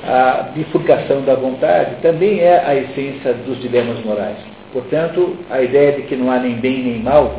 a 0.05 0.51
bifurcação 0.55 1.22
da 1.22 1.34
vontade 1.34 1.96
também 2.03 2.40
é 2.40 2.62
a 2.64 2.74
essência 2.74 3.34
dos 3.34 3.61
dilemas 3.61 4.03
morais. 4.05 4.38
Portanto, 4.72 5.36
a 5.51 5.61
ideia 5.62 5.92
de 5.92 6.03
que 6.03 6.16
não 6.16 6.30
há 6.30 6.38
nem 6.38 6.55
bem 6.55 6.82
nem 6.82 6.98
mal, 7.01 7.34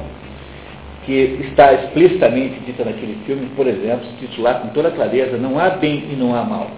que 1.05 1.39
está 1.49 1.73
explicitamente 1.73 2.59
dita 2.65 2.83
naquele 2.85 3.17
filme, 3.25 3.47
por 3.55 3.67
exemplo, 3.67 4.05
titular 4.19 4.61
com 4.61 4.67
toda 4.69 4.91
clareza, 4.91 5.37
não 5.37 5.57
há 5.57 5.69
bem 5.71 6.05
e 6.11 6.15
não 6.15 6.35
há 6.35 6.43
mal. 6.43 6.69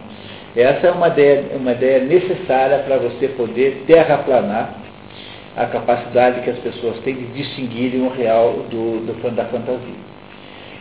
Essa 0.56 0.88
é 0.88 0.92
uma 0.92 1.08
ideia, 1.08 1.46
uma 1.56 1.72
ideia 1.72 2.00
necessária 2.04 2.80
para 2.80 2.98
você 2.98 3.28
poder 3.30 3.84
terraplanar 3.88 4.76
a 5.58 5.66
capacidade 5.66 6.42
que 6.42 6.50
as 6.50 6.60
pessoas 6.60 6.98
têm 7.00 7.16
de 7.16 7.26
distinguirem 7.28 8.02
o 8.02 8.10
real 8.10 8.66
do, 8.70 9.06
do, 9.06 9.32
da 9.32 9.46
fantasia. 9.46 10.13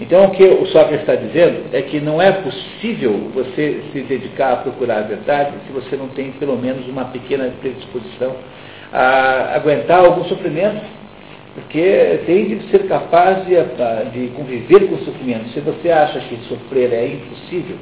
Então, 0.02 0.24
o 0.24 0.30
que 0.32 0.42
o 0.42 0.66
Sócrates 0.66 1.02
está 1.02 1.14
dizendo 1.14 1.66
é 1.72 1.80
que 1.80 2.00
não 2.00 2.20
é 2.20 2.32
possível 2.32 3.30
você 3.32 3.82
se 3.92 4.00
dedicar 4.00 4.52
a 4.52 4.56
procurar 4.56 4.98
a 4.98 5.02
verdade 5.02 5.52
se 5.64 5.72
você 5.72 5.94
não 5.94 6.08
tem 6.08 6.32
pelo 6.32 6.56
menos 6.56 6.88
uma 6.88 7.04
pequena 7.04 7.52
predisposição 7.60 8.34
a 8.92 9.54
aguentar 9.54 10.04
algum 10.04 10.24
sofrimento, 10.24 10.82
porque 11.54 12.20
tem 12.26 12.46
de 12.46 12.68
ser 12.68 12.88
capaz 12.88 13.46
de, 13.46 13.54
de 14.12 14.32
conviver 14.32 14.88
com 14.88 14.96
o 14.96 15.04
sofrimento. 15.04 15.50
Se 15.50 15.60
você 15.60 15.92
acha 15.92 16.18
que 16.18 16.36
sofrer 16.48 16.92
é 16.92 17.06
impossível, 17.06 17.76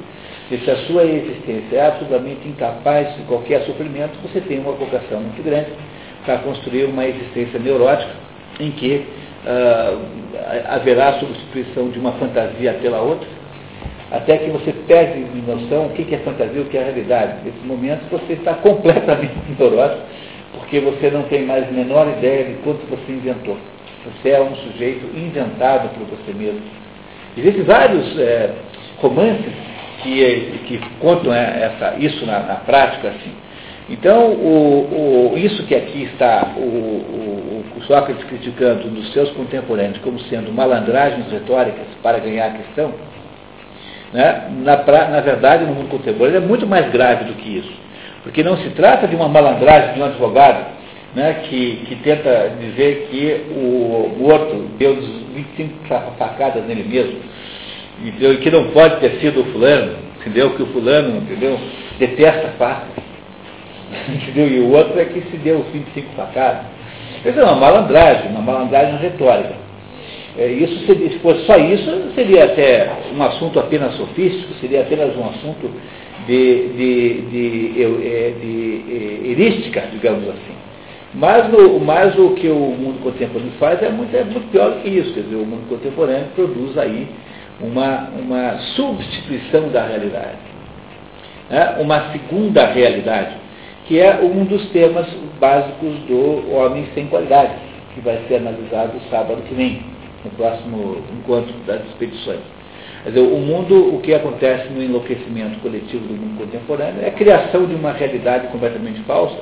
se 0.47 0.69
a 0.69 0.75
sua 0.85 1.03
existência 1.03 1.75
é 1.75 1.87
absolutamente 1.87 2.47
incapaz 2.47 3.15
de 3.15 3.23
qualquer 3.23 3.61
sofrimento, 3.63 4.19
você 4.21 4.41
tem 4.41 4.59
uma 4.59 4.73
vocação 4.73 5.21
muito 5.21 5.41
grande 5.41 5.71
para 6.23 6.37
construir 6.37 6.83
uma 6.83 7.03
existência 7.03 7.59
neurótica 7.59 8.13
em 8.59 8.69
que 8.69 9.07
uh, 9.45 10.01
haverá 10.67 11.13
substituição 11.19 11.89
de 11.89 11.99
uma 11.99 12.13
fantasia 12.13 12.73
pela 12.81 13.01
outra, 13.01 13.27
até 14.11 14.37
que 14.37 14.49
você 14.49 14.73
perde 14.87 15.23
de 15.23 15.41
noção 15.41 15.87
o 15.87 15.89
que 15.91 16.13
é 16.13 16.17
fantasia 16.19 16.59
e 16.59 16.61
o 16.61 16.65
que 16.65 16.77
é 16.77 16.83
realidade. 16.83 17.45
Nesse 17.45 17.65
momento 17.65 18.03
você 18.11 18.33
está 18.33 18.55
completamente 18.55 19.33
neurótico, 19.57 20.01
porque 20.53 20.79
você 20.79 21.09
não 21.09 21.23
tem 21.23 21.45
mais 21.45 21.67
a 21.67 21.71
menor 21.71 22.07
ideia 22.17 22.45
de 22.45 22.53
quanto 22.63 22.85
você 22.87 23.11
inventou. 23.11 23.57
Você 24.05 24.29
é 24.29 24.41
um 24.41 24.55
sujeito 24.55 25.05
inventado 25.15 25.89
por 25.89 26.07
você 26.07 26.33
mesmo. 26.33 26.61
Existem 27.37 27.63
vários 27.63 28.19
é, 28.19 28.49
romances 28.97 29.53
que, 30.03 30.59
que 30.65 30.81
contam 30.99 31.33
é, 31.33 31.63
essa, 31.63 31.95
isso 31.97 32.25
na, 32.25 32.39
na 32.39 32.55
prática, 32.55 33.09
assim. 33.09 33.31
Então, 33.91 34.31
o, 34.31 35.33
o, 35.33 35.37
isso 35.37 35.63
que 35.65 35.75
aqui 35.75 36.03
está 36.03 36.53
o, 36.55 36.61
o, 36.61 37.81
Sócrates 37.87 38.23
criticando 38.23 38.89
nos 38.89 39.11
seus 39.11 39.29
contemporâneos 39.31 39.97
como 39.97 40.17
sendo 40.21 40.53
malandragens 40.53 41.29
retóricas 41.29 41.87
para 42.01 42.19
ganhar 42.19 42.45
a 42.45 42.51
questão, 42.51 42.93
né, 44.13 44.49
na, 44.63 44.77
na 45.09 45.19
verdade, 45.19 45.65
no 45.65 45.73
mundo 45.73 45.89
contemporâneo 45.89 46.37
é 46.37 46.45
muito 46.45 46.65
mais 46.65 46.89
grave 46.91 47.25
do 47.25 47.33
que 47.33 47.57
isso. 47.57 47.73
Porque 48.23 48.43
não 48.43 48.55
se 48.57 48.69
trata 48.69 49.07
de 49.07 49.15
uma 49.15 49.27
malandragem 49.27 49.95
de 49.95 49.99
um 49.99 50.05
advogado 50.05 50.67
né, 51.13 51.41
que, 51.49 51.83
que 51.87 51.95
tenta 51.97 52.51
dizer 52.61 53.09
que 53.11 53.51
o 53.51 54.15
morto 54.19 54.69
deu 54.77 54.95
25 54.95 55.85
facadas 56.17 56.63
nele 56.65 56.83
mesmo, 56.83 57.19
entendeu? 57.99 58.33
e 58.35 58.37
que 58.37 58.51
não 58.51 58.69
pode 58.69 59.01
ter 59.01 59.19
sido 59.19 59.41
o 59.41 59.45
fulano, 59.51 59.97
entendeu? 60.19 60.51
que 60.51 60.63
o 60.63 60.67
fulano 60.67 61.17
entendeu? 61.17 61.59
detesta 61.99 62.49
facas. 62.57 63.10
Entendeu? 64.09 64.47
E 64.47 64.59
o 64.59 64.71
outro 64.71 64.99
é 64.99 65.05
que 65.05 65.21
se 65.29 65.37
deu 65.37 65.65
25 65.71 66.13
facadas. 66.15 66.65
Isso 67.25 67.39
é 67.39 67.43
uma 67.43 67.55
malandragem, 67.55 68.31
uma 68.31 68.41
malandragem 68.41 68.97
retórica. 68.97 69.55
É, 70.37 70.47
isso 70.47 70.85
seria, 70.85 71.09
se 71.09 71.19
fosse 71.19 71.45
só 71.45 71.57
isso, 71.57 72.11
seria 72.15 72.45
até 72.45 72.89
um 73.13 73.21
assunto 73.21 73.59
apenas 73.59 73.93
sofístico, 73.95 74.53
seria 74.61 74.81
apenas 74.81 75.15
um 75.15 75.27
assunto 75.27 75.69
de, 76.25 76.67
de, 76.69 77.21
de, 77.21 77.83
é, 77.83 78.33
de, 78.39 78.77
de 78.79 79.31
erística, 79.31 79.83
digamos 79.91 80.27
assim. 80.29 80.55
Mas, 81.13 81.53
o, 81.53 81.79
mas 81.79 82.17
o 82.17 82.29
que 82.35 82.47
o 82.47 82.55
mundo 82.55 83.03
contemporâneo 83.03 83.51
faz 83.59 83.83
é 83.83 83.89
muito, 83.89 84.15
é 84.15 84.23
muito 84.23 84.49
pior 84.49 84.71
do 84.71 84.81
que 84.81 84.89
isso. 84.89 85.13
Quer 85.13 85.21
dizer, 85.21 85.35
o 85.35 85.45
mundo 85.45 85.67
contemporâneo 85.67 86.27
produz 86.33 86.77
aí 86.77 87.07
uma, 87.59 88.09
uma 88.17 88.57
substituição 88.75 89.67
da 89.69 89.85
realidade. 89.85 90.37
Né? 91.49 91.75
Uma 91.81 92.11
segunda 92.13 92.65
realidade 92.67 93.40
que 93.91 93.99
é 93.99 94.21
um 94.21 94.45
dos 94.45 94.69
temas 94.69 95.05
básicos 95.37 95.93
do 96.07 96.49
Homem 96.55 96.87
Sem 96.93 97.07
Qualidade, 97.07 97.51
que 97.93 97.99
vai 97.99 98.21
ser 98.25 98.35
analisado 98.35 98.93
sábado 99.09 99.41
que 99.49 99.53
vem, 99.53 99.81
no 100.23 100.31
próximo 100.31 101.03
encontro 101.11 101.53
das 101.67 101.81
expedições. 101.87 102.39
Quer 103.03 103.09
dizer, 103.09 103.19
o 103.19 103.37
mundo, 103.39 103.93
o 103.93 103.99
que 103.99 104.13
acontece 104.13 104.69
no 104.69 104.81
enlouquecimento 104.81 105.59
coletivo 105.59 106.07
do 106.07 106.13
mundo 106.13 106.37
contemporâneo 106.37 107.03
é 107.03 107.09
a 107.09 107.11
criação 107.11 107.65
de 107.65 107.75
uma 107.75 107.91
realidade 107.91 108.47
completamente 108.47 109.01
falsa, 109.01 109.35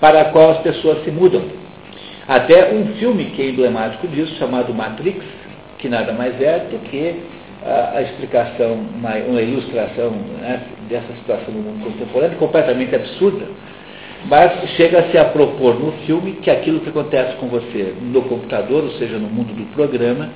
para 0.00 0.20
a 0.20 0.24
qual 0.26 0.50
as 0.52 0.58
pessoas 0.58 1.02
se 1.02 1.10
mudam. 1.10 1.42
Até 2.28 2.72
um 2.72 2.94
filme 2.94 3.24
que 3.34 3.42
é 3.42 3.48
emblemático 3.48 4.06
disso, 4.06 4.36
chamado 4.36 4.72
Matrix, 4.72 5.24
que 5.78 5.88
nada 5.88 6.12
mais 6.12 6.40
é 6.40 6.60
do 6.70 6.78
que 6.88 7.16
a, 7.66 7.96
a 7.96 8.02
explicação, 8.02 8.86
uma, 8.94 9.18
ilustração 9.18 10.12
né, 10.40 10.62
dessa 10.88 11.12
situação 11.14 11.52
no 11.52 11.60
mundo 11.60 11.82
contemporâneo, 11.82 12.38
completamente 12.38 12.94
absurda, 12.94 13.46
mas 14.26 14.70
chega-se 14.76 15.16
a 15.16 15.24
propor 15.26 15.78
no 15.78 15.92
filme 16.04 16.32
que 16.32 16.50
aquilo 16.50 16.80
que 16.80 16.90
acontece 16.90 17.36
com 17.36 17.48
você 17.48 17.94
no 18.00 18.22
computador, 18.22 18.84
ou 18.84 18.90
seja, 18.92 19.18
no 19.18 19.28
mundo 19.28 19.54
do 19.54 19.64
programa, 19.74 20.30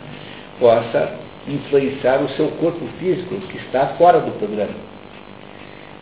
possa 0.59 1.13
influenciar 1.47 2.23
o 2.23 2.29
seu 2.31 2.49
corpo 2.53 2.87
físico 2.99 3.35
que 3.49 3.59
está 3.59 3.89
fora 3.99 4.21
do 4.21 4.33
programa. 4.39 4.75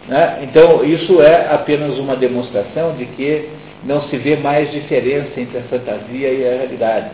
Né? 0.08 0.40
Então, 0.42 0.84
isso 0.84 1.20
é 1.20 1.52
apenas 1.52 1.98
uma 1.98 2.16
demonstração 2.16 2.94
de 2.96 3.06
que 3.06 3.48
não 3.84 4.02
se 4.08 4.16
vê 4.16 4.36
mais 4.36 4.70
diferença 4.70 5.40
entre 5.40 5.58
a 5.58 5.62
fantasia 5.62 6.28
e 6.28 6.46
a 6.46 6.56
realidade. 6.56 7.10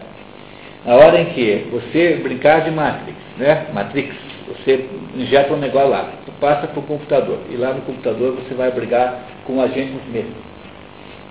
Na 0.85 0.95
hora 0.95 1.21
em 1.21 1.27
que 1.27 1.67
você 1.71 2.21
brincar 2.23 2.61
de 2.63 2.71
Matrix, 2.71 3.19
né? 3.37 3.67
Matrix, 3.73 4.15
você 4.47 4.87
injeta 5.17 5.53
um 5.53 5.59
negócio 5.59 5.91
lá, 5.91 6.13
passa 6.41 6.67
para 6.67 6.79
o 6.79 6.83
computador, 6.83 7.41
e 7.51 7.57
lá 7.57 7.73
no 7.73 7.83
computador 7.83 8.35
você 8.35 8.55
vai 8.55 8.71
brigar 8.71 9.19
com 9.45 9.57
o 9.57 9.61
agente 9.61 9.93
Smith. 10.07 10.48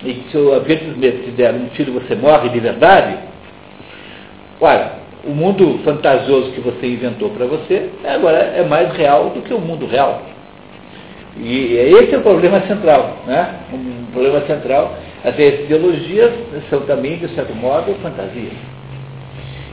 E 0.04 0.22
se 0.30 0.36
o 0.36 0.60
te 0.60 1.30
der 1.36 1.54
um 1.54 1.66
tiro 1.68 1.92
você 1.92 2.14
morre 2.14 2.48
de 2.50 2.60
verdade, 2.60 3.16
olha, 4.60 4.92
o 5.24 5.30
mundo 5.30 5.80
fantasioso 5.84 6.52
que 6.52 6.60
você 6.60 6.86
inventou 6.86 7.30
para 7.30 7.46
você 7.46 7.90
agora 8.04 8.38
é 8.38 8.64
mais 8.64 8.92
real 8.92 9.30
do 9.30 9.42
que 9.42 9.52
o 9.52 9.60
mundo 9.60 9.86
real. 9.86 10.22
E 11.40 11.74
esse 11.74 12.14
é 12.14 12.18
o 12.18 12.22
problema 12.22 12.60
central. 12.62 13.18
Né? 13.26 13.54
Um 13.72 14.12
problema 14.12 14.40
central. 14.46 14.96
As 15.24 15.36
ideologias 15.38 16.32
são 16.70 16.80
também, 16.82 17.18
de 17.18 17.28
certo 17.34 17.54
modo, 17.54 17.94
fantasias. 18.02 18.52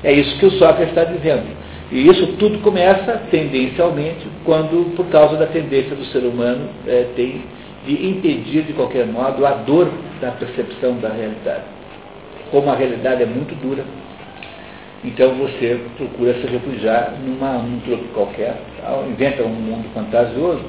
É 0.04 0.12
isso 0.12 0.38
que 0.38 0.46
o 0.46 0.52
Sócrates 0.52 0.90
está 0.90 1.04
dizendo. 1.04 1.46
E 1.92 2.08
isso 2.08 2.28
tudo 2.38 2.60
começa, 2.60 3.22
tendencialmente, 3.30 4.28
quando, 4.44 4.96
por 4.96 5.06
causa 5.08 5.38
da 5.38 5.46
tendência 5.48 5.96
do 5.96 6.06
ser 6.06 6.20
humano, 6.20 6.68
é, 6.88 7.06
tem 7.16 7.44
de 7.86 8.08
impedir, 8.08 8.64
de 8.64 8.74
qualquer 8.74 9.06
modo, 9.06 9.46
a 9.46 9.52
dor 9.52 9.92
da 10.22 10.32
percepção 10.32 10.98
da 10.98 11.10
realidade. 11.10 11.64
Como 12.52 12.70
a 12.70 12.76
realidade 12.76 13.24
é 13.24 13.26
muito 13.26 13.56
dura, 13.56 13.84
então 15.04 15.36
você 15.36 15.80
procura 15.98 16.34
se 16.34 16.48
refugiar 16.48 17.14
numa, 17.24 17.60
num 17.60 17.80
truque 17.82 18.08
qualquer, 18.14 18.56
inventa 19.08 19.44
um 19.44 19.50
mundo 19.50 19.86
fantasioso. 19.94 20.64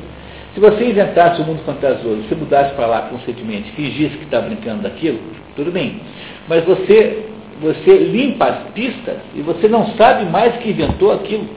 Se 0.52 0.60
você 0.60 0.90
inventasse 0.90 1.40
um 1.40 1.44
mundo 1.44 1.62
fantasioso, 1.64 2.22
se 2.28 2.34
mudasse 2.34 2.74
para 2.74 2.86
lá 2.86 3.00
conscientemente, 3.02 3.70
fingisse 3.72 4.16
que 4.16 4.24
está 4.24 4.40
brincando 4.40 4.82
daquilo, 4.82 5.18
tudo 5.54 5.70
bem. 5.70 6.00
Mas 6.48 6.64
você, 6.64 7.26
você 7.60 7.96
limpa 7.96 8.46
as 8.46 8.72
pistas 8.72 9.16
e 9.34 9.40
você 9.40 9.68
não 9.68 9.86
sabe 9.96 10.26
mais 10.30 10.56
que 10.56 10.70
inventou 10.70 11.12
aquilo. 11.12 11.48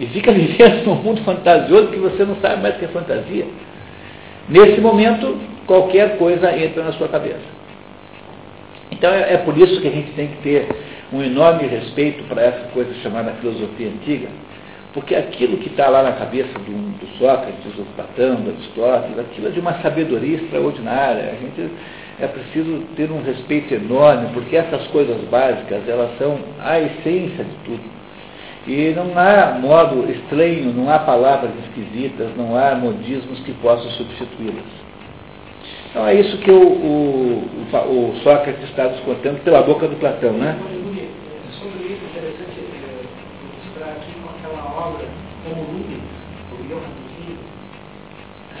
E 0.00 0.06
fica 0.06 0.32
vivendo 0.32 0.86
num 0.86 0.94
mundo 0.96 1.22
fantasioso 1.22 1.88
que 1.88 1.98
você 1.98 2.24
não 2.24 2.36
sabe 2.36 2.62
mais 2.62 2.76
que 2.76 2.84
é 2.86 2.88
fantasia. 2.88 3.46
Nesse 4.48 4.80
momento, 4.80 5.38
qualquer 5.66 6.16
coisa 6.16 6.56
entra 6.56 6.82
na 6.84 6.92
sua 6.92 7.08
cabeça. 7.08 7.58
Então 8.90 9.12
é, 9.12 9.34
é 9.34 9.36
por 9.38 9.56
isso 9.56 9.80
que 9.80 9.88
a 9.88 9.90
gente 9.90 10.12
tem 10.12 10.28
que 10.28 10.42
ter 10.42 10.68
um 11.12 11.22
enorme 11.22 11.66
respeito 11.66 12.24
para 12.24 12.42
essa 12.42 12.68
coisa 12.68 12.92
chamada 13.02 13.32
filosofia 13.40 13.88
antiga, 13.88 14.28
porque 14.92 15.14
aquilo 15.14 15.58
que 15.58 15.68
está 15.68 15.88
lá 15.88 16.02
na 16.02 16.12
cabeça 16.12 16.52
do, 16.58 16.98
do 16.98 17.18
Sócrates, 17.18 17.72
do 17.74 17.84
Platão, 17.94 18.36
do 18.36 18.50
Aristóteles, 18.50 19.18
aquilo 19.18 19.48
é 19.48 19.50
de 19.50 19.60
uma 19.60 19.74
sabedoria 19.82 20.36
extraordinária. 20.36 21.32
A 21.32 21.42
gente 21.42 21.70
é 22.20 22.26
preciso 22.26 22.82
ter 22.96 23.10
um 23.10 23.22
respeito 23.22 23.74
enorme, 23.74 24.30
porque 24.32 24.56
essas 24.56 24.86
coisas 24.88 25.20
básicas, 25.28 25.86
elas 25.86 26.16
são 26.18 26.38
a 26.58 26.80
essência 26.80 27.44
de 27.44 27.54
tudo. 27.64 27.97
E 28.66 28.92
não 28.94 29.16
há 29.16 29.58
modo 29.58 30.10
estranho, 30.10 30.72
não 30.74 30.90
há 30.90 30.98
palavras 30.98 31.52
esquisitas, 31.64 32.28
não 32.36 32.56
há 32.56 32.74
modismos 32.74 33.38
que 33.40 33.52
possam 33.54 33.90
substituí-las. 33.92 34.88
Então 35.90 36.06
é 36.06 36.14
isso 36.14 36.36
que 36.38 36.50
o, 36.50 36.62
o, 36.62 37.48
o, 37.72 38.16
Sócrates 38.22 38.62
está 38.64 38.84
nos 38.84 39.00
contando 39.00 39.42
pela 39.42 39.62
boca 39.62 39.88
do 39.88 39.96
Platão, 39.96 40.32
né? 40.32 40.58
Sobre 41.52 41.78
isso, 41.84 42.02
é 42.04 42.18
interessante 42.18 42.60
ilustrar 42.60 43.96
aqui 43.96 44.12
com 44.20 44.28
aquela 44.28 44.86
obra, 44.86 45.06
como 45.44 45.78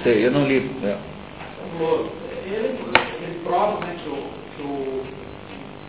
Sei, 0.02 0.24
eu 0.24 0.30
não 0.30 0.46
li. 0.46 0.70
É. 0.84 0.96
Ele, 2.46 2.78
ele 3.20 3.40
prova 3.44 3.84
né, 3.84 3.96
que, 4.02 4.08
o, 4.08 4.22
que 4.56 4.62
o, 4.62 5.02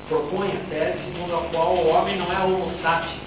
propõe 0.10 0.48
a 0.48 0.70
tese 0.70 0.98
segundo 1.06 1.36
a 1.36 1.42
qual 1.52 1.76
o 1.76 1.88
homem 1.88 2.18
não 2.18 2.32
é 2.32 2.44
homo 2.44 2.72
sapiens, 2.82 3.22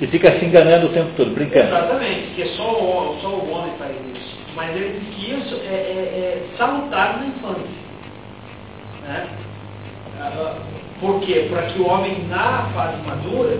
E 0.00 0.06
fica 0.08 0.38
se 0.38 0.44
enganando 0.44 0.86
o 0.86 0.90
tempo 0.90 1.10
todo, 1.16 1.30
brincando. 1.34 1.68
Exatamente, 1.68 2.26
porque 2.28 2.44
só 2.56 2.72
o, 2.72 3.18
só 3.20 3.28
o 3.28 3.50
homem 3.50 3.72
faz 3.78 3.92
isso. 4.14 4.38
Mas 4.56 4.74
ele 4.74 5.00
diz 5.00 5.14
que 5.14 5.32
isso 5.32 5.54
é, 5.64 5.74
é, 5.74 5.74
é 5.74 6.56
salutar 6.56 7.20
na 7.20 7.26
infância. 7.26 7.80
Né? 9.06 9.26
Ah, 10.20 10.56
por 11.00 11.20
quê? 11.20 11.46
Para 11.50 11.62
que 11.62 11.80
o 11.80 11.86
homem 11.86 12.24
na 12.28 12.68
fase 12.74 12.96
madura 13.06 13.58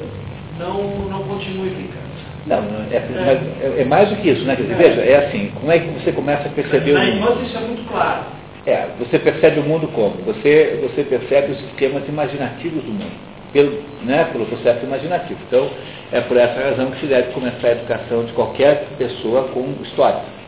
não, 0.58 0.82
não 1.08 1.22
continue 1.24 1.70
brincando. 1.70 2.10
Não, 2.46 2.56
é, 2.90 2.96
é, 2.96 3.82
é, 3.82 3.84
mais 3.84 4.08
do 4.08 4.16
que 4.16 4.30
isso, 4.30 4.44
né? 4.44 4.56
Dizer, 4.56 4.74
veja, 4.74 5.00
é 5.02 5.26
assim, 5.26 5.52
como 5.54 5.70
é 5.70 5.78
que 5.78 5.88
você 5.88 6.10
começa 6.12 6.48
a 6.48 6.52
perceber 6.52 6.92
na 6.92 7.00
o 7.00 7.04
mundo? 7.04 7.12
Na 7.12 7.20
infância 7.20 7.46
isso 7.46 7.56
é 7.56 7.60
muito 7.60 7.88
claro. 7.88 8.22
É, 8.66 8.86
você 8.98 9.18
percebe 9.18 9.60
o 9.60 9.62
mundo 9.62 9.88
como? 9.88 10.16
Você, 10.24 10.78
você 10.82 11.02
percebe 11.04 11.52
os 11.52 11.60
esquemas 11.64 12.06
imaginativos 12.08 12.82
do 12.82 12.92
mundo, 12.92 13.12
pelo, 13.52 13.82
né, 14.02 14.28
pelo 14.32 14.46
processo 14.46 14.84
imaginativo. 14.84 15.38
Então, 15.46 15.68
é 16.12 16.20
por 16.20 16.36
essa 16.36 16.60
razão 16.60 16.90
que 16.90 17.00
se 17.00 17.06
deve 17.06 17.32
começar 17.32 17.68
a 17.68 17.72
educação 17.72 18.24
de 18.24 18.32
qualquer 18.32 18.88
pessoa 18.98 19.48
com 19.48 19.74
histórias. 19.82 20.40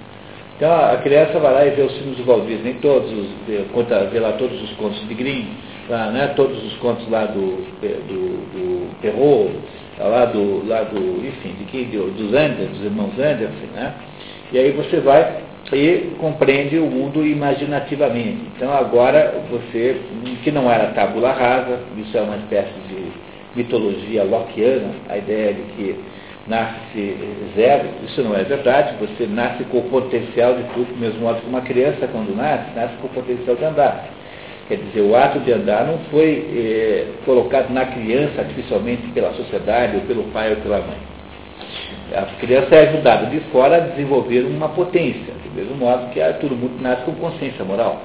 Então 0.57 0.72
a 0.72 0.96
criança 0.98 1.40
vai 1.40 1.53
lá 1.53 1.66
e 1.66 1.70
vê 1.70 1.82
os 1.82 1.96
filmes 1.96 2.18
do 2.18 2.24
Walt 2.24 2.46
Disney, 2.46 2.74
todos 2.80 3.11
os, 3.11 3.28
conta, 3.72 4.05
vê 4.05 4.20
lá 4.20 4.32
todos 4.32 4.62
os 4.62 4.70
contos 4.74 5.09
de 5.09 5.14
Grimm, 5.14 5.46
lá, 5.88 6.11
né, 6.11 6.32
todos 6.36 6.62
os 6.64 6.74
contos 6.74 7.09
lá 7.09 7.24
do, 7.24 7.64
do, 7.80 8.53
do 8.53 9.00
Perrault, 9.00 9.50
lá 9.98 10.24
do, 10.26 10.66
lá 10.68 10.82
do, 10.82 11.26
enfim, 11.26 11.55
de 11.59 11.64
quem, 11.64 11.86
dos 11.86 12.32
Anders, 12.32 12.68
dos 12.70 12.84
irmãos 12.84 13.12
Anderson, 13.18 13.66
né? 13.74 13.92
E 14.53 14.59
aí 14.59 14.70
você 14.70 15.00
vai 15.00 15.42
e 15.75 16.14
compreende 16.18 16.79
o 16.79 16.87
mundo 16.87 17.27
imaginativamente. 17.27 18.41
Então 18.57 18.73
agora 18.73 19.43
você, 19.51 20.01
que 20.43 20.51
não 20.51 20.70
era 20.70 20.93
tábula 20.93 21.33
rasa, 21.33 21.81
isso 21.97 22.16
é 22.16 22.20
uma 22.20 22.37
espécie 22.37 22.79
de 22.89 23.12
mitologia 23.57 24.25
lockeana, 24.25 24.91
a 25.09 25.18
ideia 25.18 25.55
de 25.55 25.62
que 25.75 25.97
nasce 26.47 27.16
zero, 27.55 27.89
isso 28.05 28.23
não 28.23 28.35
é 28.37 28.43
verdade, 28.43 28.97
você 28.99 29.27
nasce 29.27 29.64
com 29.64 29.79
o 29.79 29.83
potencial 29.83 30.55
de 30.55 30.64
tudo, 30.75 30.93
do 30.93 30.99
mesmo 30.99 31.20
modo 31.20 31.41
que 31.41 31.49
uma 31.49 31.61
criança 31.61 32.09
quando 32.09 32.35
nasce, 32.35 32.75
nasce 32.75 32.95
com 32.97 33.07
o 33.07 33.11
potencial 33.11 33.57
de 33.57 33.64
andar. 33.64 34.09
Quer 34.68 34.77
dizer, 34.77 35.01
o 35.03 35.14
ato 35.14 35.41
de 35.41 35.53
andar 35.53 35.87
não 35.87 35.99
foi 36.11 36.49
eh, 36.55 37.07
colocado 37.25 37.70
na 37.70 37.85
criança 37.85 38.41
artificialmente 38.41 39.03
pela 39.09 39.33
sociedade, 39.35 39.97
ou 39.97 40.03
pelo 40.03 40.25
pai 40.33 40.51
ou 40.51 40.57
pela 40.57 40.79
mãe. 40.79 41.12
A 42.15 42.27
criança 42.39 42.75
é 42.75 42.89
ajudada 42.89 43.27
de 43.27 43.41
fora 43.51 43.77
a 43.77 43.81
desenvolver 43.81 44.41
uma 44.43 44.69
potência, 44.69 45.33
do 45.45 45.55
mesmo 45.55 45.77
modo 45.77 46.11
que 46.11 46.21
todo 46.41 46.55
mundo 46.55 46.81
nasce 46.81 47.03
com 47.05 47.13
consciência 47.13 47.65
moral, 47.65 48.03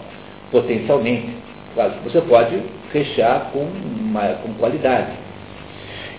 potencialmente. 0.52 1.30
Claro, 1.74 1.94
você 2.04 2.22
pode 2.22 2.58
fechar 2.92 3.52
com, 3.52 3.68
uma, 4.00 4.30
com 4.42 4.54
qualidade. 4.54 5.12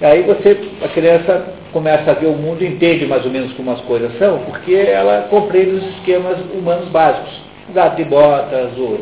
E 0.00 0.04
aí 0.04 0.22
você, 0.22 0.56
a 0.84 0.88
criança 0.88 1.54
começa 1.72 2.10
a 2.10 2.14
ver 2.14 2.26
o 2.26 2.34
mundo, 2.34 2.64
entende 2.64 3.06
mais 3.06 3.24
ou 3.24 3.30
menos 3.30 3.52
como 3.54 3.70
as 3.70 3.80
coisas 3.80 4.16
são, 4.18 4.38
porque 4.40 4.74
ela 4.74 5.26
compreende 5.30 5.72
os 5.72 5.84
esquemas 5.96 6.38
humanos 6.52 6.88
básicos. 6.90 7.40
Gato 7.74 7.96
de 7.96 8.04
botas, 8.04 8.76
o, 8.78 9.00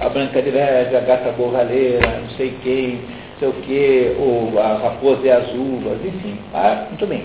a 0.00 0.08
branca 0.08 0.40
de 0.40 0.50
neve, 0.50 0.96
a 0.96 1.00
gata 1.00 1.32
borralheira, 1.32 2.20
não 2.22 2.30
sei 2.30 2.54
quem, 2.62 2.92
não 2.92 3.38
sei 3.38 3.48
o 3.48 3.52
que, 3.52 4.16
ou 4.18 4.58
a 4.58 4.78
raposa 4.78 5.20
e 5.24 5.30
as 5.30 5.48
uvas, 5.52 5.98
enfim. 6.04 6.38
Ah, 6.54 6.86
muito 6.88 7.06
bem. 7.06 7.24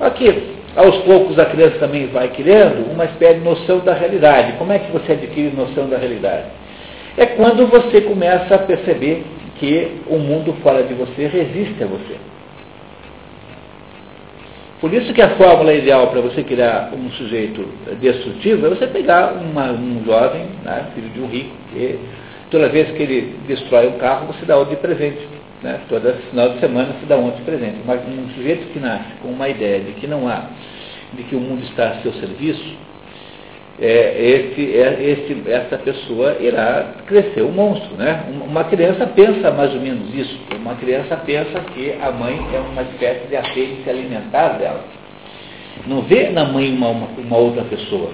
Aqui, 0.00 0.54
aos 0.76 0.96
poucos 0.98 1.38
a 1.38 1.44
criança 1.44 1.78
também 1.78 2.06
vai 2.06 2.28
criando 2.28 2.90
uma 2.90 3.04
espécie 3.04 3.38
de 3.38 3.44
noção 3.44 3.80
da 3.80 3.92
realidade. 3.92 4.54
Como 4.54 4.72
é 4.72 4.78
que 4.78 4.90
você 4.90 5.12
adquire 5.12 5.54
noção 5.54 5.88
da 5.88 5.98
realidade? 5.98 6.46
É 7.16 7.26
quando 7.26 7.66
você 7.66 8.00
começa 8.00 8.54
a 8.54 8.58
perceber 8.58 9.24
que 9.58 10.00
o 10.06 10.16
mundo 10.16 10.54
fora 10.62 10.82
de 10.84 10.94
você 10.94 11.26
resiste 11.26 11.84
a 11.84 11.86
você. 11.86 12.16
Por 14.80 14.94
isso 14.94 15.12
que 15.12 15.20
a 15.20 15.36
fórmula 15.36 15.74
ideal 15.74 16.06
para 16.06 16.22
você 16.22 16.42
criar 16.42 16.90
um 16.94 17.10
sujeito 17.10 17.68
destrutivo 18.00 18.66
é 18.66 18.70
você 18.70 18.86
pegar 18.86 19.34
uma, 19.34 19.70
um 19.72 20.02
jovem, 20.06 20.46
né, 20.64 20.86
filho 20.94 21.10
de 21.10 21.20
um 21.20 21.26
rico, 21.26 21.54
e 21.76 21.98
toda 22.50 22.70
vez 22.70 22.90
que 22.92 23.02
ele 23.02 23.36
destrói 23.46 23.88
um 23.88 23.98
carro, 23.98 24.28
você 24.28 24.46
dá 24.46 24.56
outro 24.56 24.74
de 24.74 24.80
presente. 24.80 25.39
Né? 25.62 25.80
Toda 25.88 26.14
final 26.30 26.50
de 26.50 26.60
semana 26.60 26.94
você 26.94 27.06
dá 27.06 27.16
outro 27.16 27.38
de 27.38 27.44
presente. 27.44 27.78
Mas 27.86 28.00
um 28.06 28.28
sujeito 28.34 28.72
que 28.72 28.78
nasce 28.78 29.12
com 29.22 29.28
uma 29.28 29.48
ideia 29.48 29.80
de 29.80 29.92
que 29.92 30.06
não 30.06 30.28
há, 30.28 30.44
de 31.12 31.22
que 31.24 31.36
o 31.36 31.40
mundo 31.40 31.62
está 31.64 31.90
a 31.90 31.94
seu 32.02 32.12
serviço, 32.14 32.76
é, 33.80 34.22
esse, 34.22 34.76
é, 34.76 35.02
esse, 35.02 35.50
essa 35.50 35.78
pessoa 35.78 36.36
irá 36.38 36.86
crescer 37.06 37.42
um 37.42 37.50
monstro. 37.50 37.96
Né? 37.96 38.24
Uma 38.46 38.64
criança 38.64 39.06
pensa 39.06 39.50
mais 39.50 39.72
ou 39.74 39.80
menos 39.80 40.14
isso. 40.14 40.38
Uma 40.54 40.74
criança 40.74 41.16
pensa 41.16 41.60
que 41.74 41.94
a 42.00 42.10
mãe 42.10 42.38
é 42.54 42.58
uma 42.58 42.82
espécie 42.82 43.26
de 43.28 43.36
apêndice 43.36 43.88
alimentar 43.88 44.58
dela. 44.58 44.84
Não 45.86 46.02
vê 46.02 46.28
na 46.28 46.44
mãe 46.44 46.70
uma, 46.74 46.88
uma, 46.88 47.06
uma, 47.06 47.36
outra 47.38 47.64
pessoa. 47.64 48.10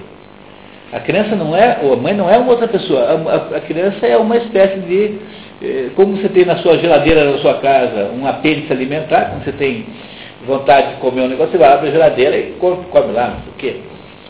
A 0.93 1.01
criança 1.01 1.35
não 1.35 1.53
é, 1.53 1.81
a 1.81 1.95
mãe 1.97 2.13
não 2.13 2.29
é 2.29 2.37
uma 2.37 2.51
outra 2.51 2.67
pessoa. 2.67 3.01
A, 3.01 3.13
a, 3.13 3.57
a 3.57 3.61
criança 3.61 4.07
é 4.07 4.15
uma 4.15 4.37
espécie 4.37 4.79
de, 4.79 5.19
como 5.95 6.17
você 6.17 6.29
tem 6.29 6.45
na 6.45 6.57
sua 6.57 6.77
geladeira 6.77 7.31
da 7.31 7.37
sua 7.39 7.55
casa 7.55 8.11
um 8.13 8.27
apêndice 8.27 8.71
alimentar, 8.71 9.31
quando 9.31 9.43
você 9.43 9.51
tem 9.53 9.85
vontade 10.45 10.89
de 10.89 10.95
comer 10.95 11.21
um 11.21 11.27
negócio, 11.27 11.51
você 11.51 11.57
vai 11.57 11.73
abrir 11.73 11.89
a 11.89 11.91
geladeira 11.91 12.37
e 12.37 12.53
come, 12.59 13.11
lá, 13.11 13.29
não 13.29 13.39
sei 13.41 13.49
o 13.49 13.55
quê. 13.57 13.81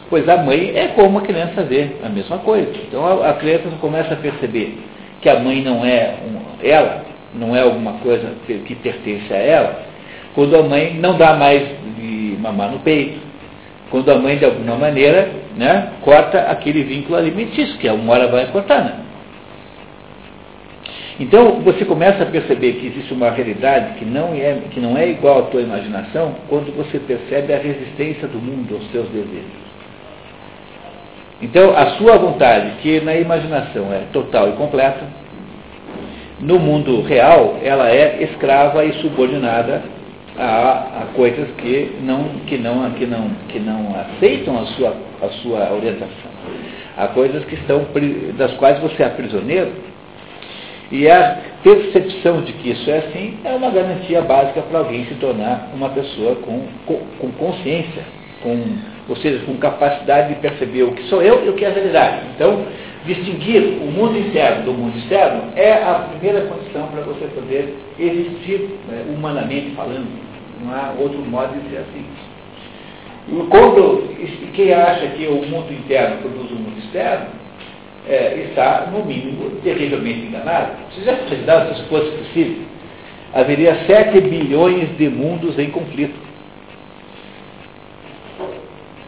Pois 0.09 0.27
a 0.29 0.37
mãe 0.37 0.71
é 0.73 0.87
como 0.95 1.19
a 1.19 1.21
criança 1.21 1.63
vê, 1.63 1.89
a 2.03 2.07
mesma 2.07 2.37
coisa. 2.37 2.71
Então 2.87 3.05
a, 3.05 3.29
a 3.29 3.33
criança 3.33 3.63
começa 3.81 4.13
a 4.13 4.17
perceber 4.17 4.77
que 5.21 5.29
a 5.29 5.39
mãe 5.39 5.61
não 5.61 5.85
é 5.85 6.15
um, 6.25 6.65
ela, 6.65 7.03
não 7.33 7.55
é 7.55 7.61
alguma 7.61 7.93
coisa 7.93 8.31
que, 8.45 8.53
que 8.59 8.75
pertence 8.75 9.33
a 9.33 9.37
ela, 9.37 9.81
quando 10.33 10.55
a 10.55 10.63
mãe 10.63 10.93
não 10.93 11.17
dá 11.17 11.33
mais 11.33 11.61
de 11.97 12.37
mamar 12.39 12.71
no 12.71 12.79
peito, 12.79 13.19
quando 13.89 14.09
a 14.09 14.17
mãe 14.17 14.37
de 14.37 14.45
alguma 14.45 14.75
maneira 14.75 15.29
né, 15.57 15.89
corta 16.01 16.39
aquele 16.39 16.83
vínculo 16.83 17.17
alimentício, 17.17 17.77
que 17.79 17.89
uma 17.89 18.13
hora 18.13 18.27
vai 18.27 18.45
cortar. 18.47 18.83
Né? 18.83 18.93
Então 21.19 21.61
você 21.61 21.83
começa 21.83 22.23
a 22.23 22.25
perceber 22.27 22.73
que 22.73 22.87
existe 22.87 23.11
uma 23.11 23.31
realidade 23.31 23.95
que 23.97 24.05
não, 24.05 24.35
é, 24.35 24.59
que 24.69 24.79
não 24.79 24.95
é 24.95 25.09
igual 25.09 25.39
à 25.39 25.41
tua 25.43 25.61
imaginação 25.61 26.35
quando 26.47 26.75
você 26.75 26.99
percebe 26.99 27.53
a 27.53 27.57
resistência 27.57 28.27
do 28.27 28.37
mundo 28.37 28.75
aos 28.75 28.91
seus 28.91 29.07
desejos. 29.09 29.67
Então 31.41 31.75
a 31.75 31.97
sua 31.97 32.17
vontade, 32.17 32.71
que 32.81 32.99
na 33.01 33.15
imaginação 33.15 33.91
é 33.91 34.03
total 34.13 34.49
e 34.49 34.51
completa, 34.53 35.05
no 36.39 36.59
mundo 36.59 37.01
real 37.01 37.57
ela 37.63 37.89
é 37.89 38.21
escrava 38.21 38.85
e 38.85 38.93
subordinada 39.01 39.81
a, 40.37 41.01
a 41.01 41.05
coisas 41.15 41.49
que 41.57 41.95
não, 42.03 42.25
que, 42.45 42.59
não, 42.59 42.91
que, 42.91 43.05
não, 43.07 43.29
que 43.47 43.59
não 43.59 43.95
aceitam 43.99 44.59
a 44.59 44.65
sua, 44.67 44.95
a 45.23 45.29
sua 45.41 45.73
orientação. 45.73 46.37
Há 46.95 47.07
coisas 47.07 47.43
que 47.45 47.55
estão, 47.55 47.87
das 48.37 48.53
quais 48.53 48.79
você 48.79 49.01
é 49.01 49.09
prisioneiro 49.09 49.96
e 50.91 51.09
a 51.09 51.37
percepção 51.63 52.41
de 52.41 52.53
que 52.53 52.71
isso 52.71 52.89
é 52.89 52.99
assim 52.99 53.37
é 53.43 53.51
uma 53.51 53.69
garantia 53.69 54.21
básica 54.21 54.61
para 54.61 54.79
alguém 54.79 55.05
se 55.05 55.15
tornar 55.15 55.69
uma 55.73 55.89
pessoa 55.89 56.35
com, 56.35 56.65
com, 56.85 56.99
com 57.19 57.31
consciência, 57.31 58.03
com, 58.41 58.57
ou 59.09 59.15
seja, 59.17 59.43
com 59.45 59.57
capacidade 59.57 60.33
de 60.33 60.39
perceber 60.39 60.83
o 60.83 60.93
que 60.93 61.03
sou 61.03 61.21
eu 61.21 61.45
e 61.45 61.49
o 61.49 61.53
que 61.53 61.65
é 61.65 61.67
a 61.67 61.73
realidade. 61.73 62.21
Então, 62.35 62.65
distinguir 63.05 63.63
o 63.81 63.91
mundo 63.91 64.17
interno 64.17 64.63
do 64.63 64.73
mundo 64.73 64.97
externo 64.97 65.51
é 65.55 65.73
a 65.73 66.07
primeira 66.11 66.47
condição 66.47 66.87
para 66.87 67.01
você 67.01 67.25
poder 67.35 67.75
existir 67.99 68.69
né, 68.87 69.05
humanamente 69.09 69.71
falando. 69.75 70.07
Não 70.63 70.73
há 70.73 70.93
outro 70.97 71.19
modo 71.19 71.53
de 71.61 71.69
ser 71.69 71.77
assim. 71.79 72.05
Quando, 73.49 74.07
quem 74.53 74.73
acha 74.73 75.05
que 75.07 75.27
o 75.27 75.45
mundo 75.45 75.71
interno 75.73 76.17
produz 76.21 76.49
o 76.49 76.55
mundo 76.55 76.77
externo, 76.79 77.25
é, 78.09 78.47
está, 78.49 78.89
no 78.91 79.05
mínimo, 79.05 79.51
terrivelmente 79.63 80.27
enganado. 80.27 80.71
Se 80.93 81.03
já 81.03 81.13
imaginado 81.13 81.75
se 81.75 81.83
fosse 81.83 82.09
possível, 82.11 82.63
haveria 83.33 83.75
7 83.85 84.21
bilhões 84.21 84.97
de 84.97 85.09
mundos 85.09 85.57
em 85.59 85.69
conflito. 85.69 86.15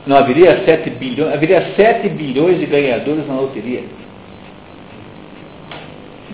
Não 0.06 0.18
haveria 0.18 0.64
7 0.66 0.90
bilhões, 0.92 1.34
haveria 1.34 1.74
7 1.76 2.10
bilhões 2.10 2.60
de 2.60 2.66
ganhadores 2.66 3.28
na 3.28 3.36
loteria. 3.36 3.84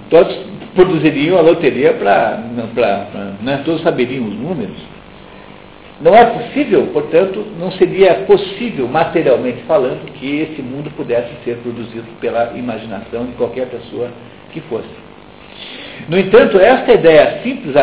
Todos 0.09 0.37
produziriam 0.73 1.37
a 1.37 1.41
loteria 1.41 1.93
para. 1.93 2.43
Né, 3.41 3.61
todos 3.65 3.81
saberiam 3.81 4.25
os 4.25 4.33
números. 4.33 4.94
Não 6.01 6.13
é 6.13 6.25
possível, 6.25 6.87
portanto, 6.87 7.45
não 7.57 7.71
seria 7.71 8.15
possível, 8.25 8.87
materialmente 8.87 9.63
falando, 9.63 10.11
que 10.11 10.41
esse 10.41 10.61
mundo 10.61 10.91
pudesse 10.91 11.29
ser 11.45 11.57
produzido 11.57 12.05
pela 12.19 12.51
imaginação 12.55 13.25
de 13.25 13.31
qualquer 13.33 13.67
pessoa 13.67 14.09
que 14.51 14.59
fosse. 14.61 14.89
No 16.09 16.19
entanto, 16.19 16.59
esta 16.59 16.91
ideia 16.91 17.39
simples, 17.43 17.73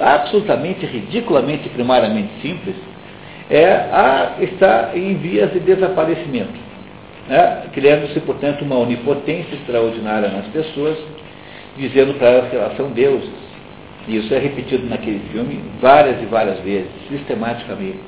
absolutamente, 0.00 0.86
ridiculamente, 0.86 1.68
primariamente 1.68 2.30
simples, 2.40 2.74
é 3.50 3.66
a, 3.66 4.36
está 4.40 4.92
em 4.94 5.14
vias 5.16 5.52
de 5.52 5.60
desaparecimento, 5.60 6.58
né? 7.28 7.64
criando-se, 7.74 8.18
portanto, 8.20 8.62
uma 8.62 8.78
onipotência 8.78 9.54
extraordinária 9.54 10.30
nas 10.30 10.46
pessoas, 10.46 10.96
dizendo 11.76 12.14
para 12.14 12.28
elas 12.28 12.50
que 12.50 12.56
elas 12.56 12.76
são 12.78 12.90
deuses 12.90 13.47
isso 14.06 14.32
é 14.32 14.38
repetido 14.38 14.86
naquele 14.86 15.20
filme 15.32 15.60
várias 15.80 16.22
e 16.22 16.26
várias 16.26 16.60
vezes, 16.60 16.90
sistematicamente. 17.08 17.98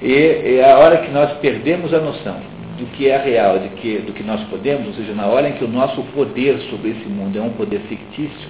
E, 0.00 0.60
a 0.60 0.78
hora 0.78 0.98
que 0.98 1.10
nós 1.10 1.32
perdemos 1.38 1.92
a 1.92 1.98
noção 1.98 2.40
do 2.78 2.86
que 2.86 3.08
é 3.08 3.16
real, 3.16 3.58
de 3.58 3.68
que, 3.70 3.98
do 3.98 4.12
que 4.12 4.22
nós 4.22 4.40
podemos, 4.44 4.88
ou 4.88 4.94
seja, 4.94 5.14
na 5.14 5.26
hora 5.26 5.48
em 5.48 5.52
que 5.52 5.64
o 5.64 5.68
nosso 5.68 6.02
poder 6.14 6.58
sobre 6.70 6.90
esse 6.90 7.08
mundo 7.08 7.38
é 7.38 7.42
um 7.42 7.50
poder 7.50 7.80
fictício, 7.88 8.48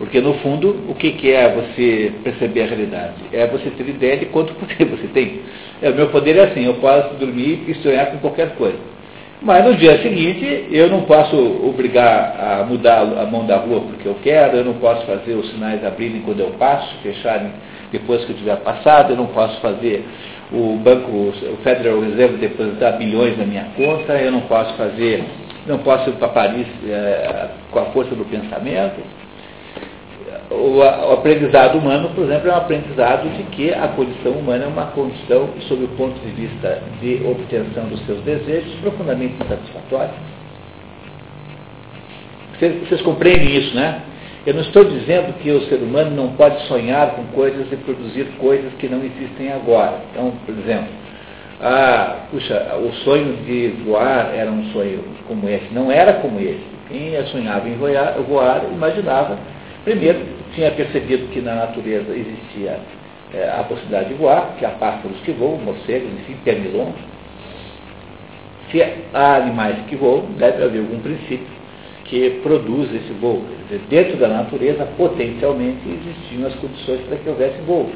porque 0.00 0.18
no 0.18 0.32
fundo, 0.38 0.84
o 0.88 0.94
que, 0.94 1.10
que 1.12 1.30
é 1.30 1.52
você 1.54 2.10
perceber 2.24 2.62
a 2.62 2.66
realidade? 2.68 3.16
É 3.34 3.46
você 3.46 3.68
ter 3.68 3.86
ideia 3.86 4.16
de 4.16 4.26
quanto 4.26 4.54
poder 4.56 4.86
você 4.86 5.06
tem. 5.08 5.40
É, 5.82 5.90
o 5.90 5.94
meu 5.94 6.08
poder 6.08 6.36
é 6.36 6.44
assim, 6.44 6.64
eu 6.64 6.74
posso 6.74 7.14
dormir 7.16 7.64
e 7.68 7.74
sonhar 7.74 8.06
com 8.10 8.16
qualquer 8.16 8.54
coisa. 8.54 8.78
Mas 9.42 9.64
no 9.64 9.74
dia 9.74 10.02
seguinte, 10.02 10.68
eu 10.70 10.90
não 10.90 11.02
posso 11.02 11.34
obrigar 11.66 12.60
a 12.60 12.64
mudar 12.64 13.00
a 13.00 13.24
mão 13.24 13.46
da 13.46 13.56
rua 13.56 13.80
porque 13.80 14.06
eu 14.06 14.16
quero, 14.22 14.58
eu 14.58 14.64
não 14.64 14.74
posso 14.74 15.06
fazer 15.06 15.32
os 15.32 15.50
sinais 15.50 15.82
abrirem 15.82 16.20
quando 16.20 16.40
eu 16.40 16.50
passo, 16.58 16.94
fecharem 17.02 17.50
depois 17.90 18.22
que 18.24 18.32
eu 18.32 18.36
tiver 18.36 18.56
passado, 18.56 19.12
eu 19.12 19.16
não 19.16 19.28
posso 19.28 19.58
fazer 19.62 20.04
o 20.52 20.76
banco, 20.76 21.10
o 21.10 21.56
Federal 21.62 22.00
Reserve 22.00 22.36
depositar 22.36 22.98
bilhões 22.98 23.38
na 23.38 23.46
minha 23.46 23.66
conta, 23.76 24.12
eu 24.14 24.30
não 24.30 24.42
posso 24.42 24.74
fazer, 24.74 25.24
não 25.66 25.78
posso 25.78 26.10
ir 26.10 26.14
para 26.14 26.28
Paris 26.28 26.66
é, 26.86 27.48
com 27.70 27.78
a 27.78 27.84
força 27.86 28.14
do 28.14 28.26
pensamento 28.26 29.00
o, 30.50 30.82
aprendizado 30.82 31.78
humano, 31.78 32.10
por 32.14 32.24
exemplo, 32.24 32.48
é 32.48 32.52
um 32.52 32.56
aprendizado 32.56 33.28
de 33.36 33.42
que 33.44 33.72
a 33.72 33.88
condição 33.88 34.32
humana 34.32 34.64
é 34.64 34.68
uma 34.68 34.86
condição, 34.86 35.48
sob 35.68 35.84
o 35.84 35.88
ponto 35.88 36.18
de 36.20 36.30
vista 36.32 36.82
de 37.00 37.22
obtenção 37.24 37.84
dos 37.84 38.04
seus 38.04 38.20
desejos, 38.22 38.72
profundamente 38.80 39.34
insatisfatória. 39.34 40.14
Vocês, 42.58 42.88
vocês 42.88 43.02
compreendem 43.02 43.56
isso, 43.56 43.74
né? 43.74 44.02
Eu 44.46 44.54
não 44.54 44.62
estou 44.62 44.84
dizendo 44.84 45.34
que 45.34 45.50
o 45.50 45.60
ser 45.68 45.76
humano 45.76 46.10
não 46.10 46.32
pode 46.32 46.66
sonhar 46.66 47.10
com 47.10 47.24
coisas 47.26 47.70
e 47.70 47.76
produzir 47.76 48.24
coisas 48.38 48.72
que 48.78 48.88
não 48.88 48.98
existem 49.04 49.52
agora. 49.52 49.98
Então, 50.10 50.32
por 50.46 50.58
exemplo, 50.58 50.88
puxa, 52.30 52.74
o 52.76 52.90
sonho 53.04 53.36
de 53.44 53.68
voar 53.84 54.32
era 54.34 54.50
um 54.50 54.64
sonho 54.72 55.04
como 55.28 55.48
esse. 55.48 55.72
Não 55.72 55.92
era 55.92 56.14
como 56.14 56.40
esse. 56.40 56.64
Quem 56.88 57.12
sonhava 57.26 57.68
em 57.68 57.76
voar 57.76 58.64
imaginava, 58.72 59.38
primeiro, 59.84 60.20
tinha 60.54 60.70
percebido 60.70 61.28
que 61.32 61.40
na 61.40 61.54
natureza 61.54 62.12
existia 62.14 62.78
é, 63.32 63.48
a 63.48 63.64
possibilidade 63.64 64.08
de 64.08 64.14
voar, 64.14 64.56
que 64.58 64.64
há 64.64 64.70
pássaros 64.70 65.18
que 65.24 65.32
voam, 65.32 65.58
morcegos, 65.58 66.10
enfim, 66.20 66.36
pernilongos. 66.44 67.00
Se 68.70 68.82
há 69.12 69.36
animais 69.36 69.76
que 69.88 69.96
voam, 69.96 70.26
deve 70.38 70.62
haver 70.62 70.80
algum 70.80 71.00
princípio 71.00 71.60
que 72.04 72.40
produz 72.42 72.92
esse 72.92 73.12
voo. 73.20 73.42
Dizer, 73.68 73.80
dentro 73.88 74.16
da 74.16 74.28
natureza, 74.28 74.84
potencialmente, 74.96 75.78
existiam 75.88 76.46
as 76.46 76.54
condições 76.56 77.00
para 77.02 77.16
que 77.16 77.28
houvesse 77.28 77.60
voo. 77.62 77.88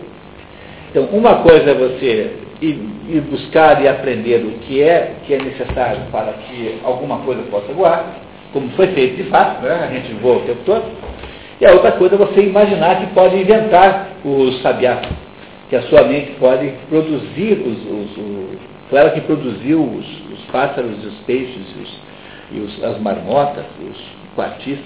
Então, 0.91 1.05
uma 1.07 1.43
coisa 1.43 1.71
é 1.71 1.75
você 1.75 2.37
ir, 2.61 2.79
ir, 3.09 3.21
buscar 3.23 3.83
e 3.83 3.89
aprender 3.89 4.45
o 4.45 4.53
que 4.61 4.81
é, 4.81 5.15
que 5.27 5.35
é 5.35 5.39
necessário 5.39 6.03
para 6.13 6.33
que 6.33 6.79
alguma 6.85 7.19
coisa 7.19 7.43
possa 7.51 7.73
voar, 7.73 8.21
como 8.53 8.69
foi 8.71 8.87
feito 8.89 9.17
de 9.17 9.25
fato, 9.25 9.63
né? 9.63 9.89
a 9.91 9.93
gente 9.93 10.15
voa 10.15 10.37
o 10.37 10.41
tempo 10.43 10.61
todo. 10.65 10.85
E 11.61 11.67
a 11.67 11.73
outra 11.73 11.93
coisa 11.93 12.15
é 12.15 12.19
você 12.19 12.43
imaginar 12.43 13.01
que 13.01 13.15
pode 13.15 13.37
inventar 13.37 14.09
os 14.25 14.61
sabiás, 14.63 15.07
que 15.71 15.77
a 15.77 15.83
sua 15.83 16.05
mente 16.05 16.33
pode 16.33 16.73
produzir 16.89 17.63
os, 17.65 17.79
os, 17.79 18.17
os 18.17 18.59
foi 18.91 18.99
ela 18.99 19.11
que 19.11 19.21
produziu 19.23 19.83
os, 19.83 20.07
os 20.31 20.45
pássaros, 20.53 21.05
os 21.05 21.15
peixes, 21.27 21.67
e 22.53 22.61
os, 22.61 22.85
as 22.85 23.01
marmotas, 23.01 23.65
os 23.81 24.01
quartistas. 24.35 24.85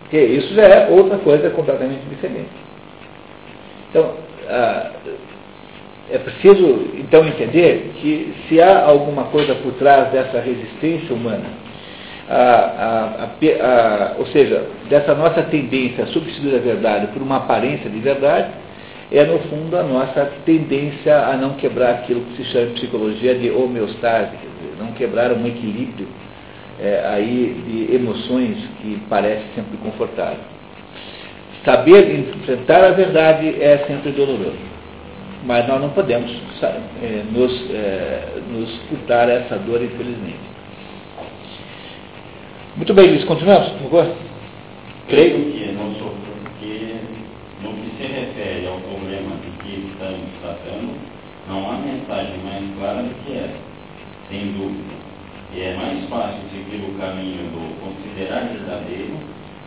Porque 0.00 0.18
isso 0.18 0.54
já 0.54 0.62
é 0.62 0.88
outra 0.88 1.18
coisa 1.18 1.50
completamente 1.50 2.00
diferente. 2.08 2.48
Então, 3.90 4.14
ah, 4.48 4.90
é 6.10 6.18
preciso 6.18 6.88
então 6.94 7.26
entender 7.26 7.92
que 8.00 8.34
se 8.48 8.60
há 8.60 8.86
alguma 8.86 9.24
coisa 9.24 9.54
por 9.56 9.72
trás 9.74 10.10
dessa 10.10 10.40
resistência 10.40 11.14
humana 11.14 11.67
a, 12.28 13.24
a, 13.24 13.24
a, 13.24 14.14
ou 14.18 14.26
seja, 14.26 14.66
dessa 14.88 15.14
nossa 15.14 15.42
tendência 15.44 16.04
a 16.04 16.06
substituir 16.08 16.54
a 16.56 16.58
verdade 16.58 17.06
por 17.08 17.22
uma 17.22 17.38
aparência 17.38 17.88
de 17.88 17.98
verdade, 17.98 18.50
é 19.10 19.24
no 19.24 19.38
fundo 19.48 19.74
a 19.76 19.82
nossa 19.82 20.30
tendência 20.44 21.16
a 21.26 21.36
não 21.36 21.54
quebrar 21.54 21.90
aquilo 21.90 22.20
que 22.20 22.36
se 22.36 22.44
chama 22.52 22.66
em 22.66 22.74
psicologia 22.74 23.34
de 23.34 23.50
homeostase, 23.50 24.32
quer 24.32 24.46
dizer, 24.46 24.76
não 24.78 24.92
quebrar 24.92 25.32
um 25.32 25.46
equilíbrio 25.46 26.06
é, 26.78 27.02
aí 27.06 27.62
de 27.66 27.94
emoções 27.94 28.56
que 28.82 29.00
parece 29.08 29.44
sempre 29.54 29.78
confortável. 29.78 30.40
Saber 31.64 32.18
enfrentar 32.18 32.84
a 32.84 32.90
verdade 32.90 33.60
é 33.60 33.84
sempre 33.86 34.12
doloroso, 34.12 34.58
mas 35.44 35.66
nós 35.66 35.80
não 35.80 35.90
podemos 35.90 36.30
é, 36.62 37.22
nos, 37.32 37.70
é, 37.70 38.22
nos 38.50 38.76
furtar 38.88 39.28
essa 39.30 39.56
dor, 39.56 39.82
infelizmente. 39.82 40.57
Muito 42.78 42.94
bem, 42.94 43.08
Luiz, 43.08 43.24
continuamos, 43.24 43.70
por 43.70 43.90
favor. 43.90 44.16
Creio 45.08 45.50
que, 45.50 45.72
não 45.72 45.92
sou, 45.96 46.14
porque 46.46 46.94
no 47.60 47.72
que 47.72 47.90
se 47.96 48.06
refere 48.06 48.68
ao 48.68 48.78
problema 48.78 49.34
de 49.42 49.50
que 49.64 49.90
estamos 49.90 50.30
tratando, 50.40 50.94
não 51.48 51.68
há 51.68 51.74
mensagem 51.78 52.38
mais 52.44 52.62
clara 52.78 53.02
do 53.02 53.14
que 53.24 53.32
essa. 53.32 53.58
sem 54.30 54.52
dúvida. 54.52 54.94
E 55.52 55.60
é 55.60 55.74
mais 55.74 56.08
fácil 56.08 56.38
seguir 56.52 56.84
o 56.84 56.96
caminho 57.00 57.50
do 57.50 57.80
considerar 57.80 58.46
verdadeiro 58.46 59.18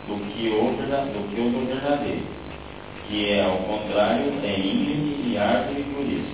do 0.07 0.16
que 0.32 0.47
o, 0.47 0.72
do 0.72 1.36
que 1.36 1.41
o 1.41 1.49
do 1.49 1.68
verdadeiro, 1.68 2.24
que 3.09 3.30
é, 3.30 3.43
ao 3.43 3.57
contrário, 3.57 4.32
é 4.41 4.57
íngreme 4.57 5.34
e 5.34 5.38
árvore 5.38 5.84
por 5.93 6.05
isso. 6.05 6.32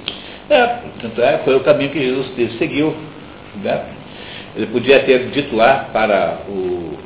É, 0.51 0.67
tanto 1.01 1.21
é, 1.23 1.39
foi 1.39 1.55
o 1.55 1.61
caminho 1.61 1.89
que 1.89 1.99
Jesus 1.99 2.59
seguiu. 2.59 2.95
Né? 3.63 3.84
Ele 4.58 4.66
podia 4.68 5.03
ter 5.03 5.30
dito 5.30 5.55
lá 5.55 5.88
para 5.93 6.39
o, 6.49 6.97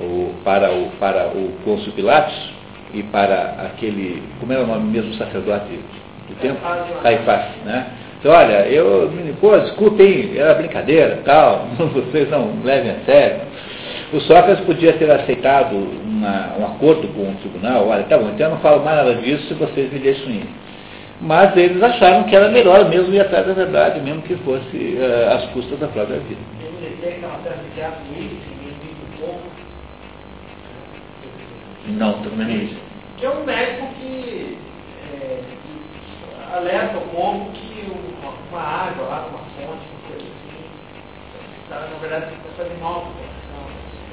o, 0.00 0.34
para 0.44 0.72
o, 0.72 0.90
para 0.98 1.28
o 1.28 1.52
Pôncio 1.64 1.92
Pilatos 1.92 2.34
e 2.92 3.00
para 3.04 3.70
aquele, 3.70 4.24
como 4.40 4.52
era 4.52 4.64
o 4.64 4.66
nome 4.66 4.90
mesmo, 4.90 5.14
sacerdote 5.14 5.66
do 6.28 6.34
tempo? 6.40 6.58
Caifás, 7.00 7.44
né? 7.64 7.86
Então, 8.18 8.32
olha, 8.32 8.66
eu, 8.66 9.08
pô, 9.40 9.56
desculpem, 9.56 10.36
era 10.36 10.54
brincadeira, 10.54 11.20
tal, 11.24 11.68
vocês 11.94 12.28
não 12.28 12.50
levem 12.64 12.90
a 12.90 13.04
sério. 13.06 13.42
O 14.12 14.20
Sócrates 14.22 14.64
podia 14.64 14.94
ter 14.94 15.08
aceitado 15.12 15.76
uma, 15.76 16.54
um 16.58 16.64
acordo 16.66 17.06
com 17.14 17.22
o 17.22 17.36
tribunal, 17.36 17.86
olha, 17.86 18.02
tá 18.04 18.18
bom, 18.18 18.30
então 18.30 18.46
eu 18.46 18.50
não 18.54 18.58
falo 18.58 18.84
mais 18.84 18.96
nada 18.96 19.14
disso 19.14 19.46
se 19.46 19.54
vocês 19.54 19.92
me 19.92 20.00
deixam 20.00 20.28
ir. 20.28 20.48
Mas 21.20 21.56
eles 21.56 21.82
acharam 21.82 22.24
que 22.24 22.36
era 22.36 22.48
melhor 22.48 22.88
mesmo 22.88 23.12
ir 23.12 23.20
atrás 23.20 23.46
da 23.46 23.52
verdade, 23.52 24.00
mesmo 24.00 24.22
que 24.22 24.36
fosse 24.36 24.76
uh, 24.76 25.34
às 25.34 25.46
custas 25.50 25.78
da 25.80 25.88
própria 25.88 26.20
vida. 26.20 26.40
Não, 31.88 32.12
também 32.22 32.46
não 32.46 32.54
é 32.54 32.56
isso. 32.58 32.76
Que 33.16 33.26
é 33.26 33.30
um 33.30 33.44
médico 33.44 33.88
que 33.98 34.58
é, 35.12 35.40
alerta 36.54 36.98
o 36.98 37.08
povo 37.08 37.50
que 37.52 37.90
uma, 37.90 38.30
uma, 38.50 38.60
água 38.60 39.06
lá, 39.06 39.26
uma 39.28 39.38
fonte, 39.38 39.86
uma 39.90 40.08
coisa 40.08 40.24
assim, 40.24 41.68
tá, 41.68 41.80
na 41.80 41.98
verdade 41.98 42.32
está 42.32 42.50
fazendo 42.56 42.80
mal 42.80 43.10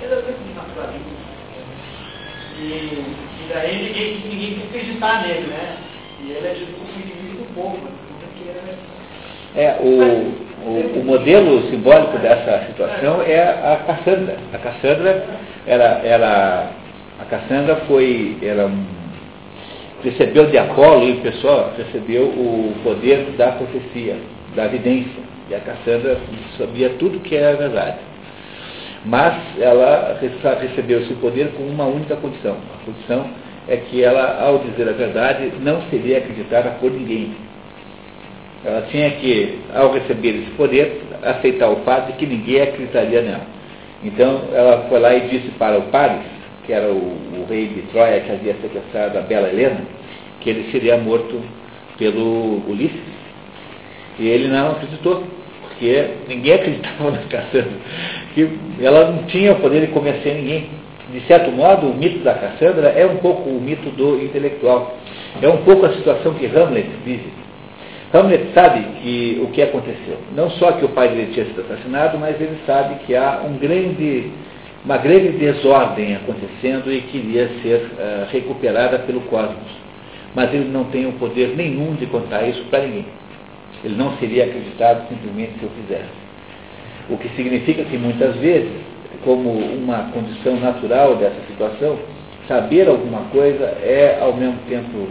Ele 0.01 0.14
é 0.14 0.16
muito 0.16 0.56
naturalista. 0.56 1.36
E, 2.58 2.64
e 2.64 3.49
daí 3.53 3.88
ninguém, 3.88 4.20
ninguém 4.22 4.60
quer 4.60 4.66
acreditar 4.68 5.22
nele, 5.22 5.47
né? 5.47 5.78
E 6.26 6.32
ele 6.32 6.47
é 6.47 6.53
de 6.53 6.63
um 6.63 7.01
inimigo 7.01 7.38
do 7.38 7.53
povo, 7.53 7.78
né? 7.78 7.91
é, 9.55 9.78
o, 9.80 10.67
o, 10.67 10.99
o, 10.99 11.05
modelo 11.05 11.69
simbólico 11.69 12.17
dessa 12.17 12.65
situação 12.65 13.21
é 13.21 13.41
a 13.41 13.84
Cassandra. 13.86 14.38
A 14.51 14.57
Cassandra 14.57 15.26
era, 15.67 16.01
era 16.03 16.71
a 17.19 17.26
Cassandra 17.26 17.76
foi, 17.88 18.38
era 18.41 18.67
recebeu 20.03 20.47
de 20.47 20.57
Apolo, 20.57 21.03
e 21.03 21.11
o 21.11 21.21
pessoal 21.21 21.71
recebeu 21.78 22.23
o 22.23 22.73
poder 22.84 23.36
da 23.38 23.51
profecia, 23.51 24.17
da 24.55 24.65
evidência. 24.65 25.23
E 25.47 25.53
a 25.53 25.59
Cassandra 25.59 26.17
sabia 26.57 26.89
tudo 26.97 27.19
que 27.19 27.36
era 27.36 27.55
verdade. 27.55 27.97
Mas 29.05 29.36
ela 29.59 30.17
recebeu 30.59 31.01
esse 31.01 31.13
poder 31.15 31.49
com 31.51 31.63
uma 31.63 31.86
única 31.86 32.15
condição. 32.15 32.57
A 32.73 32.84
condição 32.84 33.30
é 33.68 33.78
que 33.78 34.03
ela, 34.03 34.41
ao 34.41 34.59
dizer 34.59 34.88
a 34.88 34.93
verdade, 34.93 35.51
não 35.61 35.82
seria 35.89 36.20
acreditada 36.20 36.72
por 36.80 36.91
ninguém. 36.91 37.34
Ela 38.63 38.84
tinha 38.89 39.11
que, 39.11 39.59
ao 39.74 39.91
receber 39.91 40.30
esse 40.30 40.51
poder, 40.51 41.01
aceitar 41.22 41.70
o 41.70 41.78
fato 41.78 42.11
de 42.11 42.18
que 42.18 42.26
ninguém 42.26 42.61
acreditaria 42.61 43.22
nela. 43.22 43.45
Então, 44.03 44.41
ela 44.53 44.86
foi 44.89 44.99
lá 44.99 45.13
e 45.16 45.30
disse 45.30 45.49
para 45.57 45.78
o 45.78 45.84
Paris, 45.84 46.26
que 46.66 46.74
era 46.74 46.91
o, 46.91 46.95
o 46.95 47.45
rei 47.49 47.68
de 47.68 47.82
Troia 47.91 48.22
que 48.22 48.32
havia 48.32 48.55
sequestrado 48.61 49.18
a 49.18 49.22
bela 49.22 49.49
Helena, 49.49 49.82
que 50.41 50.49
ele 50.49 50.72
seria 50.72 50.97
morto 50.97 51.41
pelo 51.97 52.61
Ulisses. 52.68 52.99
E 54.20 54.28
ele 54.28 54.47
não 54.47 54.72
acreditou, 54.72 55.24
porque 55.61 56.07
ninguém 56.28 56.53
acreditava 56.53 57.09
na 57.11 57.18
Cassandra, 57.24 57.72
que 58.34 58.49
ela 58.80 59.11
não 59.11 59.24
tinha 59.24 59.53
o 59.53 59.59
poder 59.59 59.82
de 59.82 59.88
convencer 59.88 60.36
ninguém. 60.36 60.70
De 61.12 61.22
certo 61.28 61.51
modo, 61.51 61.88
o 61.88 61.93
mito 61.93 62.20
da 62.20 62.34
Cassandra 62.34 62.89
é 62.89 63.06
um 63.06 63.18
pouco 63.18 63.49
o 63.49 63.62
mito 63.62 63.89
do 63.91 64.22
intelectual. 64.24 64.97
É 65.41 65.47
um 65.47 65.58
pouco 65.58 65.86
a 65.86 65.93
situação 65.93 66.34
que 66.34 66.45
Hamlet 66.45 66.89
vive. 67.03 67.32
Hamlet 68.14 68.53
sabe 68.53 68.82
que 69.01 69.39
o 69.43 69.47
que 69.47 69.62
aconteceu. 69.62 70.18
Não 70.36 70.49
só 70.51 70.72
que 70.74 70.86
o 70.86 70.89
pai 70.89 71.10
dele 71.10 71.32
tinha 71.34 71.45
sido 71.45 71.62
assassinado, 71.62 72.18
mas 72.18 72.39
ele 72.39 72.58
sabe 72.66 72.95
que 73.06 73.16
há 73.16 73.41
um 73.45 73.58
grande 73.58 74.32
uma 74.86 74.97
grande 74.97 75.30
desordem 75.30 76.16
acontecendo 76.16 76.93
e 76.93 77.01
queria 77.01 77.49
ser 77.64 77.78
uh, 77.78 78.32
recuperada 78.32 78.99
pelo 78.99 79.22
cosmos. 79.22 79.86
Mas 80.36 80.53
ele 80.53 80.70
não 80.70 80.86
tem 80.86 81.08
o 81.08 81.14
poder 81.14 81.56
nenhum 81.56 81.95
de 81.95 82.06
contar 82.06 82.47
isso 82.47 82.64
para 82.70 82.86
ninguém. 82.86 83.06
Ele 83.84 83.95
não 83.95 84.16
seria 84.18 84.45
acreditado 84.45 85.08
simplesmente 85.10 85.53
se 85.60 85.64
eu 85.64 85.70
fizesse. 85.82 86.10
O 87.10 87.18
que 87.18 87.30
significa 87.30 87.84
que 87.84 87.97
muitas 87.97 88.36
vezes, 88.36 88.72
como 89.24 89.49
uma 89.49 90.12
condição 90.12 90.58
natural 90.58 91.16
dessa 91.16 91.41
situação, 91.47 91.97
saber 92.47 92.88
alguma 92.88 93.22
coisa 93.32 93.64
é 93.64 94.20
ao 94.22 94.34
mesmo 94.34 94.60
tempo 94.68 95.08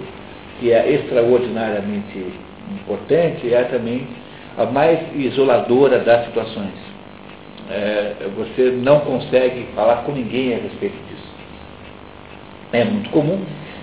que 0.61 0.73
é 0.73 0.91
extraordinariamente 0.93 2.27
importante, 2.71 3.53
é 3.53 3.65
também 3.65 4.07
a 4.57 4.65
mais 4.67 5.01
isoladora 5.15 5.99
das 5.99 6.27
situações 6.27 6.95
é, 7.71 8.15
você 8.37 8.71
não 8.71 9.01
consegue 9.01 9.67
falar 9.75 10.03
com 10.05 10.13
ninguém 10.13 10.55
a 10.55 10.59
respeito 10.59 10.97
disso. 11.09 11.35
É 12.73 12.85
muito 12.85 13.11
comum 13.11 13.41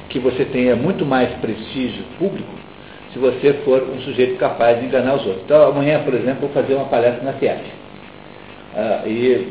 que 0.09 0.19
você 0.19 0.45
tenha 0.45 0.75
muito 0.75 1.05
mais 1.05 1.29
prestígio 1.39 2.03
público 2.19 2.49
se 3.13 3.19
você 3.19 3.53
for 3.65 3.83
um 3.83 3.99
sujeito 4.01 4.37
capaz 4.37 4.79
de 4.79 4.85
enganar 4.85 5.15
os 5.15 5.25
outros. 5.25 5.43
Então, 5.43 5.69
amanhã, 5.69 6.01
por 6.03 6.13
exemplo, 6.13 6.41
vou 6.41 6.49
fazer 6.49 6.75
uma 6.75 6.85
palestra 6.85 7.23
na 7.23 7.33
FIAP. 7.33 7.61
Ah, 8.73 9.01
e, 9.05 9.47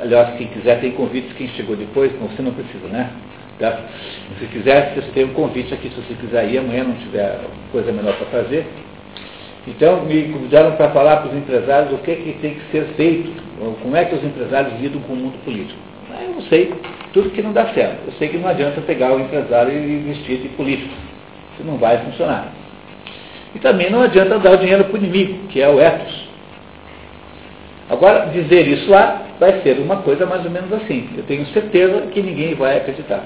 aliás, 0.00 0.36
quem 0.36 0.48
quiser 0.48 0.80
tem 0.80 0.92
convites, 0.92 1.32
quem 1.36 1.48
chegou 1.48 1.76
depois, 1.76 2.12
você 2.12 2.42
não 2.42 2.52
precisa, 2.52 2.86
né? 2.88 3.10
Tá? 3.58 3.80
Se 4.38 4.46
quiser, 4.46 4.94
você 4.94 5.10
tem 5.12 5.24
um 5.24 5.34
convite 5.34 5.72
aqui, 5.72 5.88
se 5.90 5.96
você 5.96 6.14
quiser 6.14 6.48
ir, 6.48 6.58
amanhã 6.58 6.84
não 6.84 6.94
tiver 6.94 7.38
coisa 7.70 7.92
melhor 7.92 8.16
para 8.16 8.42
fazer, 8.42 8.66
então, 9.66 10.04
me 10.04 10.24
convidaram 10.24 10.72
para 10.72 10.90
falar 10.90 11.18
para 11.18 11.30
os 11.30 11.36
empresários 11.36 11.92
o 11.92 11.98
que, 11.98 12.10
é 12.10 12.14
que 12.16 12.32
tem 12.40 12.54
que 12.54 12.72
ser 12.72 12.84
feito, 12.96 13.30
como 13.80 13.94
é 13.94 14.04
que 14.04 14.14
os 14.14 14.24
empresários 14.24 14.80
lidam 14.80 15.00
com 15.02 15.12
o 15.12 15.16
mundo 15.16 15.44
político. 15.44 15.78
Eu 16.20 16.34
não 16.34 16.42
sei 16.42 16.74
tudo 17.12 17.30
que 17.30 17.42
não 17.42 17.52
dá 17.52 17.66
certo. 17.68 18.06
Eu 18.06 18.12
sei 18.14 18.28
que 18.28 18.38
não 18.38 18.48
adianta 18.48 18.80
pegar 18.80 19.12
o 19.12 19.20
empresário 19.20 19.72
e 19.72 19.98
vestir 19.98 20.38
de 20.38 20.48
político. 20.50 20.92
Isso 21.54 21.64
não 21.64 21.76
vai 21.76 21.98
funcionar. 21.98 22.52
E 23.54 23.58
também 23.60 23.90
não 23.90 24.02
adianta 24.02 24.38
dar 24.38 24.52
o 24.52 24.56
dinheiro 24.56 24.84
para 24.84 24.94
o 24.94 24.96
inimigo, 24.96 25.46
que 25.48 25.60
é 25.60 25.68
o 25.68 25.78
ethos. 25.78 26.31
Agora, 27.92 28.30
dizer 28.32 28.66
isso 28.68 28.90
lá 28.90 29.22
vai 29.38 29.60
ser 29.60 29.78
uma 29.78 29.96
coisa 29.96 30.24
mais 30.24 30.42
ou 30.46 30.50
menos 30.50 30.72
assim. 30.72 31.10
Eu 31.14 31.24
tenho 31.24 31.44
certeza 31.48 32.06
que 32.10 32.22
ninguém 32.22 32.54
vai 32.54 32.78
acreditar. 32.78 33.22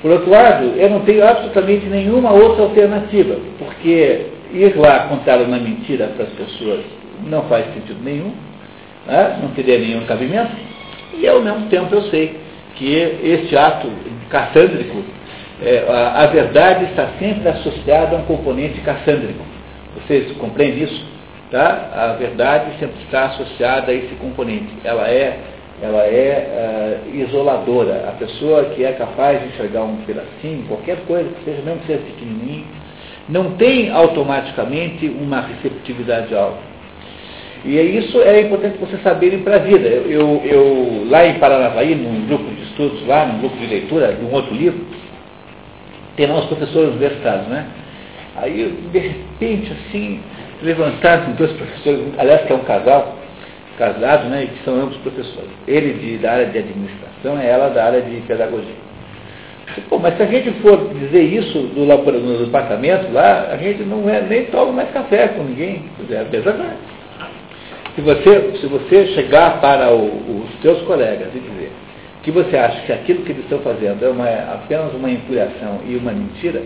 Por 0.00 0.12
outro 0.12 0.30
lado, 0.30 0.66
eu 0.76 0.88
não 0.88 1.00
tenho 1.00 1.26
absolutamente 1.26 1.84
nenhuma 1.86 2.32
outra 2.32 2.62
alternativa, 2.62 3.36
porque 3.58 4.26
ir 4.52 4.76
lá 4.76 5.00
contar 5.08 5.38
uma 5.38 5.58
mentira 5.58 6.12
para 6.16 6.26
as 6.26 6.30
pessoas 6.30 6.84
não 7.26 7.42
faz 7.48 7.66
sentido 7.74 7.98
nenhum, 8.04 8.32
né? 9.04 9.38
não 9.42 9.48
teria 9.48 9.80
nenhum 9.80 10.06
cabimento, 10.06 10.52
e 11.14 11.26
ao 11.26 11.42
mesmo 11.42 11.66
tempo 11.66 11.92
eu 11.92 12.02
sei 12.02 12.36
que 12.76 12.94
este 13.24 13.56
ato 13.56 13.88
cassândrico, 14.30 15.02
é, 15.60 15.84
a, 15.88 16.22
a, 16.22 16.26
verdade 16.26 16.84
está 16.84 17.08
sempre 17.18 17.48
associada 17.48 18.14
a 18.14 18.20
um 18.20 18.22
componente 18.22 18.80
cassândrico. 18.82 19.44
Vocês 19.96 20.30
compreendem 20.36 20.84
isso? 20.84 21.17
Tá? 21.50 21.90
A 21.94 22.06
verdade 22.18 22.78
sempre 22.78 23.02
está 23.04 23.26
associada 23.26 23.90
a 23.90 23.94
esse 23.94 24.14
componente. 24.16 24.68
Ela 24.84 25.08
é, 25.08 25.38
ela 25.80 26.02
é 26.02 27.00
uh, 27.06 27.16
isoladora. 27.16 28.04
A 28.08 28.12
pessoa 28.12 28.66
que 28.66 28.84
é 28.84 28.92
capaz 28.92 29.40
de 29.40 29.48
enxergar 29.48 29.84
um 29.84 29.96
pedacinho, 30.04 30.64
qualquer 30.68 30.98
coisa 31.06 31.28
que 31.30 31.44
seja, 31.44 31.62
mesmo 31.62 31.80
que 31.80 31.86
seja 31.86 32.00
pequenininho, 32.00 32.66
não 33.28 33.52
tem 33.52 33.90
automaticamente 33.90 35.08
uma 35.08 35.40
receptividade 35.40 36.34
alta. 36.34 36.68
E 37.64 37.76
isso 37.76 38.20
é 38.20 38.42
importante 38.42 38.78
você 38.78 38.98
saberem 38.98 39.40
para 39.40 39.56
a 39.56 39.58
vida. 39.58 39.88
Eu, 39.88 40.42
eu, 40.44 41.06
lá 41.08 41.26
em 41.26 41.38
Paranavaí, 41.38 41.94
num 41.94 42.26
grupo 42.26 42.44
de 42.44 42.62
estudos, 42.62 43.06
lá, 43.06 43.26
num 43.26 43.40
grupo 43.40 43.56
de 43.56 43.66
leitura 43.66 44.12
de 44.12 44.24
um 44.24 44.32
outro 44.32 44.54
livro, 44.54 44.80
tem 46.16 46.26
lá 46.26 46.38
os 46.38 46.46
professores 46.46 46.90
universitários, 46.90 47.48
né? 47.48 47.66
Aí, 48.42 48.74
de 48.92 48.98
repente, 48.98 49.72
assim, 49.72 50.20
levantaram 50.62 51.32
dois 51.32 51.52
professores, 51.52 52.00
aliás, 52.18 52.42
que 52.42 52.52
é 52.52 52.56
um 52.56 52.64
casal, 52.64 53.16
casado, 53.78 54.28
né, 54.28 54.44
e 54.44 54.46
que 54.48 54.64
são 54.64 54.74
ambos 54.74 54.96
professores. 54.98 55.50
Ele 55.66 55.92
de, 55.94 56.18
da 56.18 56.32
área 56.32 56.46
de 56.46 56.58
administração, 56.58 57.38
é 57.38 57.48
ela 57.48 57.68
da 57.68 57.84
área 57.84 58.02
de 58.02 58.20
pedagogia. 58.22 58.88
Pô, 59.88 59.98
mas 59.98 60.16
se 60.16 60.22
a 60.22 60.26
gente 60.26 60.50
for 60.60 60.92
dizer 60.94 61.22
isso 61.22 61.58
do, 61.58 61.84
no 61.84 62.44
departamento 62.44 63.12
lá, 63.12 63.48
a 63.52 63.56
gente 63.56 63.82
não 63.82 64.08
é, 64.08 64.22
nem 64.22 64.46
toma 64.46 64.72
mais 64.72 64.90
café 64.90 65.28
com 65.28 65.44
ninguém. 65.44 65.84
É 66.10 66.24
verdade. 66.24 66.76
Se 67.94 68.00
você, 68.00 68.56
se 68.60 68.66
você 68.66 69.06
chegar 69.08 69.60
para 69.60 69.92
o, 69.92 70.06
os 70.06 70.62
seus 70.62 70.80
colegas 70.82 71.28
e 71.34 71.38
dizer 71.38 71.72
que 72.22 72.30
você 72.30 72.56
acha 72.56 72.80
que 72.82 72.92
aquilo 72.92 73.22
que 73.24 73.32
eles 73.32 73.42
estão 73.44 73.58
fazendo 73.60 74.04
é 74.04 74.08
uma, 74.08 74.28
apenas 74.54 74.92
uma 74.94 75.10
empulhação 75.10 75.80
e 75.86 75.96
uma 75.96 76.12
mentira, 76.12 76.62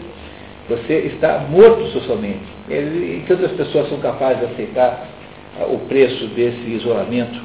você 0.69 1.13
está 1.15 1.39
morto 1.51 1.87
socialmente. 1.89 2.45
E 2.69 3.23
que 3.27 3.33
outras 3.33 3.53
pessoas 3.53 3.89
são 3.89 3.99
capazes 3.99 4.39
de 4.41 4.53
aceitar 4.53 5.07
o 5.69 5.79
preço 5.89 6.27
desse 6.29 6.71
isolamento? 6.71 7.41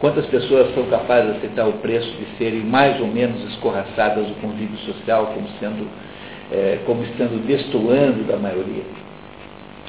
Quantas 0.00 0.26
pessoas 0.26 0.74
são 0.74 0.84
capazes 0.86 1.32
de 1.32 1.38
aceitar 1.38 1.68
o 1.68 1.74
preço 1.74 2.10
de 2.12 2.26
serem 2.36 2.60
mais 2.60 3.00
ou 3.00 3.06
menos 3.06 3.42
escorraçadas 3.50 4.26
do 4.26 4.34
convívio 4.40 4.76
social 4.78 5.32
como 5.34 5.48
sendo, 5.60 5.88
é, 6.50 6.78
como 6.84 7.02
estando 7.04 7.44
destoando 7.46 8.24
da 8.24 8.36
maioria? 8.36 8.82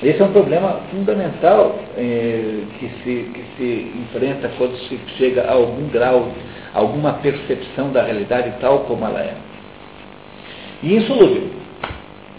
Esse 0.02 0.22
é 0.22 0.26
um 0.26 0.32
problema 0.32 0.82
fundamental 0.92 1.80
é, 1.98 2.64
que, 2.78 2.90
se, 3.04 3.32
que 3.34 3.44
se 3.58 3.92
enfrenta 4.02 4.52
quando 4.58 4.78
se 4.88 5.00
chega 5.18 5.44
a 5.44 5.54
algum 5.54 5.88
grau, 5.88 6.28
alguma 6.74 7.14
percepção 7.14 7.92
da 7.92 8.04
realidade 8.04 8.54
tal 8.60 8.80
como 8.80 9.06
ela 9.06 9.22
é. 9.22 9.36
E 10.82 10.96
insolúvel. 10.96 11.63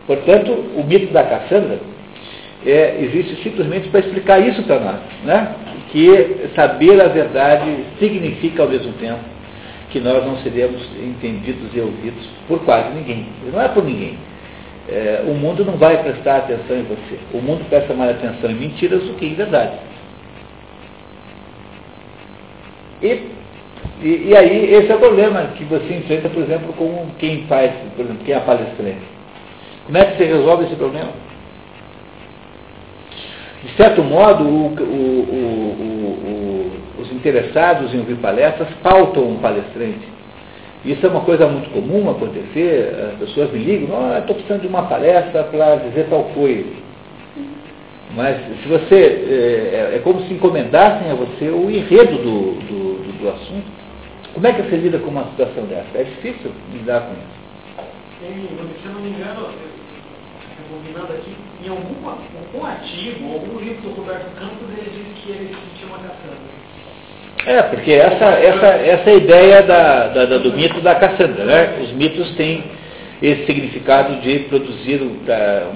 Portanto, 0.06 0.52
o 0.52 0.84
mito 0.84 1.12
da 1.12 1.22
Cassandra 1.22 1.78
é, 2.66 2.98
existe 3.00 3.42
simplesmente 3.42 3.88
para 3.88 4.00
explicar 4.00 4.38
isso 4.40 4.62
para 4.64 4.80
nós. 4.80 5.00
Né? 5.24 5.54
Que 5.90 6.48
saber 6.54 7.00
a 7.00 7.08
verdade 7.08 7.84
significa 7.98 8.62
ao 8.62 8.68
mesmo 8.68 8.92
tempo 8.94 9.20
que 9.90 10.00
nós 10.00 10.24
não 10.26 10.36
seremos 10.38 10.82
entendidos 11.00 11.70
e 11.72 11.80
ouvidos 11.80 12.26
por 12.48 12.58
quase 12.64 12.90
ninguém. 12.94 13.26
Não 13.52 13.60
é 13.60 13.68
por 13.68 13.84
ninguém. 13.84 14.18
É, 14.88 15.22
o 15.26 15.34
mundo 15.34 15.64
não 15.64 15.76
vai 15.76 16.02
prestar 16.02 16.38
atenção 16.38 16.76
em 16.76 16.82
você. 16.82 17.18
O 17.32 17.40
mundo 17.40 17.64
presta 17.68 17.94
mais 17.94 18.10
atenção 18.10 18.50
em 18.50 18.54
mentiras 18.54 19.02
do 19.04 19.14
que 19.14 19.24
em 19.24 19.34
verdade. 19.34 19.78
E, 23.02 23.22
e, 24.02 24.28
e, 24.28 24.36
aí, 24.36 24.74
esse 24.74 24.90
é 24.90 24.94
o 24.94 24.98
problema 24.98 25.52
que 25.56 25.64
você 25.64 25.94
enfrenta, 25.94 26.28
por 26.28 26.42
exemplo, 26.42 26.72
com 26.74 27.06
quem 27.18 27.46
faz, 27.46 27.70
por 27.94 28.04
exemplo, 28.04 28.24
quem 28.24 28.34
é 28.34 28.40
palestrante. 28.40 29.13
Como 29.86 29.98
é 29.98 30.04
que 30.04 30.16
você 30.16 30.24
resolve 30.24 30.64
esse 30.64 30.76
problema? 30.76 31.10
De 33.62 33.70
certo 33.76 34.02
modo, 34.02 34.44
o, 34.44 34.66
o, 34.66 36.70
o, 36.98 37.00
os 37.00 37.12
interessados 37.12 37.94
em 37.94 37.98
ouvir 37.98 38.16
palestras 38.16 38.68
pautam 38.82 39.24
um 39.24 39.38
palestrante. 39.38 40.14
Isso 40.84 41.06
é 41.06 41.08
uma 41.08 41.22
coisa 41.22 41.46
muito 41.46 41.70
comum 41.70 42.10
acontecer, 42.10 42.94
as 43.12 43.18
pessoas 43.18 43.50
me 43.50 43.58
ligam, 43.58 43.88
oh, 43.90 44.18
estou 44.18 44.36
precisando 44.36 44.60
de 44.60 44.66
uma 44.66 44.82
palestra 44.82 45.44
para 45.44 45.76
dizer 45.76 46.08
tal 46.10 46.24
coisa. 46.34 46.84
Mas 48.14 48.36
se 48.62 48.68
você, 48.68 48.94
é, 48.94 49.96
é, 49.96 50.00
como 50.04 50.20
se 50.26 50.34
encomendassem 50.34 51.10
a 51.10 51.14
você 51.14 51.48
o 51.48 51.70
enredo 51.70 52.18
do, 52.18 52.52
do, 52.52 53.02
do, 53.02 53.18
do, 53.18 53.28
assunto. 53.30 53.64
Como 54.34 54.46
é 54.46 54.52
que 54.52 54.62
você 54.62 54.76
lida 54.76 54.98
com 54.98 55.10
uma 55.10 55.24
situação 55.30 55.64
dessa? 55.64 55.88
É 55.94 56.04
difícil 56.04 56.52
lidar 56.72 57.00
com 57.00 57.12
isso. 57.12 57.43
Tem, 58.24 58.32
se 58.32 58.86
eu 58.86 58.94
não 58.94 59.00
me 59.02 59.10
engano, 59.10 59.50
combinando 60.70 61.12
aqui, 61.12 61.36
em 61.62 61.68
algum, 61.68 62.08
algum 62.08 62.66
artigo, 62.66 63.34
algum 63.34 63.58
livro 63.58 63.82
do 63.82 64.00
Roberto 64.00 64.34
Campos, 64.38 64.66
ele 64.78 64.90
diz 64.96 65.22
que 65.22 65.30
ele 65.30 65.54
sentiu 65.54 65.88
uma 65.88 65.98
caçamba. 65.98 66.54
É, 67.44 67.62
porque 67.64 67.92
essa, 67.92 68.24
essa, 68.24 68.66
essa 68.66 69.10
é 69.10 69.16
ideia 69.16 69.62
da, 69.62 70.08
da, 70.08 70.24
da, 70.24 70.38
do 70.38 70.54
mito 70.54 70.80
da 70.80 70.94
Cassandra. 70.94 71.44
Né? 71.44 71.78
Os 71.82 71.92
mitos 71.92 72.34
têm 72.36 72.64
esse 73.20 73.44
significado 73.44 74.16
de 74.22 74.38
produzir 74.48 75.02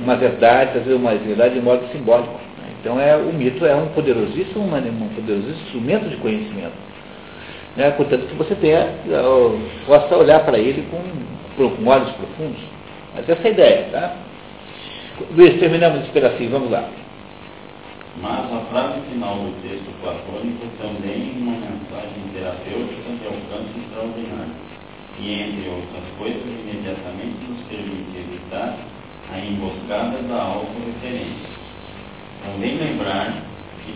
uma 0.02 0.16
verdade, 0.16 0.72
trazer 0.72 0.94
uma 0.94 1.14
verdade 1.14 1.52
de 1.52 1.60
modo 1.60 1.86
simbólico. 1.92 2.32
Né? 2.32 2.70
Então 2.80 2.98
é, 2.98 3.14
o 3.14 3.30
mito 3.30 3.66
é 3.66 3.74
um 3.74 3.88
poderosíssimo, 3.88 4.64
um 4.64 5.08
poderosíssimo 5.14 5.64
instrumento 5.66 6.08
de 6.08 6.16
conhecimento. 6.16 6.72
Né? 7.76 7.90
Portanto, 7.90 8.26
que 8.26 8.34
você 8.36 8.54
tenha, 8.54 8.88
possa 9.86 10.16
olhar 10.16 10.40
para 10.46 10.58
ele 10.58 10.88
com, 10.90 11.02
com 11.58 11.86
olhos 11.86 12.10
profundos. 12.12 12.60
Mas 13.14 13.28
essa 13.28 13.42
é 13.42 13.46
a 13.46 13.50
ideia. 13.50 13.88
Tá? 13.90 14.16
Luiz, 15.32 15.58
terminamos 15.58 16.02
esse 16.02 16.10
pedacinho, 16.10 16.50
vamos 16.50 16.70
lá. 16.70 16.88
Mas 18.20 18.52
a 18.52 18.60
frase 18.70 19.00
final 19.10 19.36
do 19.36 19.62
texto 19.62 19.90
platônico 20.00 20.66
também 20.78 21.34
é 21.34 21.38
uma 21.38 21.52
mensagem 21.52 22.22
terapêutica 22.34 23.10
de 23.14 23.26
alcance 23.26 23.78
extraordinário, 23.78 24.54
e 25.20 25.32
entre 25.34 25.68
outras 25.68 26.04
coisas, 26.18 26.42
imediatamente 26.42 27.38
nos 27.48 27.60
permite 27.66 28.18
evitar 28.18 28.76
a 29.32 29.38
emboscada 29.38 30.18
da 30.22 30.42
autorreferência. 30.42 31.50
Também 32.44 32.76
lembrar 32.76 33.34
que, 33.84 33.94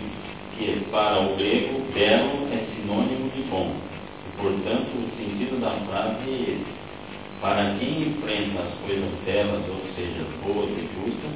que 0.57 0.85
para 0.91 1.21
o 1.21 1.37
grego, 1.37 1.81
belo 1.93 2.49
é 2.53 2.65
sinônimo 2.75 3.31
de 3.31 3.43
bom, 3.43 3.73
e 4.27 4.41
portanto 4.41 4.91
o 4.99 5.11
sentido 5.17 5.61
da 5.61 5.71
frase 5.87 6.29
é 6.29 6.43
esse. 6.43 6.82
Para 7.43 7.75
quem 7.81 8.03
enfrenta 8.03 8.63
as 8.63 8.75
coisas 8.87 9.11
belas, 9.27 9.69
ou 9.69 9.83
seja, 9.97 10.25
boas 10.45 10.71
e 10.79 10.89
justas, 10.95 11.33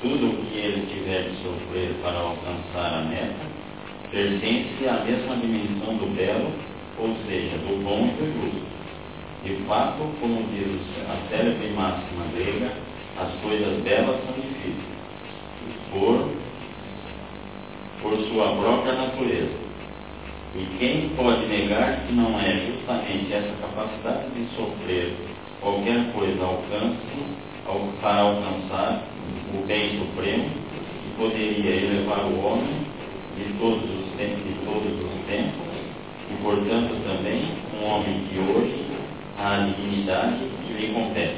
tudo 0.00 0.30
o 0.30 0.46
que 0.46 0.56
ele 0.56 0.86
tiver 0.86 1.28
de 1.28 1.36
sofrer 1.42 1.94
para 2.02 2.18
alcançar 2.18 3.00
a 3.00 3.04
meta 3.04 3.52
pertence 4.10 4.88
à 4.88 5.04
mesma 5.04 5.36
dimensão 5.36 5.96
do 5.96 6.06
belo, 6.16 6.52
ou 6.98 7.14
seja, 7.26 7.58
do 7.58 7.84
bom 7.84 8.08
e 8.08 8.12
do 8.16 8.32
justo. 8.32 8.66
De 9.44 9.54
fato, 9.66 9.98
como 10.20 10.42
diz 10.54 10.80
a 11.06 11.28
célebre 11.28 11.68
máxima 11.76 12.24
grega, 12.34 12.72
as 13.18 13.30
coisas 13.42 13.82
belas 13.82 14.20
são 14.24 14.34
difíceis, 14.34 14.74
por, 15.90 16.30
por 18.00 18.16
sua 18.28 18.56
própria 18.56 18.94
natureza. 18.94 19.60
E 20.54 20.66
quem 20.78 21.10
pode 21.10 21.44
negar 21.46 22.06
que 22.06 22.14
não 22.14 22.40
é 22.40 22.66
justamente 22.66 23.34
essa 23.34 23.54
capacidade 23.60 24.30
de 24.30 24.46
sofrer 24.56 25.31
qualquer 25.62 26.12
coisa 26.12 26.44
alcance, 26.44 26.96
para 28.00 28.16
alcançar 28.16 29.02
o 29.54 29.66
bem 29.66 29.98
supremo, 29.98 30.44
que 30.44 31.10
poderia 31.16 31.76
elevar 31.76 32.24
o 32.26 32.44
homem 32.44 32.86
de 33.36 33.44
todos 33.58 33.84
os 33.84 34.16
tempos, 34.18 34.44
de 34.44 34.54
todos 34.64 34.92
os 34.92 35.26
tempos, 35.26 35.72
e 36.30 36.42
portanto 36.42 36.94
também 37.06 37.42
um 37.80 37.86
homem 37.86 38.24
que 38.28 38.38
hoje 38.38 38.82
a 39.38 39.58
dignidade 39.58 40.36
que 40.66 40.72
lhe 40.72 40.92
compete. 40.92 41.36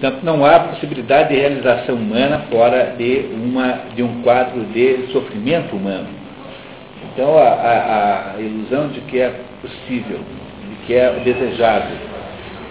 Portanto, 0.00 0.22
não 0.22 0.44
há 0.44 0.60
possibilidade 0.60 1.30
de 1.30 1.40
realização 1.40 1.96
humana 1.96 2.44
fora 2.50 2.94
de, 2.96 3.30
uma, 3.34 3.72
de 3.94 4.02
um 4.02 4.22
quadro 4.22 4.64
de 4.66 5.08
sofrimento 5.12 5.74
humano. 5.74 6.08
Então, 7.12 7.36
a, 7.36 7.48
a, 7.48 8.34
a 8.34 8.40
ilusão 8.40 8.88
de 8.88 9.00
que 9.02 9.18
é 9.18 9.40
possível, 9.60 10.20
de 10.68 10.86
que 10.86 10.94
é 10.94 11.10
desejável, 11.24 11.96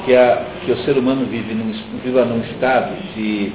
que, 0.08 0.16
a, 0.16 0.42
que 0.64 0.72
o 0.72 0.78
ser 0.86 0.98
humano 0.98 1.26
vive 1.26 1.54
num, 1.54 1.74
viva 2.02 2.24
num 2.24 2.40
estado 2.40 2.96
de 3.14 3.52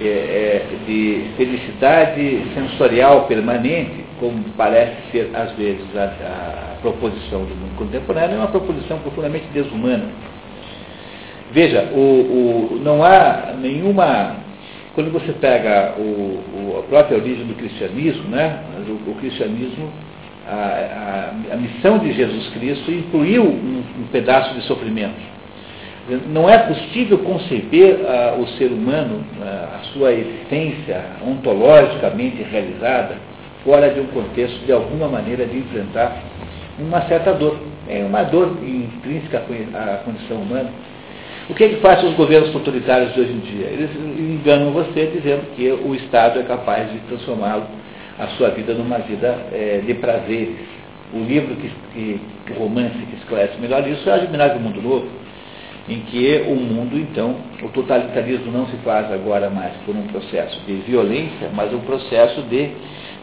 é, 0.00 0.04
é, 0.04 0.66
de 0.86 1.24
felicidade 1.36 2.44
sensorial 2.54 3.26
permanente, 3.26 4.04
como 4.20 4.44
parece 4.56 4.94
ser 5.10 5.28
às 5.34 5.50
vezes 5.56 5.84
a, 5.96 6.04
a, 6.04 6.76
proposição 6.80 7.40
do 7.40 7.56
mundo 7.56 7.76
contemporâneo, 7.76 8.36
é 8.36 8.38
uma 8.38 8.46
proposição 8.46 9.00
profundamente 9.00 9.46
desumana. 9.52 10.04
Veja, 11.50 11.90
o, 11.92 11.98
o, 11.98 12.80
não 12.80 13.02
há 13.02 13.54
nenhuma. 13.60 14.36
Quando 14.94 15.10
você 15.12 15.32
pega 15.32 15.94
o, 15.98 16.78
a 16.78 16.82
própria 16.88 17.18
origem 17.18 17.44
do 17.44 17.54
cristianismo, 17.54 18.28
né, 18.28 18.60
o, 19.04 19.14
cristianismo, 19.16 19.90
a, 20.46 21.32
a, 21.50 21.54
a, 21.54 21.56
missão 21.56 21.98
de 21.98 22.12
Jesus 22.12 22.48
Cristo 22.50 22.88
incluiu 22.92 23.42
um, 23.42 23.82
um 23.98 24.06
pedaço 24.12 24.54
de 24.54 24.62
sofrimento 24.62 25.37
não 26.28 26.48
é 26.48 26.56
possível 26.58 27.18
conceber 27.18 27.96
uh, 27.96 28.40
o 28.40 28.48
ser 28.56 28.72
humano, 28.72 29.24
uh, 29.38 29.76
a 29.76 29.80
sua 29.92 30.12
existência 30.12 31.04
ontologicamente 31.26 32.42
realizada, 32.42 33.16
fora 33.62 33.90
de 33.90 34.00
um 34.00 34.06
contexto 34.06 34.64
de 34.64 34.72
alguma 34.72 35.08
maneira 35.08 35.44
de 35.44 35.58
enfrentar 35.58 36.16
uma 36.78 37.02
certa 37.02 37.32
dor. 37.34 37.58
É 37.86 38.04
uma 38.04 38.22
dor 38.22 38.56
intrínseca 38.62 39.42
à 39.74 39.96
condição 40.04 40.38
humana. 40.38 40.70
O 41.50 41.54
que, 41.54 41.64
é 41.64 41.68
que 41.68 41.76
fazem 41.76 42.08
os 42.10 42.14
governos 42.14 42.54
autoritários 42.54 43.14
de 43.14 43.20
hoje 43.20 43.32
em 43.32 43.38
dia? 43.38 43.66
Eles 43.66 43.90
enganam 43.96 44.70
você 44.70 45.06
dizendo 45.06 45.54
que 45.56 45.70
o 45.70 45.94
Estado 45.94 46.40
é 46.40 46.42
capaz 46.42 46.90
de 46.92 46.98
transformá-lo, 47.00 47.64
a 48.18 48.26
sua 48.28 48.50
vida, 48.50 48.74
numa 48.74 48.98
vida 48.98 49.34
é, 49.52 49.80
de 49.84 49.94
prazeres. 49.94 50.56
O 51.14 51.20
livro 51.20 51.56
que, 51.56 51.70
que 51.94 52.52
romance 52.52 52.98
que 52.98 53.16
esclarece 53.16 53.58
melhor 53.58 53.86
isso 53.88 54.08
é 54.10 54.14
Admirável 54.14 54.60
Mundo 54.60 54.82
Novo 54.82 55.08
em 55.88 56.00
que 56.00 56.44
o 56.46 56.54
mundo, 56.54 56.98
então, 56.98 57.36
o 57.62 57.68
totalitarismo 57.68 58.52
não 58.52 58.66
se 58.66 58.76
faz 58.78 59.10
agora 59.10 59.48
mais 59.48 59.72
por 59.86 59.96
um 59.96 60.02
processo 60.08 60.60
de 60.66 60.74
violência, 60.74 61.50
mas 61.54 61.72
um 61.72 61.80
processo 61.80 62.42
de 62.42 62.70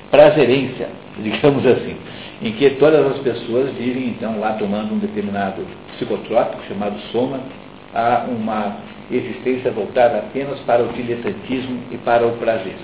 prazerência, 0.09 0.89
digamos 1.21 1.65
assim, 1.65 1.95
em 2.41 2.51
que 2.53 2.71
todas 2.71 3.05
as 3.05 3.19
pessoas 3.19 3.71
vivem, 3.73 4.07
então, 4.09 4.39
lá 4.39 4.53
tomando 4.53 4.93
um 4.93 4.99
determinado 4.99 5.65
psicotrópico 5.93 6.63
chamado 6.67 6.99
soma, 7.11 7.39
a 7.93 8.25
uma 8.27 8.77
existência 9.11 9.71
voltada 9.71 10.17
apenas 10.17 10.59
para 10.61 10.83
o 10.83 10.87
diletantismo 10.89 11.79
e 11.91 11.97
para 11.97 12.25
o 12.25 12.31
prazer. 12.33 12.75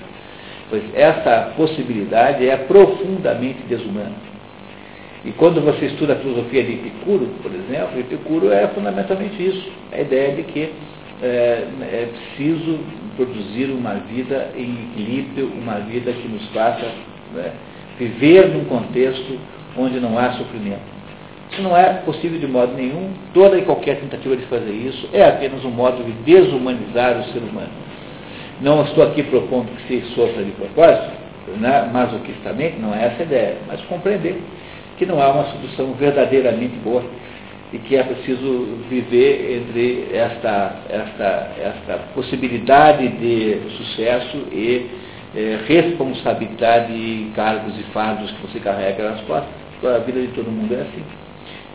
Pois 0.70 0.82
essa 0.94 1.52
possibilidade 1.56 2.48
é 2.48 2.56
profundamente 2.56 3.62
desumana. 3.68 4.32
E 5.24 5.30
quando 5.32 5.60
você 5.60 5.86
estuda 5.86 6.14
a 6.14 6.16
filosofia 6.16 6.64
de 6.64 6.72
Epicuro, 6.72 7.28
por 7.42 7.52
exemplo, 7.52 7.98
Epicuro 7.98 8.52
é 8.52 8.66
fundamentalmente 8.68 9.40
isso, 9.40 9.70
a 9.92 10.00
ideia 10.00 10.34
de 10.34 10.42
que 10.42 10.72
é, 11.22 11.64
é 11.80 12.08
preciso 12.12 12.80
produzir 13.16 13.66
uma 13.66 13.94
vida 13.94 14.50
em 14.56 14.90
equilíbrio, 14.90 15.52
uma 15.56 15.74
vida 15.80 16.12
que 16.12 16.26
nos 16.26 16.44
faça 16.48 16.86
né, 17.34 17.52
viver 17.98 18.48
num 18.48 18.64
contexto 18.64 19.38
onde 19.76 20.00
não 20.00 20.18
há 20.18 20.32
sofrimento. 20.32 20.92
Isso 21.52 21.62
não 21.62 21.76
é 21.76 21.92
possível 22.04 22.40
de 22.40 22.46
modo 22.46 22.72
nenhum. 22.74 23.10
Toda 23.32 23.58
e 23.58 23.62
qualquer 23.62 24.00
tentativa 24.00 24.36
de 24.36 24.44
fazer 24.46 24.72
isso 24.72 25.08
é 25.12 25.24
apenas 25.24 25.64
um 25.64 25.70
modo 25.70 26.02
de 26.02 26.12
desumanizar 26.24 27.20
o 27.20 27.24
ser 27.24 27.40
humano. 27.40 27.70
Não 28.60 28.82
estou 28.82 29.04
aqui 29.04 29.22
propondo 29.22 29.68
que 29.76 30.00
se 30.00 30.14
sofra 30.14 30.42
de 30.42 30.50
propósito, 30.52 31.12
né, 31.58 31.90
masoquistamente, 31.92 32.78
não 32.78 32.94
é 32.94 33.06
essa 33.06 33.22
a 33.22 33.26
ideia, 33.26 33.56
mas 33.68 33.80
compreender 33.82 34.40
que 34.98 35.06
não 35.06 35.20
há 35.20 35.30
uma 35.30 35.44
solução 35.44 35.94
verdadeiramente 35.94 36.76
boa 36.84 37.02
e 37.72 37.78
que 37.78 37.96
é 37.96 38.02
preciso 38.02 38.78
viver 38.88 39.56
entre 39.56 40.08
esta, 40.14 40.76
esta, 40.88 41.50
esta 41.58 41.98
possibilidade 42.14 43.08
de 43.08 43.60
sucesso 43.76 44.36
e 44.52 44.86
é, 45.34 45.58
responsabilidade 45.66 46.92
e 46.92 47.32
cargos 47.34 47.78
e 47.78 47.82
fardos 47.84 48.30
que 48.32 48.46
você 48.46 48.60
carrega 48.60 49.10
nas 49.10 49.20
costas. 49.22 49.50
A 49.82 49.98
vida 49.98 50.20
de 50.20 50.28
todo 50.28 50.50
mundo 50.50 50.74
é 50.74 50.82
assim. 50.82 51.02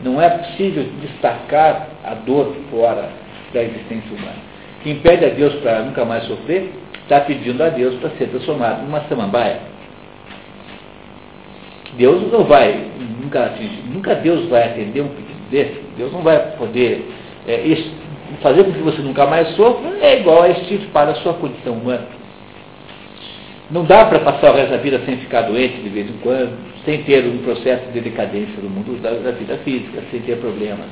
Não 0.04 0.22
é 0.22 0.30
possível 0.30 0.86
destacar 1.02 1.88
a 2.06 2.14
dor 2.14 2.56
fora 2.70 3.10
da 3.54 3.64
existência 3.64 4.16
humana. 4.16 4.38
Quem 4.84 5.00
pede 5.00 5.26
a 5.26 5.30
Deus 5.30 5.56
para 5.56 5.82
nunca 5.82 6.06
mais 6.06 6.24
sofrer, 6.26 6.72
está 7.02 7.22
pedindo 7.22 7.62
a 7.64 7.70
Deus 7.70 7.96
para 7.96 8.12
ser 8.12 8.28
transformado 8.28 8.84
numa 8.84 9.02
samambaia. 9.10 9.60
Deus 11.98 12.32
não 12.32 12.44
vai, 12.44 12.86
nunca, 13.22 13.54
nunca 13.92 14.16
Deus 14.16 14.48
vai 14.50 14.64
atender 14.66 15.02
um 15.02 15.10
pedido 15.10 15.50
desse. 15.50 15.82
Deus 15.98 16.12
não 16.12 16.22
vai 16.22 16.40
poder 16.58 17.06
é, 17.48 17.64
fazer 18.42 18.64
com 18.64 18.72
que 18.72 18.80
você 18.80 19.02
nunca 19.02 19.26
mais 19.26 19.50
sofra, 19.56 19.98
é 20.02 20.20
igual 20.20 20.44
a 20.44 20.50
extirpar 20.50 21.10
a 21.10 21.16
sua 21.16 21.34
condição 21.34 21.74
humana. 21.74 22.08
Não 23.70 23.84
dá 23.84 24.06
para 24.06 24.20
passar 24.20 24.54
o 24.54 24.56
resto 24.56 24.72
da 24.72 24.78
vida 24.78 25.02
sem 25.06 25.18
ficar 25.18 25.42
doente 25.42 25.82
de 25.82 25.90
vez 25.90 26.10
em 26.10 26.18
quando, 26.20 26.58
sem 26.86 27.04
ter 27.04 27.26
um 27.26 27.40
processo 27.40 27.92
de 27.92 28.00
decadência 28.00 28.62
do 28.62 28.70
mundo 28.70 29.02
da, 29.02 29.12
da 29.12 29.32
vida 29.32 29.58
física, 29.58 30.02
sem 30.10 30.22
ter 30.22 30.38
problemas, 30.38 30.88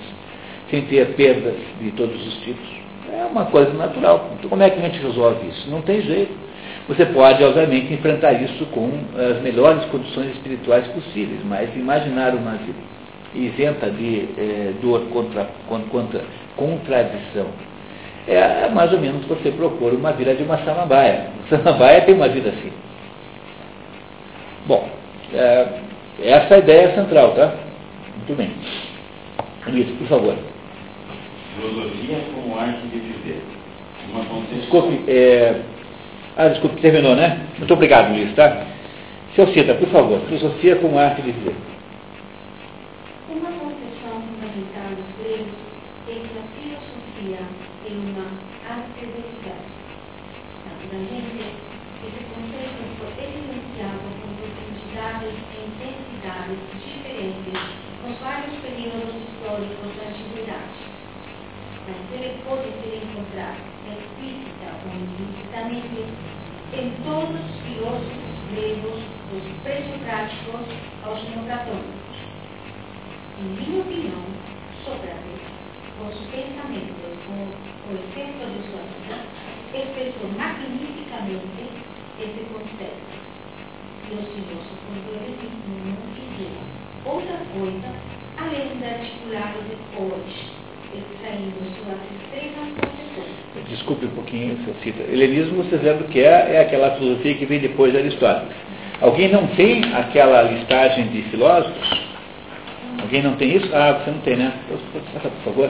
sem 0.70 0.82
ter 0.84 1.08
perdas 1.14 1.56
de 1.80 1.92
todos 1.92 2.16
os 2.28 2.38
tipos. 2.44 2.68
É 3.14 3.26
uma 3.26 3.46
coisa 3.46 3.72
natural. 3.74 4.32
Então, 4.38 4.50
como 4.50 4.62
é 4.62 4.70
que 4.70 4.80
a 4.80 4.82
gente 4.82 5.00
resolve 5.00 5.48
isso? 5.48 5.70
Não 5.70 5.82
tem 5.84 6.02
jeito. 6.02 6.34
Você 6.88 7.06
pode, 7.08 7.44
obviamente, 7.44 7.94
enfrentar 7.94 8.34
isso 8.34 8.66
com 8.68 8.90
as 9.18 9.42
melhores 9.42 9.86
condições 9.86 10.32
espirituais 10.36 10.88
possíveis, 10.90 11.40
mas 11.44 11.76
imaginar 11.76 12.36
uma 12.36 12.52
vida 12.52 12.96
isenta 13.34 13.90
de 13.90 14.30
eh, 14.38 14.74
dor 14.82 15.02
contra, 15.10 15.50
contra 15.68 16.22
contradição 16.56 17.48
é 18.28 18.70
mais 18.70 18.92
ou 18.92 19.00
menos 19.00 19.26
você 19.26 19.52
propor 19.52 19.94
uma 19.94 20.12
vida 20.14 20.34
de 20.34 20.44
uma 20.44 20.58
samambaia. 20.60 21.28
Samambaia 21.50 22.02
tem 22.02 22.16
uma 22.16 22.28
vida 22.28 22.50
assim. 22.50 22.72
Bom, 24.66 24.90
é, 25.34 25.68
essa 26.24 26.56
é 26.56 26.58
a 26.58 26.60
ideia 26.60 26.96
central, 26.96 27.36
tá? 27.36 27.54
Muito 28.18 28.36
bem. 28.36 28.52
Luiz, 29.68 29.88
por 29.98 30.08
favor. 30.08 30.36
Filosofia 31.56 32.18
como 32.34 32.60
arte 32.60 32.82
de 32.88 32.98
viver. 32.98 33.42
Uma. 34.12 34.42
Desculpe, 34.54 35.04
é... 35.08 35.62
ah, 36.38 36.50
desculpe, 36.50 36.82
terminou, 36.82 37.16
né? 37.16 37.48
Muito 37.58 37.74
obrigado, 37.74 38.12
Luiz, 38.12 38.36
tá? 38.36 38.68
Seu 39.36 39.48
Cita, 39.54 39.74
por 39.76 39.88
favor, 39.88 40.20
filosofia 40.28 40.76
como 40.76 41.00
arte 41.00 41.22
de 41.22 41.32
viver. 41.32 41.56
Uma 43.30 43.52
concepção 43.52 44.20
fundamental 44.20 44.92
dos 45.00 45.16
gregos 45.16 45.56
é 46.10 46.12
que 46.12 46.36
a 46.36 46.44
filosofia 46.60 47.40
é 47.40 47.92
uma 47.92 48.28
arte 48.68 49.00
de 49.00 49.06
viver. 49.06 49.64
Naturalmente, 50.68 51.56
esse 52.04 52.24
conceito 52.28 52.84
foi 53.00 53.12
evidenciado 53.24 54.04
com 54.20 54.36
profundidades 54.36 55.36
e 55.40 55.68
intensidades 55.72 56.60
diferentes 56.84 57.60
nos 58.04 58.20
vários 58.20 58.56
períodos 58.60 59.16
históricos 59.24 59.88
da 59.96 60.08
antiguidade. 60.12 60.84
Mas 61.88 62.20
ele 62.20 62.36
pode 62.44 62.68
ser 62.84 63.04
encontrado 63.08 63.75
em 65.76 66.90
todos 67.04 67.36
os 67.36 67.62
filósofos 67.68 68.36
gregos, 68.52 69.02
dos 69.32 69.44
pré-socráticos 69.64 70.64
aos 71.04 71.22
neoplatônicos. 71.30 72.16
Em 73.40 73.44
minha 73.60 73.82
opinião, 73.82 74.24
Sócrates, 74.86 75.42
com 76.00 76.12
su 76.14 76.24
pensamiento, 76.32 77.04
con, 77.28 77.52
con 77.84 77.92
el 77.92 78.04
efecto 78.08 78.46
de 78.48 78.60
su 78.64 78.80
vida, 78.80 79.20
expresó 79.74 80.28
magníficamente 80.38 81.68
ese 82.20 82.42
concepto. 82.54 83.26
Los 84.12 84.28
filósofos 84.32 84.96
do 85.04 85.12
helenismo 85.12 85.76
não 85.84 86.00
fizeram 86.16 86.64
outra 87.04 87.38
coisa 87.52 87.92
além 88.38 88.78
de 88.78 88.86
articular 88.86 89.56
os 89.58 90.55
Desculpe 93.70 94.06
um 94.06 94.10
pouquinho, 94.10 94.58
seu 94.64 94.74
cita. 94.84 95.04
Helenismo, 95.12 95.64
vocês 95.64 95.82
lembram 95.82 96.08
que 96.08 96.20
é, 96.20 96.56
é 96.56 96.62
aquela 96.62 96.92
filosofia 96.92 97.36
que 97.36 97.46
vem 97.46 97.60
depois 97.60 97.92
de 97.92 97.98
Aristóteles. 97.98 98.56
Alguém 99.02 99.30
não 99.30 99.48
tem 99.48 99.84
aquela 99.94 100.42
listagem 100.44 101.08
de 101.08 101.24
filósofos? 101.24 102.06
Alguém 103.02 103.22
não 103.22 103.36
tem 103.36 103.56
isso? 103.56 103.70
Ah, 103.74 103.94
você 103.94 104.12
não 104.12 104.20
tem, 104.20 104.36
né? 104.38 104.54
Por 104.68 105.32
favor. 105.44 105.70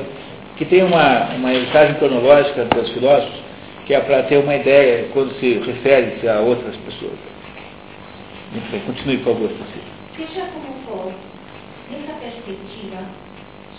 Que 0.57 0.65
tem 0.65 0.83
uma, 0.83 1.33
uma 1.35 1.51
listagem 1.53 1.95
cronológica 1.95 2.65
dos 2.65 2.89
filósofos, 2.91 3.39
que 3.85 3.93
é 3.93 3.99
para 3.99 4.23
ter 4.23 4.37
uma 4.37 4.55
ideia 4.55 5.09
quando 5.13 5.33
se 5.39 5.59
refere-se 5.59 6.27
a 6.27 6.39
outras 6.39 6.75
pessoas. 6.77 7.17
Muito 8.51 8.71
bem, 8.71 8.81
continue, 8.81 9.17
por 9.17 9.33
favor, 9.33 9.49
Cecília. 9.49 9.95
Seja 10.15 10.47
como 10.47 10.73
for, 10.85 11.13
nessa 11.91 12.13
perspectiva, 12.19 12.99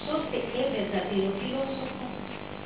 é 0.08 0.70
verdadeiro 0.70 1.32
filósofo 1.40 2.06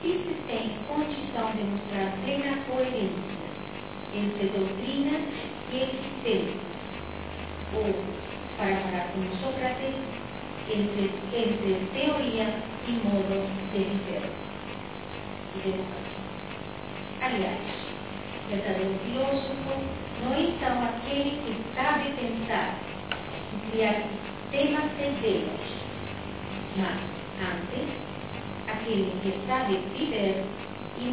se 0.02 0.08
se 0.08 0.34
tem 0.46 0.76
condição 0.86 1.50
de 1.52 1.62
mostrar 1.64 2.12
plena 2.22 2.58
coerência 2.68 3.40
entre 4.14 4.48
doutrina 4.48 5.20
e 5.72 5.76
existência, 5.76 6.60
ou, 7.74 7.94
para 8.56 8.76
falar 8.76 9.12
como 9.12 9.36
Sócrates, 9.36 9.94
entre, 10.68 11.10
entre 11.32 11.88
teoria 11.94 12.46
e 12.86 12.92
modo 13.04 13.48
de 13.72 13.78
viver 13.78 14.30
e 15.56 15.60
de. 15.60 15.74
Aliás, 17.22 17.58
verdadeiro 18.48 18.98
filósofo 19.04 20.00
não 20.22 20.34
é 20.34 20.40
então 20.42 20.84
aquele 20.84 21.30
que 21.30 21.74
sabe 21.74 22.10
pensar 22.12 22.78
e 23.54 23.70
criar 23.70 24.02
temas 24.50 24.90
severos, 24.98 25.60
mas, 26.76 27.19
antes, 27.40 27.88
aquele 28.68 29.12
que 29.22 29.32
e 31.00 31.10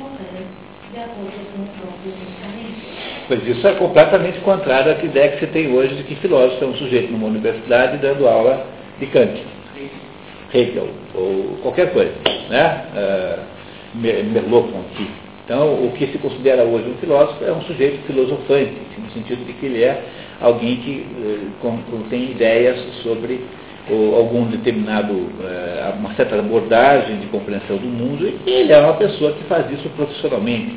de 0.93 0.99
acordo 0.99 1.31
com 1.53 1.61
o 1.61 1.67
próprio 1.79 2.11
pensamento. 2.13 3.27
Pois 3.27 3.47
isso 3.47 3.67
é 3.67 3.73
completamente 3.75 4.39
contrário 4.39 4.91
à 4.91 5.03
ideia 5.03 5.31
que 5.31 5.39
você 5.39 5.47
tem 5.47 5.73
hoje 5.73 5.95
de 5.95 6.03
que 6.03 6.15
filósofo 6.15 6.63
é 6.63 6.67
um 6.67 6.75
sujeito 6.75 7.11
numa 7.11 7.27
universidade 7.27 7.97
dando 7.97 8.27
aula 8.27 8.65
de 8.99 9.05
Kant, 9.07 9.41
Hegel, 10.53 10.89
ou 11.13 11.57
qualquer 11.61 11.91
coisa, 11.91 12.13
né? 12.49 12.85
Uh, 12.95 13.57
Merleau-Ponty. 13.97 15.09
Então, 15.43 15.85
o 15.85 15.91
que 15.93 16.07
se 16.07 16.17
considera 16.17 16.63
hoje 16.63 16.89
um 16.89 16.97
filósofo 16.97 17.43
é 17.43 17.51
um 17.51 17.61
sujeito 17.61 18.05
filosofante, 18.05 18.73
no 18.97 19.09
sentido 19.11 19.45
de 19.45 19.53
que 19.53 19.65
ele 19.65 19.83
é 19.83 20.03
alguém 20.41 20.77
que 20.77 21.05
uh, 21.61 22.03
tem 22.09 22.31
ideias 22.31 22.77
sobre 23.03 23.41
algum 23.89 24.45
determinado, 24.45 25.13
uh, 25.13 25.97
uma 25.97 26.13
certa 26.15 26.37
abordagem 26.37 27.17
de 27.17 27.27
compreensão 27.27 27.77
do 27.77 27.87
mundo, 27.87 28.27
e 28.45 28.49
ele 28.49 28.73
é 28.73 28.79
uma 28.79 28.93
pessoa 28.93 29.33
que 29.33 29.43
faz 29.45 29.71
isso 29.71 29.89
profissionalmente. 29.89 30.75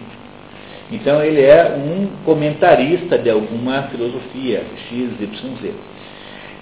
Então, 0.92 1.22
ele 1.22 1.42
é 1.42 1.76
um 1.76 2.08
comentarista 2.24 3.16
de 3.16 3.30
alguma 3.30 3.84
filosofia, 3.84 4.62
X, 4.88 5.10
Y, 5.20 5.56
Z. 5.62 5.72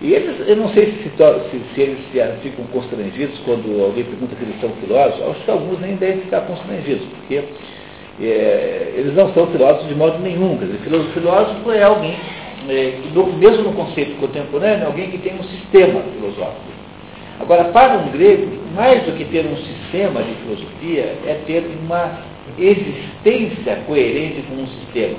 E 0.01 0.13
eles, 0.13 0.49
eu 0.49 0.57
não 0.57 0.69
sei 0.69 0.93
se, 0.93 1.11
se, 1.11 1.75
se 1.75 1.81
eles 1.81 1.99
se, 2.13 2.49
ficam 2.49 2.65
constrangidos 2.67 3.39
quando 3.45 3.83
alguém 3.83 4.05
pergunta 4.05 4.37
se 4.37 4.43
eles 4.43 4.61
são 4.61 4.71
filósofos, 4.81 5.31
acho 5.31 5.45
que 5.45 5.51
alguns 5.51 5.81
nem 5.81 5.97
devem 5.97 6.21
ficar 6.21 6.43
constrangidos, 6.43 7.05
porque 7.07 7.43
é, 8.21 8.95
eles 8.97 9.15
não 9.15 9.33
são 9.35 9.49
filósofos 9.49 9.89
de 9.89 9.95
modo 9.97 10.19
nenhum. 10.21 10.57
Quer 10.57 10.67
dizer, 10.67 11.11
filósofo 11.15 11.73
é 11.73 11.83
alguém, 11.83 12.17
é, 12.69 12.99
no, 13.15 13.33
mesmo 13.33 13.65
no 13.65 13.73
conceito 13.73 14.19
contemporâneo, 14.21 14.87
alguém 14.87 15.11
que 15.11 15.19
tem 15.19 15.35
um 15.35 15.43
sistema 15.43 16.03
filosófico. 16.03 16.79
Agora, 17.41 17.65
para 17.67 17.99
um 17.99 18.11
grego, 18.11 18.49
mais 18.75 19.05
do 19.05 19.13
que 19.13 19.25
ter 19.27 19.47
um 19.47 19.57
sistema 19.57 20.23
de 20.23 20.35
filosofia, 20.35 21.15
é 21.27 21.41
ter 21.47 21.65
uma 21.83 22.19
existência 22.59 23.77
coerente 23.87 24.43
com 24.43 24.55
um 24.55 24.67
sistema. 24.67 25.19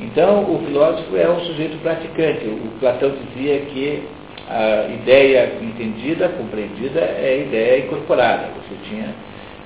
Então, 0.00 0.42
o 0.42 0.62
filósofo 0.66 1.16
é 1.16 1.28
um 1.28 1.40
sujeito 1.40 1.78
praticante. 1.82 2.46
O 2.46 2.78
Platão 2.80 3.12
dizia 3.34 3.60
que 3.60 4.02
a 4.48 4.88
ideia 4.88 5.52
entendida, 5.60 6.28
compreendida, 6.28 7.00
é 7.00 7.38
a 7.40 7.46
ideia 7.46 7.84
incorporada. 7.84 8.48
Você 8.62 8.88
tinha 8.88 9.14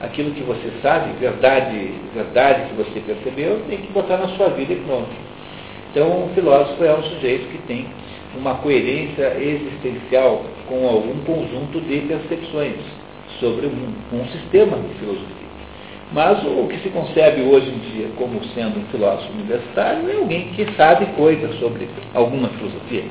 aquilo 0.01 0.33
que 0.33 0.43
você 0.43 0.71
sabe, 0.83 1.13
verdade, 1.21 1.93
verdade 2.15 2.71
que 2.71 2.75
você 2.77 3.01
percebeu, 3.01 3.61
tem 3.69 3.79
que 3.79 3.93
botar 3.93 4.17
na 4.17 4.29
sua 4.29 4.49
vida 4.49 4.73
e 4.73 4.77
pronto. 4.77 5.30
Então, 5.91 6.27
o 6.27 6.31
filósofo 6.35 6.85
é 6.85 6.95
um 6.95 7.03
sujeito 7.03 7.49
que 7.51 7.59
tem 7.67 7.87
uma 8.39 8.55
coerência 8.57 9.37
existencial 9.41 10.45
com 10.69 10.87
algum 10.87 11.19
conjunto 11.25 11.81
de 11.81 12.01
percepções 12.03 12.77
sobre 13.41 13.67
um, 13.67 13.93
um 14.13 14.25
sistema 14.27 14.77
de 14.77 14.95
filosofia. 15.01 15.51
Mas 16.13 16.45
o 16.45 16.67
que 16.69 16.79
se 16.79 16.91
concebe 16.91 17.43
hoje 17.43 17.71
em 17.71 17.79
dia 17.91 18.09
como 18.17 18.43
sendo 18.55 18.79
um 18.79 18.85
filósofo 18.91 19.33
universitário 19.33 20.11
é 20.11 20.17
alguém 20.17 20.49
que 20.55 20.67
sabe 20.77 21.07
coisas 21.17 21.59
sobre 21.59 21.89
alguma 22.15 22.49
filosofia. 22.51 23.05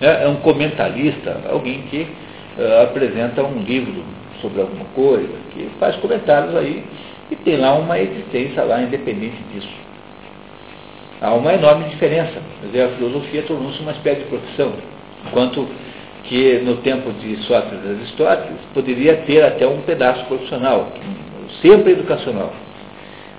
É, 0.00 0.24
é 0.24 0.28
um 0.28 0.36
comentarista, 0.36 1.40
alguém 1.50 1.82
que 1.82 2.02
uh, 2.02 2.82
apresenta 2.82 3.42
um 3.42 3.60
livro 3.60 4.04
sobre 4.40 4.60
alguma 4.60 4.84
coisa, 4.94 5.32
que 5.52 5.68
faz 5.80 5.96
comentários 5.96 6.54
aí 6.54 6.84
e 7.30 7.36
tem 7.36 7.56
lá 7.56 7.74
uma 7.74 7.98
existência 7.98 8.62
lá 8.62 8.82
independente 8.82 9.36
disso. 9.52 9.87
Há 11.20 11.34
uma 11.34 11.52
enorme 11.52 11.88
diferença. 11.88 12.40
Dizer, 12.62 12.82
a 12.82 12.88
filosofia 12.90 13.42
tornou-se 13.42 13.80
uma 13.80 13.92
espécie 13.92 14.20
de 14.20 14.26
profissão, 14.26 14.72
enquanto 15.26 15.68
que 16.24 16.58
no 16.58 16.76
tempo 16.78 17.12
de 17.12 17.36
Sócrates 17.44 17.84
e 17.84 17.88
Aristóteles 17.88 18.60
poderia 18.74 19.16
ter 19.18 19.42
até 19.42 19.66
um 19.66 19.80
pedaço 19.82 20.24
profissional, 20.26 20.92
sempre 21.62 21.92
educacional. 21.92 22.52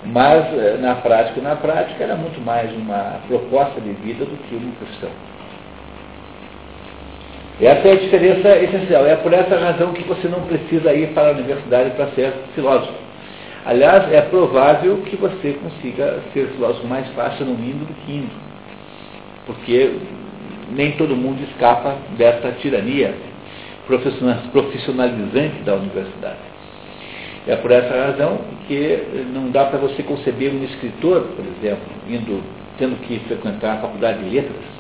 Mas 0.06 0.46
eh, 0.54 0.78
na 0.80 0.96
prática, 0.96 1.42
na 1.42 1.56
prática 1.56 2.04
era 2.04 2.16
muito 2.16 2.40
mais 2.42 2.72
uma 2.74 3.20
proposta 3.28 3.82
de 3.82 3.92
vida 3.94 4.26
do 4.26 4.38
que 4.48 4.56
uma 4.56 4.72
profissão. 4.74 5.10
Essa 7.62 7.90
é 7.90 7.92
a 7.92 7.96
diferença 7.96 8.56
essencial. 8.58 9.06
É 9.06 9.18
por 9.18 9.34
essa 9.34 9.58
razão 9.58 9.92
que 9.92 10.04
você 10.04 10.28
não 10.30 10.42
precisa 10.44 10.94
ir 10.94 11.10
para 11.10 11.30
a 11.30 11.32
universidade 11.32 11.92
para 11.92 12.08
ser 12.12 12.34
filósofo. 12.56 13.09
Aliás, 13.66 14.12
é 14.12 14.22
provável 14.22 14.98
que 15.06 15.16
você 15.16 15.54
consiga 15.54 16.20
ser 16.34 16.48
filósofo 16.56 16.88
mais 16.88 17.08
fácil 17.10 17.46
no 17.46 17.56
mínimo 17.56 17.86
do 17.86 17.94
que 17.94 18.12
indo. 18.12 18.32
Porque 19.46 19.96
nem 20.72 20.94
todo 20.94 21.16
mundo 21.16 21.44
escapa 21.44 21.98
dessa 22.18 22.52
tirania 22.54 23.14
profissionalizante 24.52 25.64
da 25.64 25.76
universidade. 25.76 26.38
É 27.48 27.56
por 27.56 27.72
essa 27.72 27.94
razão 27.94 28.40
que 28.68 29.26
não 29.34 29.50
dá 29.50 29.66
para 29.66 29.80
você 29.80 30.04
conceber 30.04 30.54
um 30.54 30.64
escritor, 30.64 31.22
por 31.36 31.46
exemplo, 31.46 31.90
indo, 32.08 32.44
tendo 32.78 32.96
que 33.08 33.20
frequentar 33.28 33.78
a 33.78 33.82
faculdade 33.82 34.24
de 34.24 34.30
letras, 34.30 34.80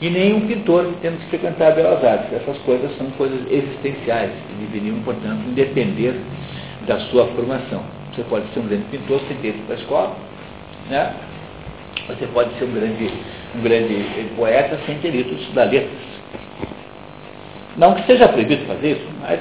e 0.00 0.08
nem 0.08 0.32
um 0.32 0.46
pintor 0.46 0.94
tendo 1.02 1.18
que 1.18 1.26
frequentar 1.26 1.74
Belas 1.74 2.02
Artes. 2.04 2.32
Essas 2.32 2.56
coisas 2.58 2.96
são 2.96 3.10
coisas 3.10 3.40
existenciais 3.50 4.30
e 4.50 4.64
deveriam, 4.64 5.00
portanto, 5.00 5.42
depender 5.54 6.14
da 6.90 6.98
sua 7.02 7.28
formação. 7.28 7.84
Você 8.12 8.24
pode 8.24 8.52
ser 8.52 8.58
um 8.58 8.66
grande 8.66 8.82
pintor 8.90 9.20
sem 9.28 9.36
ter 9.36 9.50
ido 9.50 9.64
para 9.64 9.76
a 9.76 9.78
escola, 9.78 10.16
né? 10.88 11.14
Você 12.08 12.26
pode 12.26 12.52
ser 12.58 12.64
um 12.64 12.72
grande, 12.72 13.12
um 13.54 13.62
grande 13.62 14.04
poeta 14.34 14.76
sem 14.86 14.98
ter 14.98 15.14
ido 15.14 15.32
estudar 15.34 15.66
letras. 15.66 15.92
Não 17.76 17.94
que 17.94 18.02
seja 18.06 18.26
proibido 18.28 18.66
fazer 18.66 18.96
isso, 18.96 19.06
mas 19.20 19.38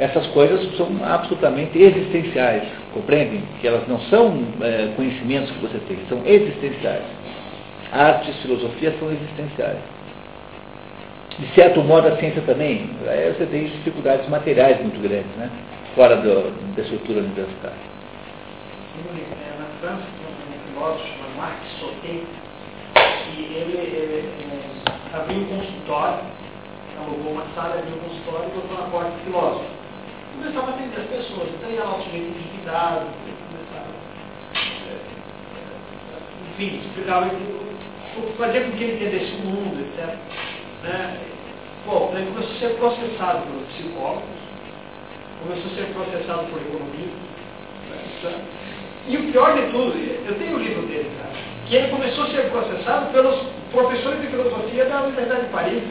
essas 0.00 0.26
coisas 0.28 0.76
são 0.76 0.88
absolutamente 1.04 1.78
existenciais, 1.78 2.64
compreendem? 2.92 3.42
Que 3.60 3.68
elas 3.68 3.86
não 3.86 4.00
são 4.00 4.36
é, 4.60 4.88
conhecimentos 4.96 5.52
que 5.52 5.60
você 5.60 5.78
tem, 5.86 5.98
são 6.08 6.20
existenciais. 6.26 7.04
Artes, 7.92 8.34
filosofia 8.42 8.92
são 8.98 9.08
existenciais. 9.12 9.78
De 11.38 11.46
certo 11.54 11.80
modo, 11.84 12.08
a 12.08 12.16
ciência 12.16 12.42
também, 12.42 12.90
aí 13.06 13.32
você 13.38 13.46
tem 13.46 13.66
dificuldades 13.66 14.28
materiais 14.28 14.80
muito 14.80 15.00
grandes, 15.00 15.30
né? 15.36 15.48
Fora 15.94 16.16
do, 16.16 16.74
da 16.74 16.82
estrutura 16.82 17.20
universitária. 17.20 17.88
Na 19.58 19.66
França, 19.80 20.02
um 20.02 20.72
filósofo 20.72 21.06
chamado 21.06 21.36
Marx 21.36 21.58
Sauté, 21.78 22.22
que 23.24 23.42
ele, 23.54 24.28
abriu 25.12 25.38
um 25.38 25.46
consultório, 25.46 26.24
alugou 26.98 27.32
uma 27.32 27.46
sala, 27.54 27.78
abriu 27.78 27.94
um 27.94 27.98
consultório 28.00 28.48
e 28.48 28.60
botou 28.60 28.78
na 28.78 28.90
porta 28.90 29.10
do 29.10 29.24
filósofo. 29.24 29.78
Começava 30.34 30.70
a 30.70 30.74
atender 30.74 31.00
as 31.00 31.06
pessoas, 31.06 31.48
então 31.48 31.70
ia 31.70 31.84
lá 31.84 31.96
o 31.96 32.02
sujeito 32.02 32.28
endividado, 32.28 33.06
começava. 33.50 33.88
Enfim, 36.50 36.80
explicava, 36.84 37.30
fazia 38.36 38.64
com 38.64 38.70
que 38.72 38.84
ele 38.84 39.04
entendesse 39.04 39.32
o 39.34 39.46
mundo, 39.46 39.80
etc. 39.80 40.16
Né? 40.84 41.18
Bom, 41.86 42.12
ele 42.14 42.30
começou 42.30 42.54
a 42.54 42.58
ser 42.58 42.76
processado 42.76 43.46
por 43.46 43.62
psicólogos, 43.68 44.47
começou 45.42 45.70
a 45.70 45.74
ser 45.74 45.86
processado 45.92 46.46
por 46.46 46.60
economistas. 46.60 47.28
Né? 48.22 48.32
E 49.08 49.16
o 49.16 49.32
pior 49.32 49.54
de 49.54 49.62
tudo, 49.72 49.94
eu 50.28 50.34
tenho 50.34 50.56
o 50.56 50.58
livro 50.58 50.82
dele, 50.86 51.10
cara, 51.16 51.30
que 51.66 51.76
ele 51.76 51.88
começou 51.88 52.24
a 52.24 52.26
ser 52.28 52.50
processado 52.50 53.12
pelos 53.12 53.38
professores 53.72 54.20
de 54.20 54.26
filosofia 54.26 54.84
da 54.84 55.02
Universidade 55.02 55.42
de 55.42 55.48
Paris, 55.48 55.82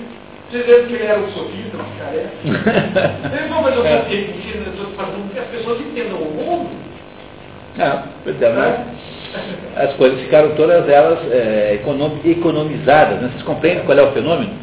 dizendo 0.51 0.87
que 0.87 0.93
ele 0.93 1.03
era 1.03 1.19
um 1.19 1.31
sofista, 1.31 1.77
um 1.77 1.99
careca. 1.99 2.31
Ele 3.37 3.49
falou, 3.49 3.63
mas 3.63 3.75
eu 3.75 3.83
estou 3.83 4.85
fazendo 4.95 5.33
que 5.33 5.39
as 5.39 5.47
pessoas 5.47 5.81
entendam 5.81 6.19
o 6.19 6.33
mundo. 6.33 6.69
Não, 7.75 7.85
é, 7.85 8.53
mas 8.55 8.79
as 9.75 9.93
coisas 9.95 10.21
ficaram 10.21 10.55
todas 10.55 10.87
elas 10.87 11.19
é, 11.31 11.79
economizadas. 12.25 13.21
Né? 13.21 13.29
Vocês 13.29 13.43
compreendem 13.43 13.83
qual 13.83 13.97
é 13.97 14.03
o 14.03 14.11
fenômeno? 14.13 14.53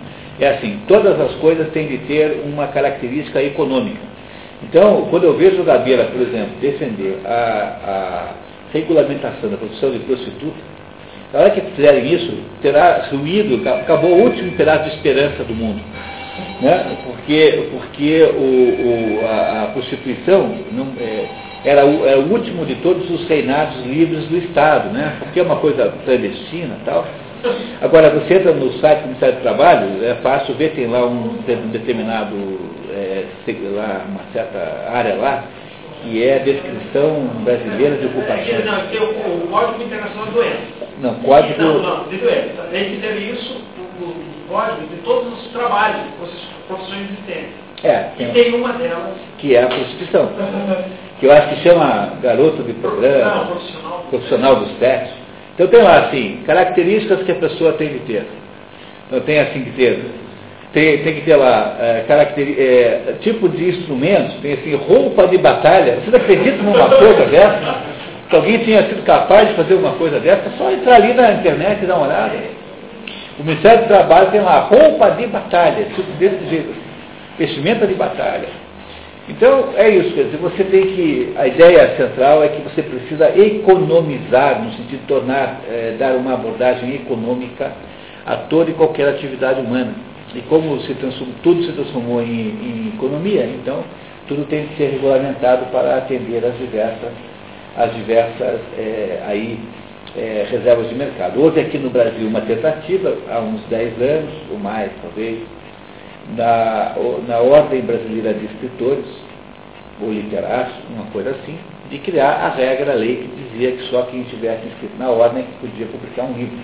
É 0.40 0.48
assim, 0.48 0.80
todas 0.88 1.20
as 1.20 1.32
coisas 1.36 1.70
têm 1.72 1.86
de 1.86 1.98
ter 1.98 2.42
uma 2.44 2.66
característica 2.68 3.40
econômica. 3.42 4.13
Então, 4.62 5.06
quando 5.10 5.24
eu 5.24 5.36
vejo 5.36 5.60
o 5.60 5.64
Gabeira, 5.64 6.04
por 6.04 6.20
exemplo, 6.20 6.56
defender 6.60 7.20
a, 7.24 7.30
a 7.30 8.28
regulamentação 8.72 9.50
da 9.50 9.56
profissão 9.56 9.90
de 9.90 9.98
prostituta, 10.00 10.74
na 11.32 11.40
hora 11.40 11.50
que 11.50 11.60
fizerem 11.72 12.12
isso, 12.12 12.32
terá 12.62 13.08
ruído, 13.10 13.68
acabou 13.68 14.10
o 14.12 14.22
último 14.22 14.52
pedaço 14.52 14.84
de 14.84 14.96
esperança 14.96 15.42
do 15.42 15.54
mundo. 15.54 15.82
Né? 16.60 16.96
Porque, 17.04 17.68
porque 17.72 18.22
o, 18.22 19.20
o, 19.20 19.26
a, 19.26 19.62
a, 19.62 19.66
prostituição 19.72 20.54
não, 20.72 20.92
é, 20.98 21.28
era, 21.64 21.84
o, 21.84 22.06
era 22.06 22.20
o 22.20 22.32
último 22.32 22.64
de 22.64 22.76
todos 22.76 23.10
os 23.10 23.26
reinados 23.28 23.84
livres 23.84 24.26
do 24.26 24.38
Estado, 24.38 24.90
né? 24.90 25.16
porque 25.18 25.40
é 25.40 25.42
uma 25.42 25.56
coisa 25.56 25.92
clandestina 26.04 26.78
e 26.80 26.84
tal. 26.84 27.04
Agora, 27.80 28.10
você 28.10 28.34
entra 28.34 28.52
no 28.52 28.72
site 28.74 29.00
do 29.00 29.06
Ministério 29.08 29.36
do 29.36 29.42
Trabalho, 29.42 30.04
é 30.04 30.14
fácil 30.16 30.54
ver, 30.54 30.70
tem 30.70 30.86
lá 30.86 31.04
um, 31.04 31.38
um 31.38 31.68
determinado, 31.70 32.34
é, 32.90 33.24
lá, 33.74 34.04
uma 34.08 34.20
certa 34.32 34.90
área 34.90 35.14
lá, 35.16 35.44
que 36.02 36.22
é 36.22 36.36
a 36.36 36.38
descrição 36.38 37.26
brasileira 37.44 37.96
de 37.96 38.06
ocupação. 38.06 38.64
Não, 38.64 38.86
tem 38.88 39.00
o, 39.00 39.44
o 39.44 39.48
Código 39.48 39.82
Internacional 39.82 40.26
de 40.26 40.32
Doença. 40.32 40.84
Não, 41.00 41.14
Código... 41.16 41.62
Não, 41.62 41.82
não, 41.82 42.04
de 42.08 42.16
doença. 42.16 42.68
Que 42.70 42.98
ter 43.00 43.16
isso, 43.16 43.60
o, 44.00 44.04
o 44.04 44.14
código 44.48 44.86
de 44.86 44.96
todos 45.02 45.32
os 45.32 45.48
trabalhos, 45.48 46.00
profissões 46.68 47.10
existentes. 47.10 47.64
É, 47.82 48.10
tem, 48.16 48.28
e 48.28 48.32
tem 48.32 48.54
uma 48.54 48.72
delas... 48.74 49.14
Que 49.38 49.56
é 49.56 49.62
a 49.62 49.66
prostituição. 49.66 50.30
que 51.20 51.26
eu 51.26 51.32
acho 51.32 51.48
que 51.48 51.56
chama 51.62 52.12
garoto 52.22 52.62
de 52.62 52.72
programa, 52.74 53.34
não, 53.34 53.46
profissional. 53.46 54.06
profissional 54.08 54.56
do 54.56 54.66
sexo. 54.78 55.23
Então 55.54 55.68
tem 55.68 55.82
lá 55.82 56.06
assim, 56.06 56.40
características 56.46 57.22
que 57.22 57.32
a 57.32 57.36
pessoa 57.36 57.72
tem 57.74 57.88
que 57.90 58.00
ter. 58.00 58.26
Então 59.06 59.20
tem 59.20 59.38
assim 59.38 59.62
que 59.62 59.70
ter. 59.70 60.04
Tem, 60.72 60.98
tem 61.04 61.14
que 61.14 61.20
ter 61.20 61.36
lá 61.36 61.76
é, 61.80 62.04
é, 62.08 63.14
tipo 63.20 63.48
de 63.48 63.68
instrumentos, 63.68 64.34
tem 64.42 64.54
assim, 64.54 64.74
roupa 64.74 65.28
de 65.28 65.38
batalha. 65.38 66.00
Vocês 66.00 66.14
acreditam 66.14 66.64
numa 66.64 66.88
coisa 66.88 67.26
dessa? 67.26 67.94
Que 68.28 68.34
alguém 68.34 68.58
tenha 68.64 68.82
sido 68.88 69.04
capaz 69.04 69.48
de 69.48 69.54
fazer 69.54 69.74
uma 69.74 69.92
coisa 69.92 70.18
dessa? 70.18 70.48
É 70.48 70.58
só 70.58 70.72
entrar 70.72 70.96
ali 70.96 71.14
na 71.14 71.32
internet 71.32 71.84
e 71.84 71.86
dar 71.86 71.96
uma 71.96 72.06
olhada. 72.06 72.32
O 73.38 73.44
Ministério 73.44 73.82
do 73.82 73.88
Trabalho 73.88 74.32
tem 74.32 74.40
lá 74.40 74.60
roupa 74.60 75.10
de 75.10 75.26
batalha, 75.28 75.86
tipo 75.94 76.10
desse 76.18 76.44
jeito. 76.48 76.74
Vestimenta 77.38 77.86
de 77.86 77.94
batalha. 77.94 78.63
Então, 79.26 79.70
é 79.74 79.88
isso, 79.88 80.14
quer 80.14 80.24
dizer, 80.24 80.36
você 80.36 80.64
tem 80.64 80.82
que, 80.82 81.32
a 81.36 81.46
ideia 81.46 81.96
central 81.96 82.44
é 82.44 82.48
que 82.48 82.60
você 82.60 82.82
precisa 82.82 83.30
economizar, 83.38 84.62
no 84.62 84.70
sentido 84.72 85.00
de 85.00 85.06
tornar, 85.06 85.62
é, 85.66 85.96
dar 85.98 86.14
uma 86.14 86.34
abordagem 86.34 86.94
econômica 86.94 87.72
a 88.26 88.36
toda 88.36 88.70
e 88.70 88.74
qualquer 88.74 89.08
atividade 89.08 89.60
humana. 89.60 89.94
E 90.34 90.40
como 90.42 90.78
se 90.80 90.94
tudo 91.42 91.64
se 91.64 91.72
transformou 91.72 92.20
em, 92.20 92.26
em, 92.26 92.92
economia, 92.94 93.46
então 93.46 93.82
tudo 94.28 94.44
tem 94.44 94.66
que 94.66 94.76
ser 94.76 94.90
regulamentado 94.90 95.66
para 95.66 95.96
atender 95.96 96.44
às 96.44 96.58
diversas, 96.58 97.12
às 97.76 97.94
diversas 97.94 98.60
é, 98.76 99.22
aí, 99.26 99.58
é, 100.16 100.46
reservas 100.50 100.88
de 100.90 100.94
mercado. 100.94 101.40
Houve 101.40 101.60
aqui 101.60 101.78
no 101.78 101.88
Brasil 101.88 102.26
uma 102.26 102.42
tentativa, 102.42 103.16
há 103.30 103.40
uns 103.40 103.62
10 103.70 104.02
anos, 104.02 104.32
ou 104.50 104.58
mais 104.58 104.90
talvez, 105.00 105.38
na, 106.36 106.94
na 107.28 107.38
Ordem 107.38 107.82
Brasileira 107.82 108.34
de 108.34 108.46
Escritores, 108.46 109.06
ou 110.00 110.12
literatos, 110.12 110.74
uma 110.90 111.04
coisa 111.06 111.30
assim, 111.30 111.56
de 111.90 111.98
criar 111.98 112.32
a 112.32 112.48
regra, 112.48 112.92
a 112.92 112.94
lei 112.94 113.16
que 113.16 113.42
dizia 113.42 113.72
que 113.72 113.82
só 113.84 114.02
quem 114.02 114.22
estivesse 114.22 114.66
inscrito 114.66 114.96
na 114.98 115.10
ordem 115.10 115.44
que 115.44 115.68
podia 115.68 115.86
publicar 115.86 116.24
um 116.24 116.32
livro. 116.32 116.58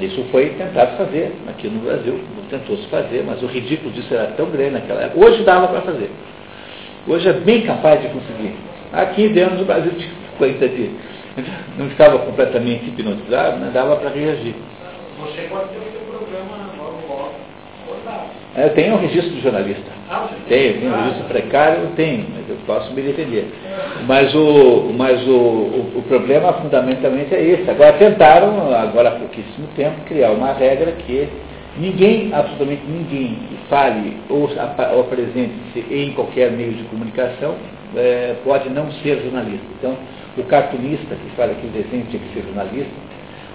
Isso 0.00 0.22
foi 0.30 0.50
tentado 0.50 0.96
fazer 0.98 1.32
aqui 1.48 1.68
no 1.68 1.80
Brasil, 1.80 2.20
tentou-se 2.50 2.86
fazer, 2.88 3.24
mas 3.26 3.42
o 3.42 3.46
ridículo 3.46 3.90
disso 3.92 4.12
era 4.12 4.26
tão 4.32 4.50
grande 4.50 4.72
naquela 4.72 5.02
época. 5.02 5.24
Hoje 5.24 5.42
dava 5.42 5.68
para 5.68 5.80
fazer. 5.80 6.10
Hoje 7.08 7.28
é 7.28 7.32
bem 7.32 7.62
capaz 7.62 8.02
de 8.02 8.08
conseguir. 8.08 8.54
Aqui 8.92 9.28
dentro 9.30 9.56
do 9.56 9.64
Brasil, 9.64 9.92
coisa 10.36 10.68
de, 10.68 10.90
não 11.78 11.86
estava 11.88 12.18
completamente 12.18 12.88
hipnotizado, 12.88 13.58
mas 13.58 13.72
dava 13.72 13.96
para 13.96 14.10
reagir. 14.10 14.54
Você 15.18 15.42
pode 15.48 15.68
ter 15.70 15.80
seu 15.92 16.00
programa 16.02 16.70
logo, 16.76 17.06
logo, 17.08 17.30
acordado. 17.30 17.46
Eu 18.56 18.70
tenho 18.70 18.94
um 18.94 18.98
registro 18.98 19.34
de 19.34 19.42
jornalista. 19.42 19.90
Tenho, 20.48 20.80
tenho 20.80 20.92
um 20.92 20.96
registro 20.96 21.24
precário, 21.24 21.88
tenho, 21.94 22.26
mas 22.34 22.48
eu 22.48 22.56
posso 22.66 22.92
me 22.94 23.02
defender. 23.02 23.52
Mas 24.06 24.34
o, 24.34 24.92
mas 24.96 25.26
o, 25.26 25.30
o, 25.30 25.92
o 25.96 26.02
problema 26.08 26.52
fundamentalmente 26.54 27.34
é 27.34 27.42
esse. 27.42 27.70
Agora 27.70 27.92
tentaram, 27.94 28.74
agora 28.74 29.10
há 29.10 29.12
pouquíssimo 29.12 29.68
tempo, 29.76 30.00
criar 30.06 30.30
uma 30.30 30.52
regra 30.54 30.92
que 30.92 31.28
ninguém, 31.76 32.32
absolutamente 32.32 32.82
ninguém, 32.86 33.34
que 33.48 33.56
fale 33.68 34.16
ou, 34.30 34.48
ou 34.94 35.00
apresente-se 35.00 35.84
em 35.90 36.12
qualquer 36.12 36.50
meio 36.50 36.72
de 36.72 36.84
comunicação 36.84 37.54
eh, 37.94 38.36
pode 38.42 38.70
não 38.70 38.90
ser 39.02 39.20
jornalista. 39.22 39.66
Então, 39.78 39.96
o 40.38 40.42
cartunista 40.44 41.14
que 41.14 41.36
faz 41.36 41.50
aquele 41.50 41.82
desenho 41.82 42.06
tinha 42.06 42.22
que 42.22 42.34
ser 42.34 42.42
jornalista, 42.42 42.92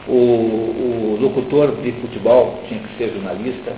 o, 0.07 0.13
o 0.13 1.17
locutor 1.19 1.75
de 1.81 1.91
futebol 1.93 2.59
tinha 2.67 2.79
que 2.81 2.97
ser 2.97 3.13
jornalista, 3.13 3.73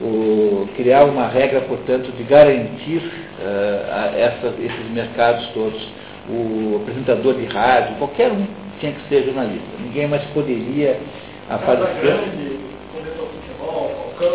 o, 0.00 0.68
criar 0.76 1.04
uma 1.04 1.26
regra, 1.28 1.60
portanto, 1.62 2.12
de 2.16 2.22
garantir 2.24 3.02
eh, 3.40 3.84
a 3.92 4.18
essas- 4.18 4.58
esses 4.58 4.90
mercados 4.92 5.46
todos. 5.48 5.88
O 6.28 6.80
apresentador 6.82 7.34
de 7.34 7.44
rádio, 7.46 7.94
qualquer 7.98 8.32
um 8.32 8.46
tinha 8.80 8.92
que 8.92 9.08
ser 9.08 9.24
jornalista. 9.24 9.64
Ninguém 9.80 10.08
mais 10.08 10.22
poderia 10.34 10.98
aparecer. 11.48 12.16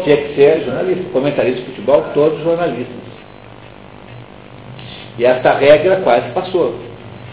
Tinha 0.04 0.18
que 0.18 0.36
ser 0.36 0.62
jornalista. 0.64 1.04
Comentaristas 1.12 1.64
de 1.66 1.70
futebol, 1.72 2.04
todos 2.14 2.42
jornalistas. 2.44 2.96
E 5.18 5.26
esta 5.26 5.54
regra 5.54 5.98
quase 5.98 6.30
passou. 6.30 6.76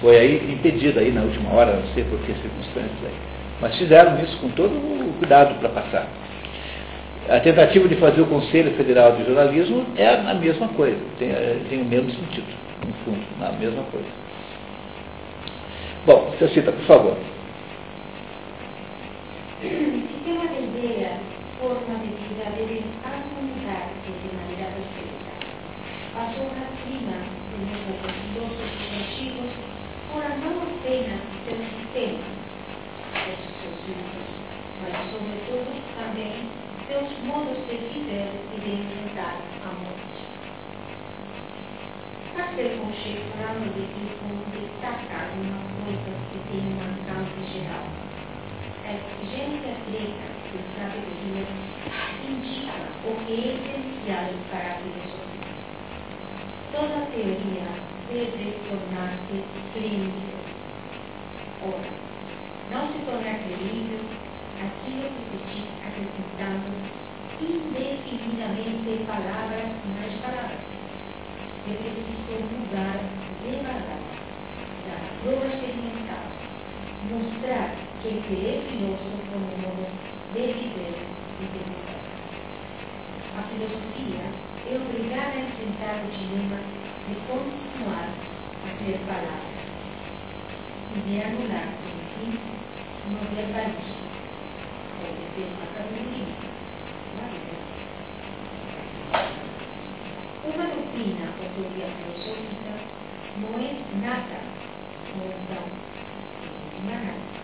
Foi 0.01 0.17
aí 0.17 0.53
impedida 0.53 1.01
aí 1.01 1.11
na 1.13 1.23
última 1.23 1.55
hora, 1.55 1.73
não 1.75 1.95
sei 1.95 2.05
por 2.05 2.19
que 2.21 2.33
circunstâncias 2.33 3.05
aí. 3.05 3.15
Mas 3.61 3.77
fizeram 3.77 4.19
isso 4.23 4.37
com 4.39 4.49
todo 4.51 4.73
o 4.73 5.15
cuidado 5.19 5.55
para 5.61 5.69
passar. 5.71 6.07
A 7.29 7.41
tentativa 7.41 7.87
de 7.87 7.97
fazer 7.97 8.23
o 8.23 8.27
Conselho 8.27 8.75
Federal 8.75 9.13
de 9.13 9.25
Jornalismo 9.27 9.85
é 9.97 10.09
a 10.09 10.33
mesma 10.33 10.69
coisa, 10.69 10.99
tem, 11.19 11.29
eh, 11.29 11.61
tem 11.69 11.83
o 11.83 11.85
mesmo 11.85 12.11
sentido, 12.11 12.47
no 12.87 12.93
fundo, 13.05 13.23
a 13.43 13.53
mesma 13.53 13.83
coisa. 13.83 14.09
Bom, 16.07 16.33
você 16.39 16.49
cita, 16.49 16.73
por 16.73 16.85
favor. 16.87 17.19
Ahora 30.11 30.35
no 30.37 30.63
apenas 30.63 31.21
del 31.45 31.59
sistema 31.59 32.39
mas 34.81 36.58
viver 36.89 38.31
y 38.57 38.61
de 38.61 38.73
enfrentar 38.81 39.37
a 39.61 39.71
muerte. 39.77 40.21
Castelo 42.35 42.83
Conche 42.83 43.13
para 43.37 43.53
me 43.61 43.67
decir 43.77 44.09
como 44.21 44.41
destacar 44.57 45.29
uma 45.37 45.61
coisa 45.85 46.11
que 46.31 46.39
tem 46.49 46.65
um 46.65 46.81
alcance 46.81 47.41
geral. 47.53 47.85
A 48.85 48.93
exigência 48.97 49.77
grega 49.91 50.29
de 50.49 50.59
sabedoria 50.73 51.45
indica 52.25 52.77
o 53.05 53.13
que 53.27 53.33
é 53.33 53.53
essencial 53.53 54.33
para 54.51 54.69
a 54.69 54.81
filosofia. 54.81 55.53
Toda 56.73 57.07
teoria 57.13 57.69
deve 58.09 58.47
tornar-se 58.69 59.45
crível. 59.75 60.39
Ora, 61.61 61.93
não 62.71 62.93
se 62.93 62.99
torna 63.05 63.35
crível 63.45 64.01
aquilo 64.59 65.09
que 65.09 65.39
se 65.39 65.61
diz 65.61 65.78
acrescentando 65.99 66.71
indefinidamente 67.41 69.05
palavras 69.07 69.67
mais 69.99 70.15
palavras. 70.23 70.63
É 71.67 71.75
preciso 71.75 72.39
mudar 72.55 72.99
devagar, 73.43 73.99
dar 74.87 75.03
a 75.03 75.19
prova 75.23 75.47
experimental, 75.47 76.23
mostrar 77.11 77.75
que 78.03 78.09
el 78.09 78.23
que 78.23 78.39
es 78.47 78.65
filósofo 78.71 79.19
como 79.33 79.51
modo 79.59 79.87
de 80.35 80.41
viver 80.41 80.95
y 81.35 81.47
de 81.51 81.59
pensar. 81.67 81.99
A 83.37 83.43
filosofia 83.51 84.23
é 84.67 84.75
obrigada 84.77 85.35
a 85.35 85.41
enfrentar 85.41 86.07
o 86.07 86.11
dilema 86.15 86.61
de 87.09 87.15
continuar 87.27 88.07
a 88.07 88.71
ser 88.85 88.99
palavras 89.07 89.59
e 90.95 91.01
de 91.01 91.23
anular-se, 91.23 91.91
enfim, 92.23 92.55
no 93.11 93.21
verbalismo. 93.35 94.08
Uma 100.45 100.67
doutrina 100.67 101.27
ou 101.39 101.47
teoria 101.55 101.87
filosófica 101.95 102.75
não 103.37 103.55
é 103.59 103.63
nada, 104.01 104.41
ou 105.15 105.31
então, 105.31 105.65
não 106.83 106.93
é 106.93 106.99
nada 107.05 107.39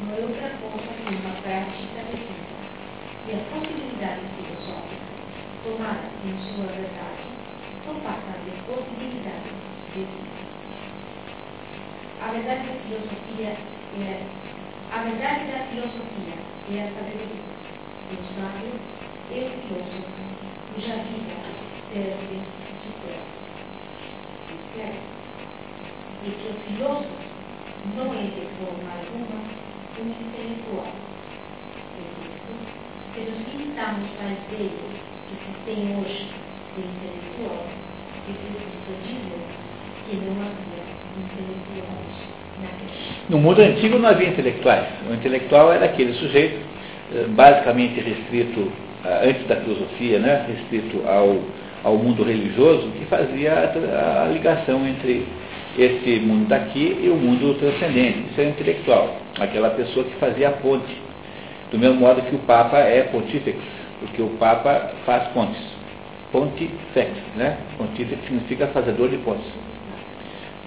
não 0.00 0.14
é 0.14 0.20
outra 0.20 0.50
coisa 0.62 0.94
que 0.94 1.14
uma 1.14 1.34
prática 1.42 2.02
de 2.04 2.16
vida. 2.22 2.58
E 3.26 3.32
a 3.32 3.38
possibilidade 3.50 4.22
filosófica, 4.36 5.08
tomada 5.64 6.06
em 6.22 6.38
sua 6.54 6.66
verdade, 6.66 7.28
não 7.86 7.94
passa 8.00 8.38
de 8.44 8.52
possibilidade 8.62 9.50
de 9.94 10.04
vida. 10.04 10.38
A 12.22 12.30
verdade 12.30 12.68
da 12.68 12.74
filosofia 12.84 13.56
é 13.98 14.26
a 14.92 15.02
verdade 15.02 15.50
da 15.50 15.66
filosofia 15.66 16.57
é 16.76 16.82
a 16.82 16.92
sabedoria. 16.92 17.48
O 18.12 18.16
sábio 18.34 18.76
é 19.30 19.40
o 19.40 19.50
filósofo 19.62 20.28
cuja 20.74 20.96
vida 20.96 21.36
serve 21.92 22.36
de 22.82 22.90
prova. 23.00 23.38
E 26.22 26.30
que 26.30 26.48
o 26.48 26.54
filósofo 26.60 27.28
não 27.96 28.12
é 28.12 28.22
de 28.22 28.44
forma 28.58 28.88
alguma 28.92 29.40
um 29.98 30.10
intelectual. 30.10 30.92
Se 33.14 33.20
nos 33.20 33.48
limitamos 33.48 34.10
à 34.20 34.26
ideia 34.26 34.70
que 35.26 35.34
se 35.36 35.52
tem 35.64 35.96
hoje 35.96 36.28
de 36.74 36.80
intelectual, 36.82 37.64
é 37.64 38.32
preciso 38.32 38.92
dizer 38.92 39.40
que 40.06 40.16
não 40.16 40.36
havia 40.42 40.84
intelectuais 41.16 41.98
naquele 42.08 42.37
No 43.28 43.38
mundo 43.38 43.60
antigo 43.60 43.98
não 43.98 44.08
havia 44.08 44.28
intelectuais. 44.28 44.86
O 45.10 45.14
intelectual 45.14 45.72
era 45.72 45.84
aquele 45.84 46.14
sujeito 46.14 46.58
eh, 47.14 47.26
basicamente 47.28 48.00
restrito, 48.00 48.70
ah, 49.04 49.20
antes 49.24 49.46
da 49.46 49.56
filosofia, 49.56 50.18
né, 50.18 50.46
restrito 50.48 51.02
ao, 51.06 51.38
ao 51.84 51.96
mundo 51.96 52.22
religioso, 52.22 52.90
que 52.98 53.04
fazia 53.06 53.52
a, 53.52 54.24
a 54.24 54.28
ligação 54.28 54.86
entre 54.86 55.26
esse 55.78 56.20
mundo 56.20 56.48
daqui 56.48 56.98
e 57.02 57.08
o 57.08 57.16
mundo 57.16 57.54
transcendente. 57.58 58.24
Isso 58.30 58.40
é 58.40 58.44
o 58.44 58.48
intelectual, 58.48 59.16
aquela 59.38 59.70
pessoa 59.70 60.04
que 60.04 60.14
fazia 60.16 60.48
a 60.48 60.52
ponte. 60.52 60.96
Do 61.70 61.78
mesmo 61.78 61.96
modo 61.96 62.22
que 62.22 62.34
o 62.34 62.38
Papa 62.40 62.78
é 62.78 63.02
pontífex, 63.02 63.58
porque 64.00 64.22
o 64.22 64.28
Papa 64.38 64.90
faz 65.04 65.28
pontes. 65.28 65.62
Pontifex, 66.32 67.10
né? 67.36 67.58
Pontífex 67.76 68.22
significa 68.24 68.66
fazedor 68.68 69.08
de 69.08 69.16
pontes. 69.18 69.46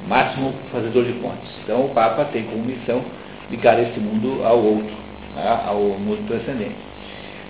Máximo 0.07 0.53
fazedor 0.71 1.05
de 1.05 1.13
pontes. 1.13 1.49
Então 1.63 1.85
o 1.85 1.89
Papa 1.89 2.25
tem 2.25 2.43
como 2.43 2.63
missão 2.63 3.03
ligar 3.49 3.79
esse 3.79 3.99
mundo 3.99 4.43
ao 4.43 4.57
outro, 4.57 4.95
né? 5.35 5.61
ao 5.65 5.79
mundo 5.79 6.25
transcendente. 6.27 6.75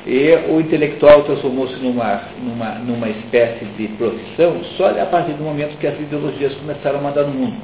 E 0.06 0.34
o 0.50 0.60
intelectual 0.60 1.24
transformou-se 1.24 1.76
numa, 1.76 2.24
numa, 2.42 2.70
numa 2.80 3.10
espécie 3.10 3.66
de 3.78 3.88
profissão 3.90 4.64
só 4.76 4.90
a 5.00 5.06
partir 5.06 5.34
do 5.34 5.44
momento 5.44 5.78
que 5.78 5.86
as 5.86 6.00
ideologias 6.00 6.56
começaram 6.56 7.00
a 7.00 7.02
mandar 7.04 7.24
no 7.24 7.34
mundo. 7.34 7.58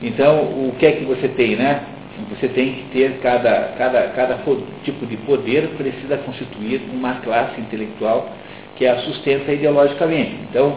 Então, 0.00 0.42
o 0.42 0.74
que 0.78 0.86
é 0.86 0.92
que 0.92 1.04
você 1.04 1.26
tem, 1.28 1.56
né? 1.56 1.82
Você 2.30 2.48
tem 2.48 2.72
que 2.72 2.82
ter, 2.92 3.18
cada, 3.20 3.74
cada, 3.76 4.02
cada 4.08 4.34
po- 4.36 4.62
tipo 4.84 5.04
de 5.06 5.16
poder 5.18 5.68
precisa 5.76 6.16
constituir 6.18 6.82
uma 6.92 7.14
classe 7.16 7.60
intelectual 7.60 8.30
que 8.76 8.86
a 8.86 8.98
sustenta 8.98 9.52
ideologicamente. 9.52 10.36
Então, 10.48 10.76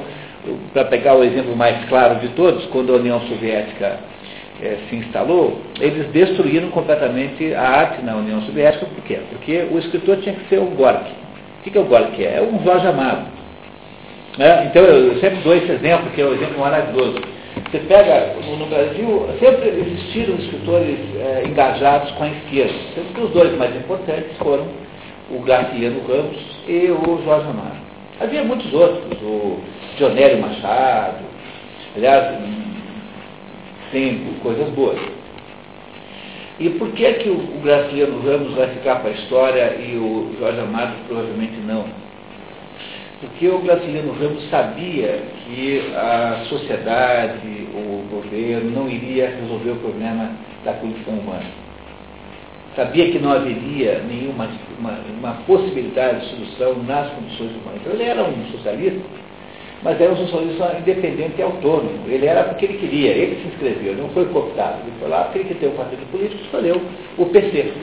para 0.73 0.85
pegar 0.85 1.15
o 1.15 1.23
exemplo 1.23 1.55
mais 1.55 1.85
claro 1.89 2.19
de 2.19 2.29
todos, 2.29 2.65
quando 2.67 2.93
a 2.93 2.97
União 2.97 3.19
Soviética 3.21 3.99
eh, 4.61 4.77
se 4.89 4.95
instalou, 4.95 5.61
eles 5.79 6.07
destruíram 6.07 6.69
completamente 6.69 7.53
a 7.53 7.61
arte 7.61 8.03
na 8.03 8.15
União 8.15 8.41
Soviética. 8.41 8.85
Por 8.85 9.03
quê? 9.03 9.19
Porque 9.29 9.67
o 9.71 9.77
escritor 9.79 10.17
tinha 10.17 10.35
que 10.35 10.47
ser 10.49 10.59
o 10.59 10.65
Gorky. 10.65 11.11
O 11.59 11.63
que, 11.63 11.77
é 11.77 11.81
o 11.81 11.85
Gorky? 11.85 12.23
É 12.23 12.41
um 12.41 12.63
Jorge 12.63 12.87
Amado. 12.87 13.27
né? 14.37 14.67
Então, 14.69 14.83
eu 14.83 15.19
sempre 15.19 15.39
dou 15.41 15.55
esse 15.55 15.71
exemplo, 15.71 16.09
que 16.11 16.21
é 16.21 16.25
o 16.25 16.33
exemplo 16.33 16.59
maravilhoso. 16.59 17.21
Você 17.69 17.79
pega, 17.79 18.35
no, 18.57 18.65
Brasil, 18.65 19.29
sempre 19.39 19.69
existiram 19.69 20.35
escritores 20.35 20.97
eh, 21.17 21.43
engajados 21.45 22.11
com 22.11 22.23
a 22.23 22.29
esquerda. 22.29 22.73
Sendo 22.95 23.13
que 23.13 23.21
os 23.21 23.31
dois 23.31 23.57
mais 23.57 23.75
importantes 23.75 24.37
foram 24.37 24.67
o 25.29 25.39
Graciliano 25.41 26.01
Ramos 26.07 26.37
e 26.67 26.89
o 26.89 27.21
Jorge 27.23 27.47
Amado. 27.47 27.88
Havia 28.19 28.43
muitos 28.43 28.73
outros, 28.73 29.21
o 29.21 29.59
Dionélio 29.97 30.41
Machado, 30.41 31.23
aliás, 31.95 32.37
tem 33.93 34.35
coisas 34.43 34.69
boas. 34.71 34.99
E 36.59 36.69
por 36.71 36.91
que, 36.91 37.13
que 37.13 37.29
o, 37.29 37.35
o 37.35 37.61
Graciliano 37.63 38.19
Ramos 38.21 38.53
vai 38.55 38.67
ficar 38.67 38.97
para 38.97 39.11
a 39.11 39.13
história 39.13 39.75
e 39.75 39.95
o 39.95 40.35
Jorge 40.37 40.59
Amado 40.59 40.95
provavelmente 41.07 41.55
não? 41.65 41.85
Porque 43.21 43.47
o 43.47 43.59
Graciliano 43.59 44.11
Ramos 44.11 44.49
sabia 44.49 45.21
que 45.45 45.93
a 45.95 46.43
sociedade, 46.49 47.67
o 47.73 48.03
governo, 48.11 48.71
não 48.71 48.89
iria 48.89 49.29
resolver 49.29 49.71
o 49.71 49.75
problema 49.77 50.31
da 50.65 50.73
condição 50.73 51.13
humana. 51.13 51.68
Sabia 52.79 53.11
que 53.11 53.19
não 53.19 53.33
haveria 53.33 54.01
nenhuma 54.07 54.47
uma, 54.79 54.97
uma 55.19 55.33
possibilidade 55.45 56.21
de 56.21 56.27
solução 56.27 56.81
nas 56.83 57.09
condições 57.11 57.51
humanas. 57.51 57.81
Então 57.81 57.91
ele 57.91 58.03
era 58.03 58.23
um 58.23 58.45
socialista, 58.53 59.01
mas 59.83 59.99
era 59.99 60.13
um 60.13 60.15
socialista 60.15 60.77
independente 60.79 61.33
e 61.39 61.41
autônomo. 61.41 62.07
Ele 62.07 62.25
era 62.25 62.43
porque 62.43 62.63
ele 62.63 62.77
queria, 62.77 63.11
ele 63.11 63.41
se 63.41 63.49
inscreveu, 63.49 63.95
não 63.95 64.07
foi 64.11 64.23
cooptado. 64.27 64.77
Ele 64.85 64.93
foi 64.97 65.09
lá 65.09 65.23
porque 65.23 65.39
ele 65.39 65.47
queria 65.49 65.69
ter 65.69 65.75
um 65.75 65.77
partido 65.77 66.09
político, 66.09 66.41
escolheu 66.41 66.81
o 67.17 67.25
PC. 67.25 67.73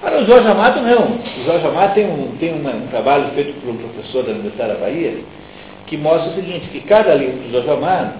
Para 0.00 0.22
o 0.22 0.24
Jorge 0.24 0.46
Amado, 0.46 0.82
não. 0.82 1.16
O 1.16 1.44
Jorge 1.44 1.66
Amado 1.66 1.94
tem, 1.94 2.06
um, 2.06 2.36
tem 2.38 2.54
uma, 2.54 2.70
um 2.70 2.86
trabalho 2.92 3.28
feito 3.34 3.60
por 3.60 3.70
um 3.70 3.76
professor 3.76 4.22
da 4.22 4.30
Universidade 4.30 4.74
da 4.74 4.78
Bahia 4.78 5.18
que 5.88 5.96
mostra 5.96 6.30
o 6.30 6.34
seguinte, 6.36 6.68
que 6.68 6.80
cada 6.82 7.12
livro 7.12 7.38
do 7.38 7.50
Jorge 7.50 7.70
Amado 7.70 8.12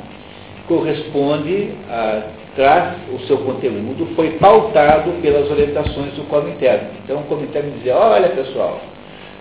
corresponde 0.73 1.71
a 1.91 2.23
traz 2.55 2.97
o 3.13 3.19
seu 3.27 3.39
conteúdo, 3.39 4.15
foi 4.15 4.33
pautado 4.33 5.11
pelas 5.23 5.51
orientações 5.51 6.13
do 6.15 6.25
Comitê. 6.29 6.69
Então 7.03 7.21
o 7.21 7.25
Comitê 7.25 7.63
dizia, 7.63 7.97
olha 7.97 8.29
pessoal, 8.29 8.79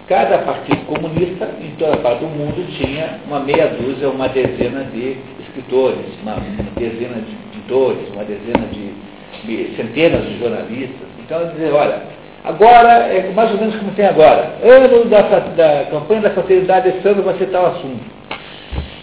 cada 0.08 0.40
partido 0.40 0.86
comunista 0.86 1.50
em 1.62 1.72
toda 1.78 1.98
parte 1.98 2.20
do 2.20 2.28
mundo 2.28 2.66
tinha 2.78 3.20
uma 3.28 3.42
meia 3.42 3.68
dúzia, 3.68 4.10
uma 4.10 4.30
dezena 4.30 4.86
de 4.86 5.18
escritores, 5.42 6.06
uma, 6.24 6.38
dezena 6.78 7.22
de 7.22 7.58
editores, 7.58 8.08
uma 8.14 8.24
dezena 8.24 8.66
de, 8.72 9.76
centenas 9.76 10.26
de 10.26 10.40
jornalistas. 10.40 11.08
Então 11.20 11.50
dizia, 11.50 11.74
olha, 11.74 12.02
agora 12.46 13.08
é 13.08 13.30
mais 13.34 13.52
ou 13.52 13.58
menos 13.58 13.76
como 13.76 13.92
tem 13.92 14.06
agora. 14.06 14.54
Ano 14.64 15.06
da, 15.10 15.22
da 15.22 15.86
campanha 15.92 16.22
da 16.22 16.30
fraternidade 16.30 16.90
esse 16.90 17.06
ano 17.06 17.24
vai 17.24 17.38
ser 17.38 17.48
tal 17.48 17.66
assunto. 17.66 18.21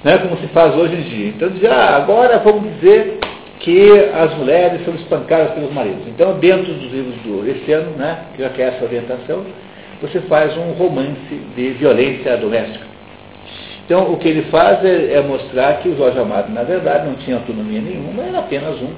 Né, 0.05 0.16
como 0.19 0.37
se 0.39 0.47
faz 0.49 0.75
hoje 0.77 0.95
em 0.95 1.03
dia. 1.03 1.29
Então 1.29 1.49
dizia, 1.49 1.73
ah, 1.73 1.97
agora 1.97 2.39
vamos 2.39 2.73
dizer 2.75 3.19
que 3.61 3.91
as 4.15 4.35
mulheres 4.37 4.85
são 4.85 4.95
espancadas 4.95 5.53
pelos 5.53 5.73
maridos. 5.73 6.07
Então, 6.07 6.39
dentro 6.39 6.73
dos 6.73 6.93
livros 6.93 7.16
do 7.23 7.49
Essiano, 7.49 7.91
né, 7.97 8.19
que 8.35 8.43
já 8.43 8.51
quer 8.51 8.75
essa 8.75 8.85
orientação, 8.85 9.45
você 10.01 10.20
faz 10.20 10.57
um 10.57 10.73
romance 10.73 11.41
de 11.57 11.70
violência 11.70 12.37
doméstica. 12.37 12.87
Então, 13.85 14.12
o 14.12 14.16
que 14.19 14.29
ele 14.29 14.43
faz 14.43 14.85
é, 14.85 15.15
é 15.15 15.23
mostrar 15.23 15.79
que 15.79 15.89
o 15.89 15.97
Jorge 15.97 16.19
Amado, 16.19 16.53
na 16.53 16.62
verdade, 16.62 17.07
não 17.07 17.15
tinha 17.15 17.37
autonomia 17.37 17.81
nenhuma, 17.81 18.23
era 18.23 18.39
apenas 18.39 18.81
um 18.81 18.93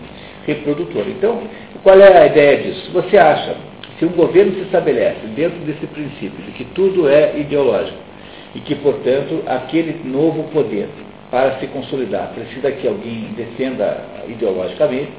reprodutor. 0.46 1.04
Então, 1.08 1.42
qual 1.82 1.98
é 1.98 2.18
a 2.18 2.26
ideia 2.26 2.58
disso? 2.58 2.90
Você 2.92 3.16
acha, 3.16 3.54
se 3.98 4.04
um 4.04 4.10
governo 4.10 4.52
se 4.54 4.60
estabelece 4.62 5.26
dentro 5.34 5.58
desse 5.60 5.86
princípio 5.86 6.44
de 6.44 6.50
que 6.52 6.64
tudo 6.64 7.08
é 7.08 7.38
ideológico 7.38 8.09
e 8.54 8.60
que, 8.60 8.74
portanto, 8.76 9.42
aquele 9.46 10.00
novo 10.04 10.44
poder 10.52 10.88
para 11.30 11.58
se 11.58 11.66
consolidar. 11.68 12.32
Precisa 12.34 12.70
que 12.72 12.86
alguém 12.86 13.32
defenda 13.36 14.04
ideologicamente. 14.28 15.10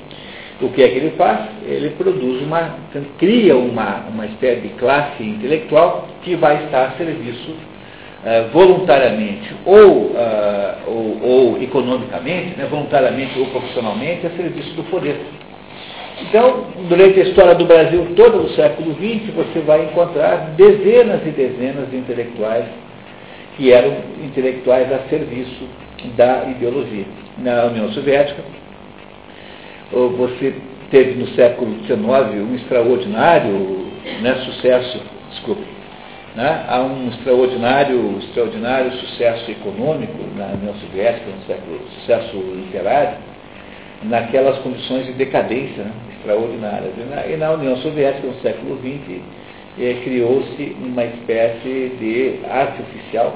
O 0.61 0.69
que 0.69 0.83
é 0.83 0.89
que 0.89 0.97
ele 0.97 1.11
faz? 1.11 1.49
Ele 1.65 1.89
produz 1.91 2.41
uma, 2.43 2.75
cria 3.17 3.55
uma, 3.55 4.05
uma 4.09 4.25
espécie 4.27 4.61
de 4.61 4.69
classe 4.69 5.23
intelectual 5.23 6.07
que 6.21 6.35
vai 6.35 6.65
estar 6.65 6.87
a 6.87 6.91
serviço 6.91 7.51
uh, 7.51 8.51
voluntariamente 8.53 9.55
ou, 9.65 10.11
uh, 10.11 10.75
ou, 10.85 11.23
ou, 11.23 11.63
economicamente, 11.63 12.57
né, 12.57 12.67
voluntariamente 12.69 13.39
ou 13.39 13.47
profissionalmente, 13.47 14.27
a 14.27 14.29
serviço 14.31 14.73
do 14.75 14.83
poder. 14.83 15.19
Então, 16.21 16.65
durante 16.87 17.19
a 17.19 17.23
história 17.23 17.55
do 17.55 17.65
Brasil 17.65 18.09
todo 18.15 18.43
o 18.43 18.49
século 18.49 18.93
XX, 18.93 19.33
você 19.33 19.61
vai 19.61 19.85
encontrar 19.85 20.53
dezenas 20.55 21.25
e 21.25 21.31
dezenas 21.31 21.89
de 21.89 21.97
intelectuais 21.97 22.65
que 23.57 23.71
eram 23.71 23.95
intelectuais 24.23 24.91
a 24.91 24.99
serviço 25.09 25.67
da 26.15 26.45
ideologia. 26.45 27.05
Na 27.37 27.65
União 27.65 27.91
Soviética, 27.91 28.43
você 29.91 30.55
teve 30.89 31.19
no 31.19 31.27
século 31.29 31.73
XIX 31.85 32.41
um 32.41 32.55
extraordinário 32.55 33.91
né, 34.21 34.35
sucesso, 34.45 35.01
desculpe, 35.31 35.63
né, 36.35 36.65
há 36.67 36.81
um 36.81 37.09
extraordinário, 37.09 38.19
extraordinário 38.19 38.91
sucesso 38.93 39.51
econômico 39.51 40.17
na 40.35 40.47
União 40.47 40.73
Soviética, 40.75 41.29
no 41.29 41.43
século, 41.45 41.79
sucesso 41.99 42.37
literário, 42.37 43.17
naquelas 44.03 44.57
condições 44.59 45.05
de 45.05 45.13
decadência 45.13 45.83
né, 45.83 45.91
extraordinárias. 46.17 46.93
E 46.97 47.01
na, 47.13 47.27
e 47.27 47.37
na, 47.37 47.51
União 47.51 47.77
Soviética, 47.77 48.27
no 48.27 48.35
século 48.41 48.77
XX, 48.77 49.21
eh, 49.79 49.97
criou-se 50.03 50.75
uma 50.81 51.03
espécie 51.03 51.95
de 51.99 52.39
arte 52.49 52.81
oficial, 52.81 53.35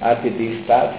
arte 0.00 0.30
de 0.30 0.60
Estado, 0.60 0.94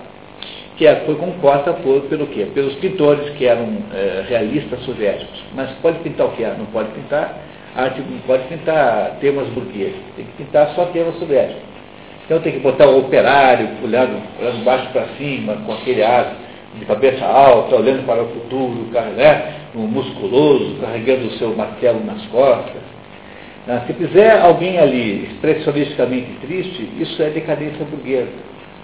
que 0.77 0.88
é, 0.88 0.95
foi 1.06 1.15
composta 1.15 1.73
por, 1.73 2.02
pelo 2.03 2.27
quê? 2.27 2.48
Pelos 2.53 2.76
pintores 2.76 3.30
que 3.31 3.45
eram 3.45 3.68
é, 3.93 4.26
realistas 4.27 4.80
soviéticos. 4.84 5.43
Mas 5.53 5.69
pode 5.81 5.99
pintar 5.99 6.27
o 6.27 6.31
que? 6.31 6.43
Não 6.43 6.65
pode 6.68 6.89
pintar 6.91 7.38
arte, 7.76 8.02
não 8.02 8.19
pode 8.19 8.43
pintar 8.48 9.18
temas 9.19 9.48
burgueses, 9.49 9.95
tem 10.15 10.26
que 10.26 10.43
pintar 10.43 10.73
só 10.76 10.85
temas 10.85 11.15
soviéticos. 11.19 11.61
Então 12.26 12.39
tem 12.39 12.53
que 12.53 12.60
botar 12.60 12.88
o 12.88 12.99
operário 12.99 13.69
olhando, 13.84 14.22
olhando 14.39 14.64
baixo 14.64 14.88
para 14.91 15.06
cima, 15.18 15.56
com 15.65 15.73
aquele 15.73 16.02
ar 16.02 16.34
de 16.80 16.85
cabeça 16.85 17.26
alta, 17.26 17.76
olhando 17.76 18.06
para 18.06 18.23
o 18.23 18.27
futuro, 18.30 18.88
né, 19.18 19.53
um 19.76 19.81
musculoso, 19.81 20.77
carregando 20.80 21.27
o 21.27 21.31
seu 21.31 21.56
martelo 21.56 22.03
nas 22.06 22.26
costas. 22.27 22.81
Ah, 23.67 23.83
se 23.85 23.93
fizer 23.93 24.39
alguém 24.41 24.79
ali 24.79 25.25
expressionisticamente 25.31 26.31
triste, 26.41 26.89
isso 26.99 27.21
é 27.21 27.29
decadência 27.29 27.85
burguesa. 27.85 28.31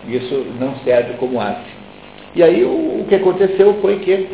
Isso 0.07 0.45
não 0.59 0.75
serve 0.77 1.13
como 1.13 1.39
arte. 1.39 1.69
E 2.35 2.43
aí 2.43 2.63
o, 2.63 3.01
o 3.01 3.05
que 3.09 3.15
aconteceu 3.15 3.73
foi 3.81 3.99
que, 3.99 4.27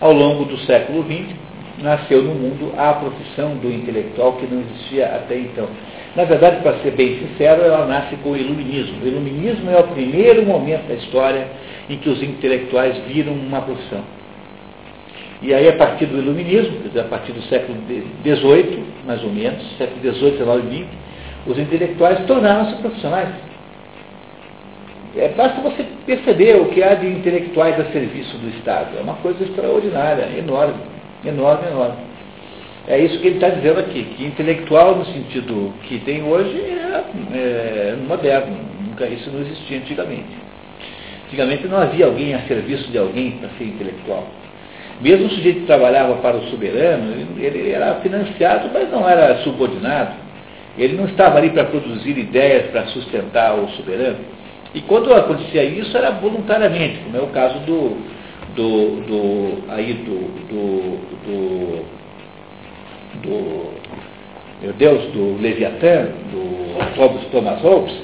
ao 0.00 0.12
longo 0.12 0.46
do 0.46 0.56
século 0.58 1.04
XX, 1.04 1.36
nasceu 1.82 2.22
no 2.22 2.34
mundo 2.34 2.72
a 2.78 2.94
profissão 2.94 3.56
do 3.56 3.70
intelectual 3.70 4.34
que 4.34 4.46
não 4.46 4.62
existia 4.62 5.06
até 5.06 5.36
então. 5.36 5.68
Na 6.16 6.24
verdade, 6.24 6.62
para 6.62 6.78
ser 6.78 6.92
bem 6.92 7.18
sincero, 7.18 7.62
ela 7.62 7.86
nasce 7.86 8.16
com 8.16 8.30
o 8.30 8.36
iluminismo. 8.36 9.02
O 9.02 9.06
iluminismo 9.06 9.70
é 9.70 9.78
o 9.78 9.88
primeiro 9.88 10.46
momento 10.46 10.86
da 10.86 10.94
história 10.94 11.46
em 11.90 11.98
que 11.98 12.08
os 12.08 12.22
intelectuais 12.22 12.96
viram 13.06 13.32
uma 13.32 13.60
profissão. 13.60 14.02
E 15.44 15.52
aí, 15.52 15.68
a 15.68 15.76
partir 15.76 16.06
do 16.06 16.16
iluminismo, 16.16 16.80
quer 16.80 16.88
dizer, 16.88 17.00
a 17.00 17.04
partir 17.04 17.32
do 17.32 17.42
século 17.42 17.76
XVIII, 18.24 18.82
mais 19.04 19.22
ou 19.22 19.30
menos, 19.30 19.62
século 19.76 20.00
XVIII, 20.00 20.38
XIX 20.38 20.48
e 20.70 20.76
XX, 20.76 20.86
os 21.46 21.58
intelectuais 21.58 22.24
tornaram-se 22.26 22.76
profissionais. 22.76 23.28
É, 25.14 25.28
basta 25.28 25.60
você 25.60 25.84
perceber 26.06 26.56
o 26.56 26.70
que 26.70 26.82
há 26.82 26.94
de 26.94 27.08
intelectuais 27.08 27.78
a 27.78 27.84
serviço 27.92 28.38
do 28.38 28.48
Estado. 28.56 28.96
É 28.98 29.02
uma 29.02 29.16
coisa 29.16 29.44
extraordinária, 29.44 30.30
enorme, 30.38 30.80
enorme, 31.22 31.68
enorme. 31.68 31.96
É 32.88 32.98
isso 32.98 33.20
que 33.20 33.26
ele 33.26 33.36
está 33.36 33.50
dizendo 33.50 33.80
aqui, 33.80 34.02
que 34.16 34.24
intelectual 34.24 34.96
no 34.96 35.04
sentido 35.04 35.74
que 35.82 35.98
tem 36.00 36.22
hoje 36.22 36.58
é, 36.58 37.04
é 37.34 37.96
moderno. 38.08 38.56
Nunca 38.80 39.06
isso 39.06 39.30
não 39.30 39.42
existia 39.42 39.76
antigamente. 39.76 40.42
Antigamente 41.26 41.68
não 41.68 41.76
havia 41.76 42.06
alguém 42.06 42.32
a 42.32 42.40
serviço 42.46 42.90
de 42.90 42.96
alguém 42.96 43.32
para 43.32 43.50
ser 43.58 43.64
intelectual. 43.64 44.26
Mesmo 45.00 45.26
o 45.26 45.30
sujeito 45.30 45.60
que 45.60 45.66
trabalhava 45.66 46.14
para 46.16 46.36
o 46.36 46.46
soberano, 46.48 47.12
ele 47.38 47.70
era 47.70 47.96
financiado, 47.96 48.70
mas 48.72 48.90
não 48.90 49.08
era 49.08 49.38
subordinado. 49.38 50.12
Ele 50.78 50.96
não 50.96 51.06
estava 51.06 51.38
ali 51.38 51.50
para 51.50 51.64
produzir 51.64 52.16
ideias 52.18 52.66
para 52.70 52.86
sustentar 52.86 53.54
o 53.54 53.68
soberano. 53.70 54.18
E 54.74 54.80
quando 54.82 55.12
acontecia 55.14 55.64
isso 55.64 55.96
era 55.96 56.10
voluntariamente, 56.10 56.98
como 57.04 57.16
é 57.16 57.20
o 57.20 57.28
caso 57.28 57.58
do, 57.60 57.96
do, 58.56 59.00
do 59.06 59.72
aí 59.72 59.92
do, 59.94 60.18
do, 60.48 60.98
do, 61.24 61.84
do 63.22 63.74
meu 64.62 64.72
Deus, 64.72 65.04
do 65.12 65.40
Leviatã, 65.40 66.08
do 66.32 67.30
Thomas 67.30 67.60
Hobbes. 67.60 67.94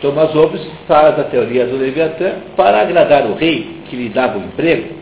Thomas 0.00 0.32
Hobbes 0.32 0.66
faz 0.88 1.18
a 1.18 1.24
teoria 1.24 1.66
do 1.66 1.76
Leviatã 1.76 2.36
para 2.56 2.80
agradar 2.80 3.26
o 3.26 3.34
rei 3.34 3.80
que 3.88 3.96
lhe 3.96 4.08
dava 4.08 4.38
o 4.38 4.42
emprego, 4.42 4.94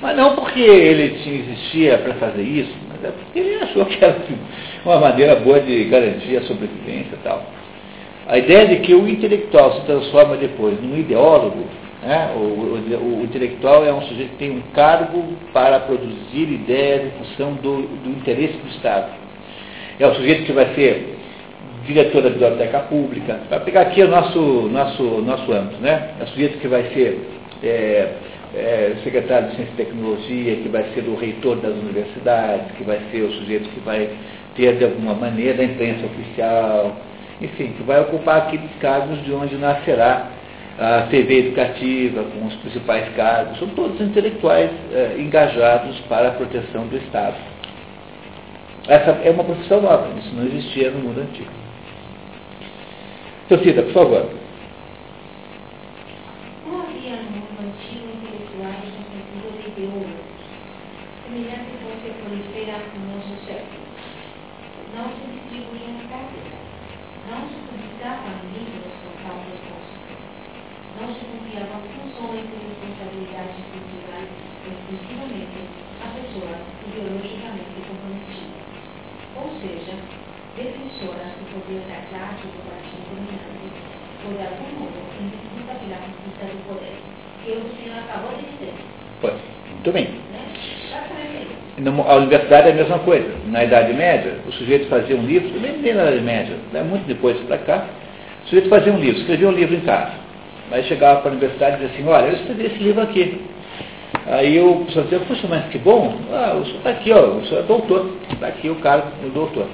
mas 0.00 0.16
não 0.16 0.34
porque 0.34 0.60
ele 0.60 1.20
existia 1.24 1.98
para 1.98 2.14
fazer 2.14 2.42
isso, 2.42 2.74
mas 2.88 3.04
é 3.04 3.12
porque 3.12 3.38
ele 3.38 3.56
achou 3.56 3.84
que 3.84 4.02
era 4.02 4.16
uma 4.84 4.98
maneira 4.98 5.36
boa 5.36 5.60
de 5.60 5.84
garantir 5.84 6.36
a 6.38 6.42
sobrevivência 6.42 7.14
e 7.14 7.18
tal. 7.22 7.42
A 8.26 8.38
ideia 8.38 8.66
de 8.68 8.76
que 8.76 8.94
o 8.94 9.08
intelectual 9.08 9.72
se 9.74 9.80
transforma 9.86 10.36
depois 10.36 10.80
num 10.80 10.96
ideólogo, 10.98 11.64
né? 12.02 12.30
o, 12.34 12.38
o, 12.38 13.20
o, 13.20 13.24
intelectual 13.24 13.84
é 13.84 13.92
um 13.92 14.02
sujeito 14.02 14.30
que 14.30 14.36
tem 14.36 14.50
um 14.50 14.62
cargo 14.72 15.22
para 15.52 15.80
produzir 15.80 16.48
ideias 16.48 17.06
em 17.06 17.10
função 17.10 17.54
do, 17.54 17.82
do 17.82 18.10
interesse 18.10 18.54
do 18.54 18.68
Estado. 18.68 19.12
É 19.98 20.06
o 20.06 20.14
sujeito 20.14 20.44
que 20.44 20.52
vai 20.52 20.74
ser 20.74 21.16
diretor 21.86 22.22
da 22.22 22.30
biblioteca 22.30 22.80
pública, 22.80 23.40
para 23.48 23.60
pegar 23.60 23.82
aqui 23.82 24.02
o 24.02 24.08
nosso, 24.08 24.40
nosso, 24.70 25.02
nosso 25.02 25.52
âmbito, 25.52 25.80
né? 25.80 26.10
É 26.20 26.24
o 26.24 26.26
sujeito 26.28 26.58
que 26.58 26.68
vai 26.68 26.84
ser 26.94 27.20
é, 27.62 28.08
é, 28.54 28.94
secretário 29.04 29.48
de 29.50 29.56
Ciência 29.56 29.72
e 29.72 29.76
Tecnologia, 29.76 30.56
que 30.56 30.68
vai 30.68 30.84
ser 30.94 31.04
o 31.08 31.16
reitor 31.16 31.56
das 31.56 31.74
universidades, 31.74 32.72
que 32.76 32.84
vai 32.84 33.00
ser 33.10 33.22
o 33.22 33.32
sujeito 33.32 33.68
que 33.70 33.80
vai 33.80 34.10
ter, 34.56 34.76
de 34.76 34.84
alguma 34.84 35.14
maneira, 35.14 35.62
a 35.62 35.64
imprensa 35.64 36.06
oficial, 36.06 36.96
enfim, 37.40 37.72
que 37.76 37.82
vai 37.82 38.00
ocupar 38.00 38.38
aqueles 38.38 38.70
cargos 38.80 39.22
de 39.24 39.32
onde 39.32 39.56
nascerá 39.56 40.28
a 40.78 41.02
TV 41.10 41.46
educativa, 41.46 42.24
com 42.24 42.46
os 42.46 42.54
principais 42.56 43.14
cargos, 43.14 43.58
são 43.58 43.68
todos 43.68 44.00
intelectuais 44.00 44.70
é, 44.92 45.16
engajados 45.18 45.98
para 46.08 46.28
a 46.28 46.30
proteção 46.32 46.86
do 46.86 46.96
Estado. 46.96 47.36
Essa 48.88 49.10
é 49.22 49.30
uma 49.30 49.44
profissão 49.44 49.82
nova, 49.82 50.08
isso 50.18 50.34
não 50.34 50.44
existia 50.46 50.90
no 50.90 51.00
mundo 51.00 51.20
antigo. 51.20 51.50
Cita, 53.62 53.82
por 53.82 53.92
favor. 53.92 54.39
Não 56.70 56.86
havia 56.86 57.18
no 57.18 57.34
mundo 57.34 57.66
antigo 57.66 58.06
intelectuais 58.14 58.78
no 58.94 59.02
sentido 59.10 59.58
de 59.58 59.74
ideólogos, 59.74 60.38
semelhante 61.26 61.74
com 61.82 61.90
que 61.98 62.14
prolifera 62.14 62.78
nos 62.94 63.26
séculos. 63.42 63.90
Não 64.94 65.10
se 65.10 65.34
distribuíam 65.34 65.98
cátedras, 66.06 66.62
não 67.26 67.42
se 67.50 67.58
publicavam 67.66 68.38
livros 68.54 68.94
com 69.02 69.10
tal 69.18 69.42
propósito, 69.50 70.14
não 70.94 71.10
se 71.10 71.26
confiavam 71.26 71.82
funções 71.90 72.46
e 72.46 72.54
responsabilidades 72.62 73.66
culturais 73.66 74.30
exclusivamente 74.62 75.60
a 75.98 76.06
pessoas 76.14 76.62
ideologicamente 76.86 77.82
comprometidas, 77.82 78.62
ou 79.34 79.50
seja, 79.58 79.98
defensoras 80.54 81.34
do 81.34 81.50
poder 81.50 81.82
sagrado 81.90 82.46
do 82.46 82.62
coração 82.62 83.02
dominante, 83.10 83.74
de 84.22 84.38
algum 84.38 84.70
modo 84.78 85.59
conquista 85.96 86.44
do 86.46 86.68
poder, 86.68 86.96
que 87.44 87.50
o 87.50 87.82
senhor 87.82 87.98
acabou 87.98 88.36
de 88.36 88.44
dizer. 88.44 88.74
Pois, 89.20 89.34
muito 89.72 89.92
bem. 89.92 90.04
Né? 90.04 90.50
A 92.06 92.16
universidade 92.16 92.68
é 92.68 92.72
a 92.72 92.74
mesma 92.74 92.98
coisa. 93.00 93.30
Na 93.46 93.64
Idade 93.64 93.94
Média, 93.94 94.34
o 94.46 94.52
sujeito 94.52 94.88
fazia 94.88 95.16
um 95.16 95.24
livro, 95.24 95.48
nem, 95.60 95.78
nem 95.78 95.94
na 95.94 96.02
Idade 96.02 96.22
Média, 96.22 96.56
né, 96.72 96.82
muito 96.82 97.06
depois 97.06 97.38
para 97.40 97.58
cá, 97.58 97.86
o 98.44 98.48
sujeito 98.48 98.68
fazia 98.68 98.92
um 98.92 98.98
livro, 98.98 99.20
escrevia 99.20 99.48
um 99.48 99.52
livro 99.52 99.74
em 99.74 99.80
casa. 99.80 100.12
Aí 100.70 100.84
chegava 100.84 101.20
para 101.20 101.30
a 101.30 101.32
universidade 101.32 101.76
e 101.76 101.86
dizia 101.86 101.94
assim, 101.94 102.08
olha, 102.08 102.26
eu 102.26 102.34
escrevi 102.34 102.66
esse 102.66 102.78
livro 102.78 103.02
aqui. 103.02 103.40
Aí 104.26 104.60
o 104.60 104.84
pessoal 104.84 105.04
dizia, 105.04 105.20
puxa, 105.20 105.46
mas 105.48 105.66
que 105.66 105.78
bom, 105.78 106.14
ah, 106.32 106.56
o 106.60 106.64
senhor 106.64 106.78
está 106.78 106.90
aqui, 106.90 107.12
ó, 107.12 107.20
o 107.20 107.46
senhor 107.46 107.60
é 107.60 107.66
doutor, 107.66 108.16
está 108.30 108.46
aqui 108.46 108.68
o 108.68 108.76
cargo 108.76 109.08
do 109.22 109.30
doutor. 109.30 109.66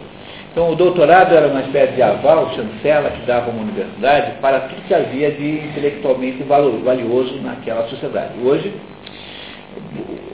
Então 0.56 0.70
o 0.70 0.74
doutorado 0.74 1.34
era 1.34 1.48
uma 1.48 1.60
espécie 1.60 1.92
de 1.96 2.02
aval, 2.02 2.50
chancela, 2.54 3.10
que 3.10 3.26
dava 3.26 3.50
uma 3.50 3.60
universidade 3.60 4.40
para 4.40 4.60
tudo 4.60 4.86
que 4.88 4.94
havia 4.94 5.30
de 5.30 5.50
intelectualmente 5.66 6.42
valioso 6.44 7.38
naquela 7.42 7.86
sociedade. 7.88 8.32
Hoje, 8.42 8.72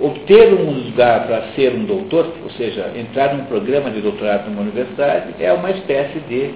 obter 0.01 0.55
um 0.55 0.71
lugar 0.71 1.27
para 1.27 1.43
ser 1.57 1.75
um 1.75 1.87
doutor, 1.87 2.35
ou 2.41 2.51
seja, 2.51 2.93
entrar 2.95 3.35
num 3.35 3.47
programa 3.47 3.91
de 3.91 4.01
doutorado 4.01 4.49
numa 4.49 4.63
universidade, 4.63 5.35
é 5.41 5.53
uma 5.53 5.73
espécie 5.73 6.21
de 6.21 6.51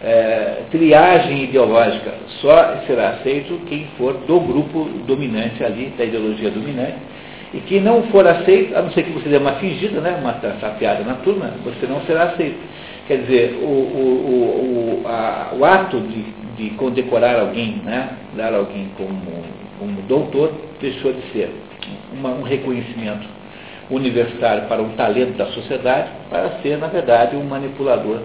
eh, 0.00 0.58
triagem 0.70 1.42
ideológica. 1.42 2.12
Só 2.40 2.84
será 2.86 3.08
aceito 3.14 3.60
quem 3.68 3.88
for 3.98 4.14
do 4.28 4.38
grupo 4.38 4.84
dominante 5.08 5.64
ali, 5.64 5.92
da 5.98 6.04
ideologia 6.04 6.50
dominante, 6.52 6.98
e 7.52 7.58
quem 7.62 7.80
não 7.80 8.04
for 8.04 8.24
aceito, 8.28 8.76
a 8.76 8.82
não 8.82 8.92
ser 8.92 9.02
que 9.02 9.10
você 9.10 9.28
dê 9.28 9.38
uma 9.38 9.54
fingida, 9.54 10.00
né, 10.00 10.16
uma 10.20 10.34
tapeada 10.34 11.02
na 11.02 11.14
turma, 11.14 11.50
você 11.64 11.84
não 11.88 12.00
será 12.02 12.24
aceito. 12.24 12.58
Quer 13.08 13.22
dizer, 13.22 13.54
o, 13.62 13.66
o, 13.66 15.02
o, 15.02 15.08
a- 15.08 15.52
o 15.58 15.64
ato 15.64 15.98
de, 15.98 16.22
de 16.56 16.70
condecorar 16.76 17.40
alguém, 17.40 17.76
né, 17.82 18.10
dar 18.34 18.52
alguém 18.54 18.90
como, 18.98 19.42
como 19.78 20.02
doutor, 20.02 20.52
deixou 20.78 21.14
de 21.14 21.22
ser 21.32 21.50
uma- 22.12 22.34
um 22.34 22.42
reconhecimento 22.42 23.26
universitário 23.90 24.68
para 24.68 24.82
um 24.82 24.90
talento 24.90 25.38
da 25.38 25.46
sociedade, 25.46 26.10
para 26.28 26.60
ser, 26.60 26.76
na 26.76 26.88
verdade, 26.88 27.34
um 27.34 27.44
manipulador 27.44 28.20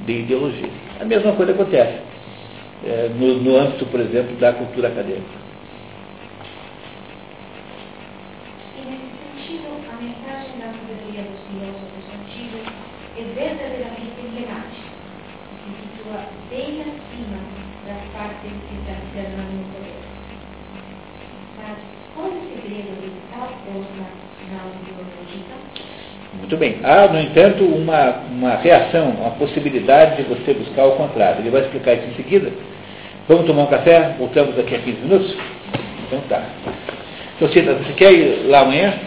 de 0.00 0.12
ideologia. 0.20 0.70
A 1.00 1.04
mesma 1.04 1.32
coisa 1.32 1.50
acontece 1.50 1.98
eh, 2.84 3.10
no, 3.18 3.38
no 3.42 3.56
âmbito, 3.56 3.86
por 3.86 3.98
exemplo, 3.98 4.36
da 4.36 4.52
cultura 4.52 4.86
acadêmica. 4.86 5.38
E 8.76 8.80
nesse 8.82 9.10
sentido, 9.18 9.68
a 9.90 9.96
mensagem 10.00 10.58
da 10.60 10.66
sabedoria 10.66 11.22
dos 11.24 11.40
filósofos 11.48 12.04
antigos 12.14 12.62
é 13.16 13.22
verdadeiramente 13.34 14.14
emblemática, 14.20 14.86
e 15.50 15.72
se 15.74 15.98
situa 15.98 16.20
bem 16.58 16.80
acima 16.82 17.38
das 17.86 18.02
partes 18.12 18.50
que 18.50 18.74
no 18.74 19.64
poder. 19.72 19.94
Mas 21.62 21.78
qual 22.14 22.26
o 22.26 22.42
segredo 22.52 23.00
de 23.00 23.10
tal 23.30 23.48
forma 23.64 24.08
na? 24.50 24.88
Muito 26.40 26.56
bem. 26.56 26.80
Há, 26.82 27.08
no 27.08 27.20
entanto, 27.20 27.64
uma, 27.64 28.10
uma 28.30 28.56
reação, 28.56 29.10
uma 29.10 29.30
possibilidade 29.32 30.16
de 30.16 30.22
você 30.28 30.52
buscar 30.54 30.86
o 30.86 30.96
contrário. 30.96 31.40
Ele 31.40 31.50
vai 31.50 31.62
explicar 31.62 31.94
isso 31.94 32.08
em 32.08 32.14
seguida. 32.14 32.50
Vamos 33.28 33.46
tomar 33.46 33.62
um 33.62 33.66
café? 33.66 34.14
Voltamos 34.18 34.56
daqui 34.56 34.74
a 34.74 34.78
15 34.78 35.00
minutos? 35.00 35.36
Então 36.06 36.20
tá. 36.28 36.42
Então, 37.36 37.48
Cida, 37.50 37.74
você 37.74 37.92
quer 37.92 38.12
ir 38.12 38.48
lá 38.48 38.60
amanhã? 38.60 38.98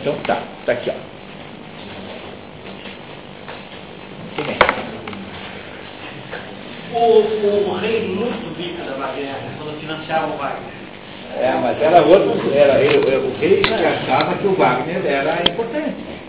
Então 0.00 0.14
tá. 0.26 0.42
Está 0.60 0.72
aqui, 0.72 0.90
ó. 0.90 0.94
Muito 4.36 4.46
bem. 4.46 4.71
O, 6.94 7.70
o 7.70 7.74
rei 7.78 8.06
muito 8.06 8.54
rico 8.58 8.84
da 8.84 8.96
Baviera, 8.96 9.40
quando 9.56 9.80
financiava 9.80 10.34
o 10.34 10.36
Wagner. 10.36 10.72
É, 11.38 11.52
mas 11.62 11.80
era 11.80 12.02
outro, 12.02 12.52
era, 12.54 12.82
eu, 12.82 13.02
eu, 13.04 13.20
o 13.20 13.38
rei 13.38 13.62
achava 13.64 14.34
que 14.34 14.46
o 14.46 14.54
Wagner 14.54 15.04
era 15.06 15.42
importante. 15.50 16.12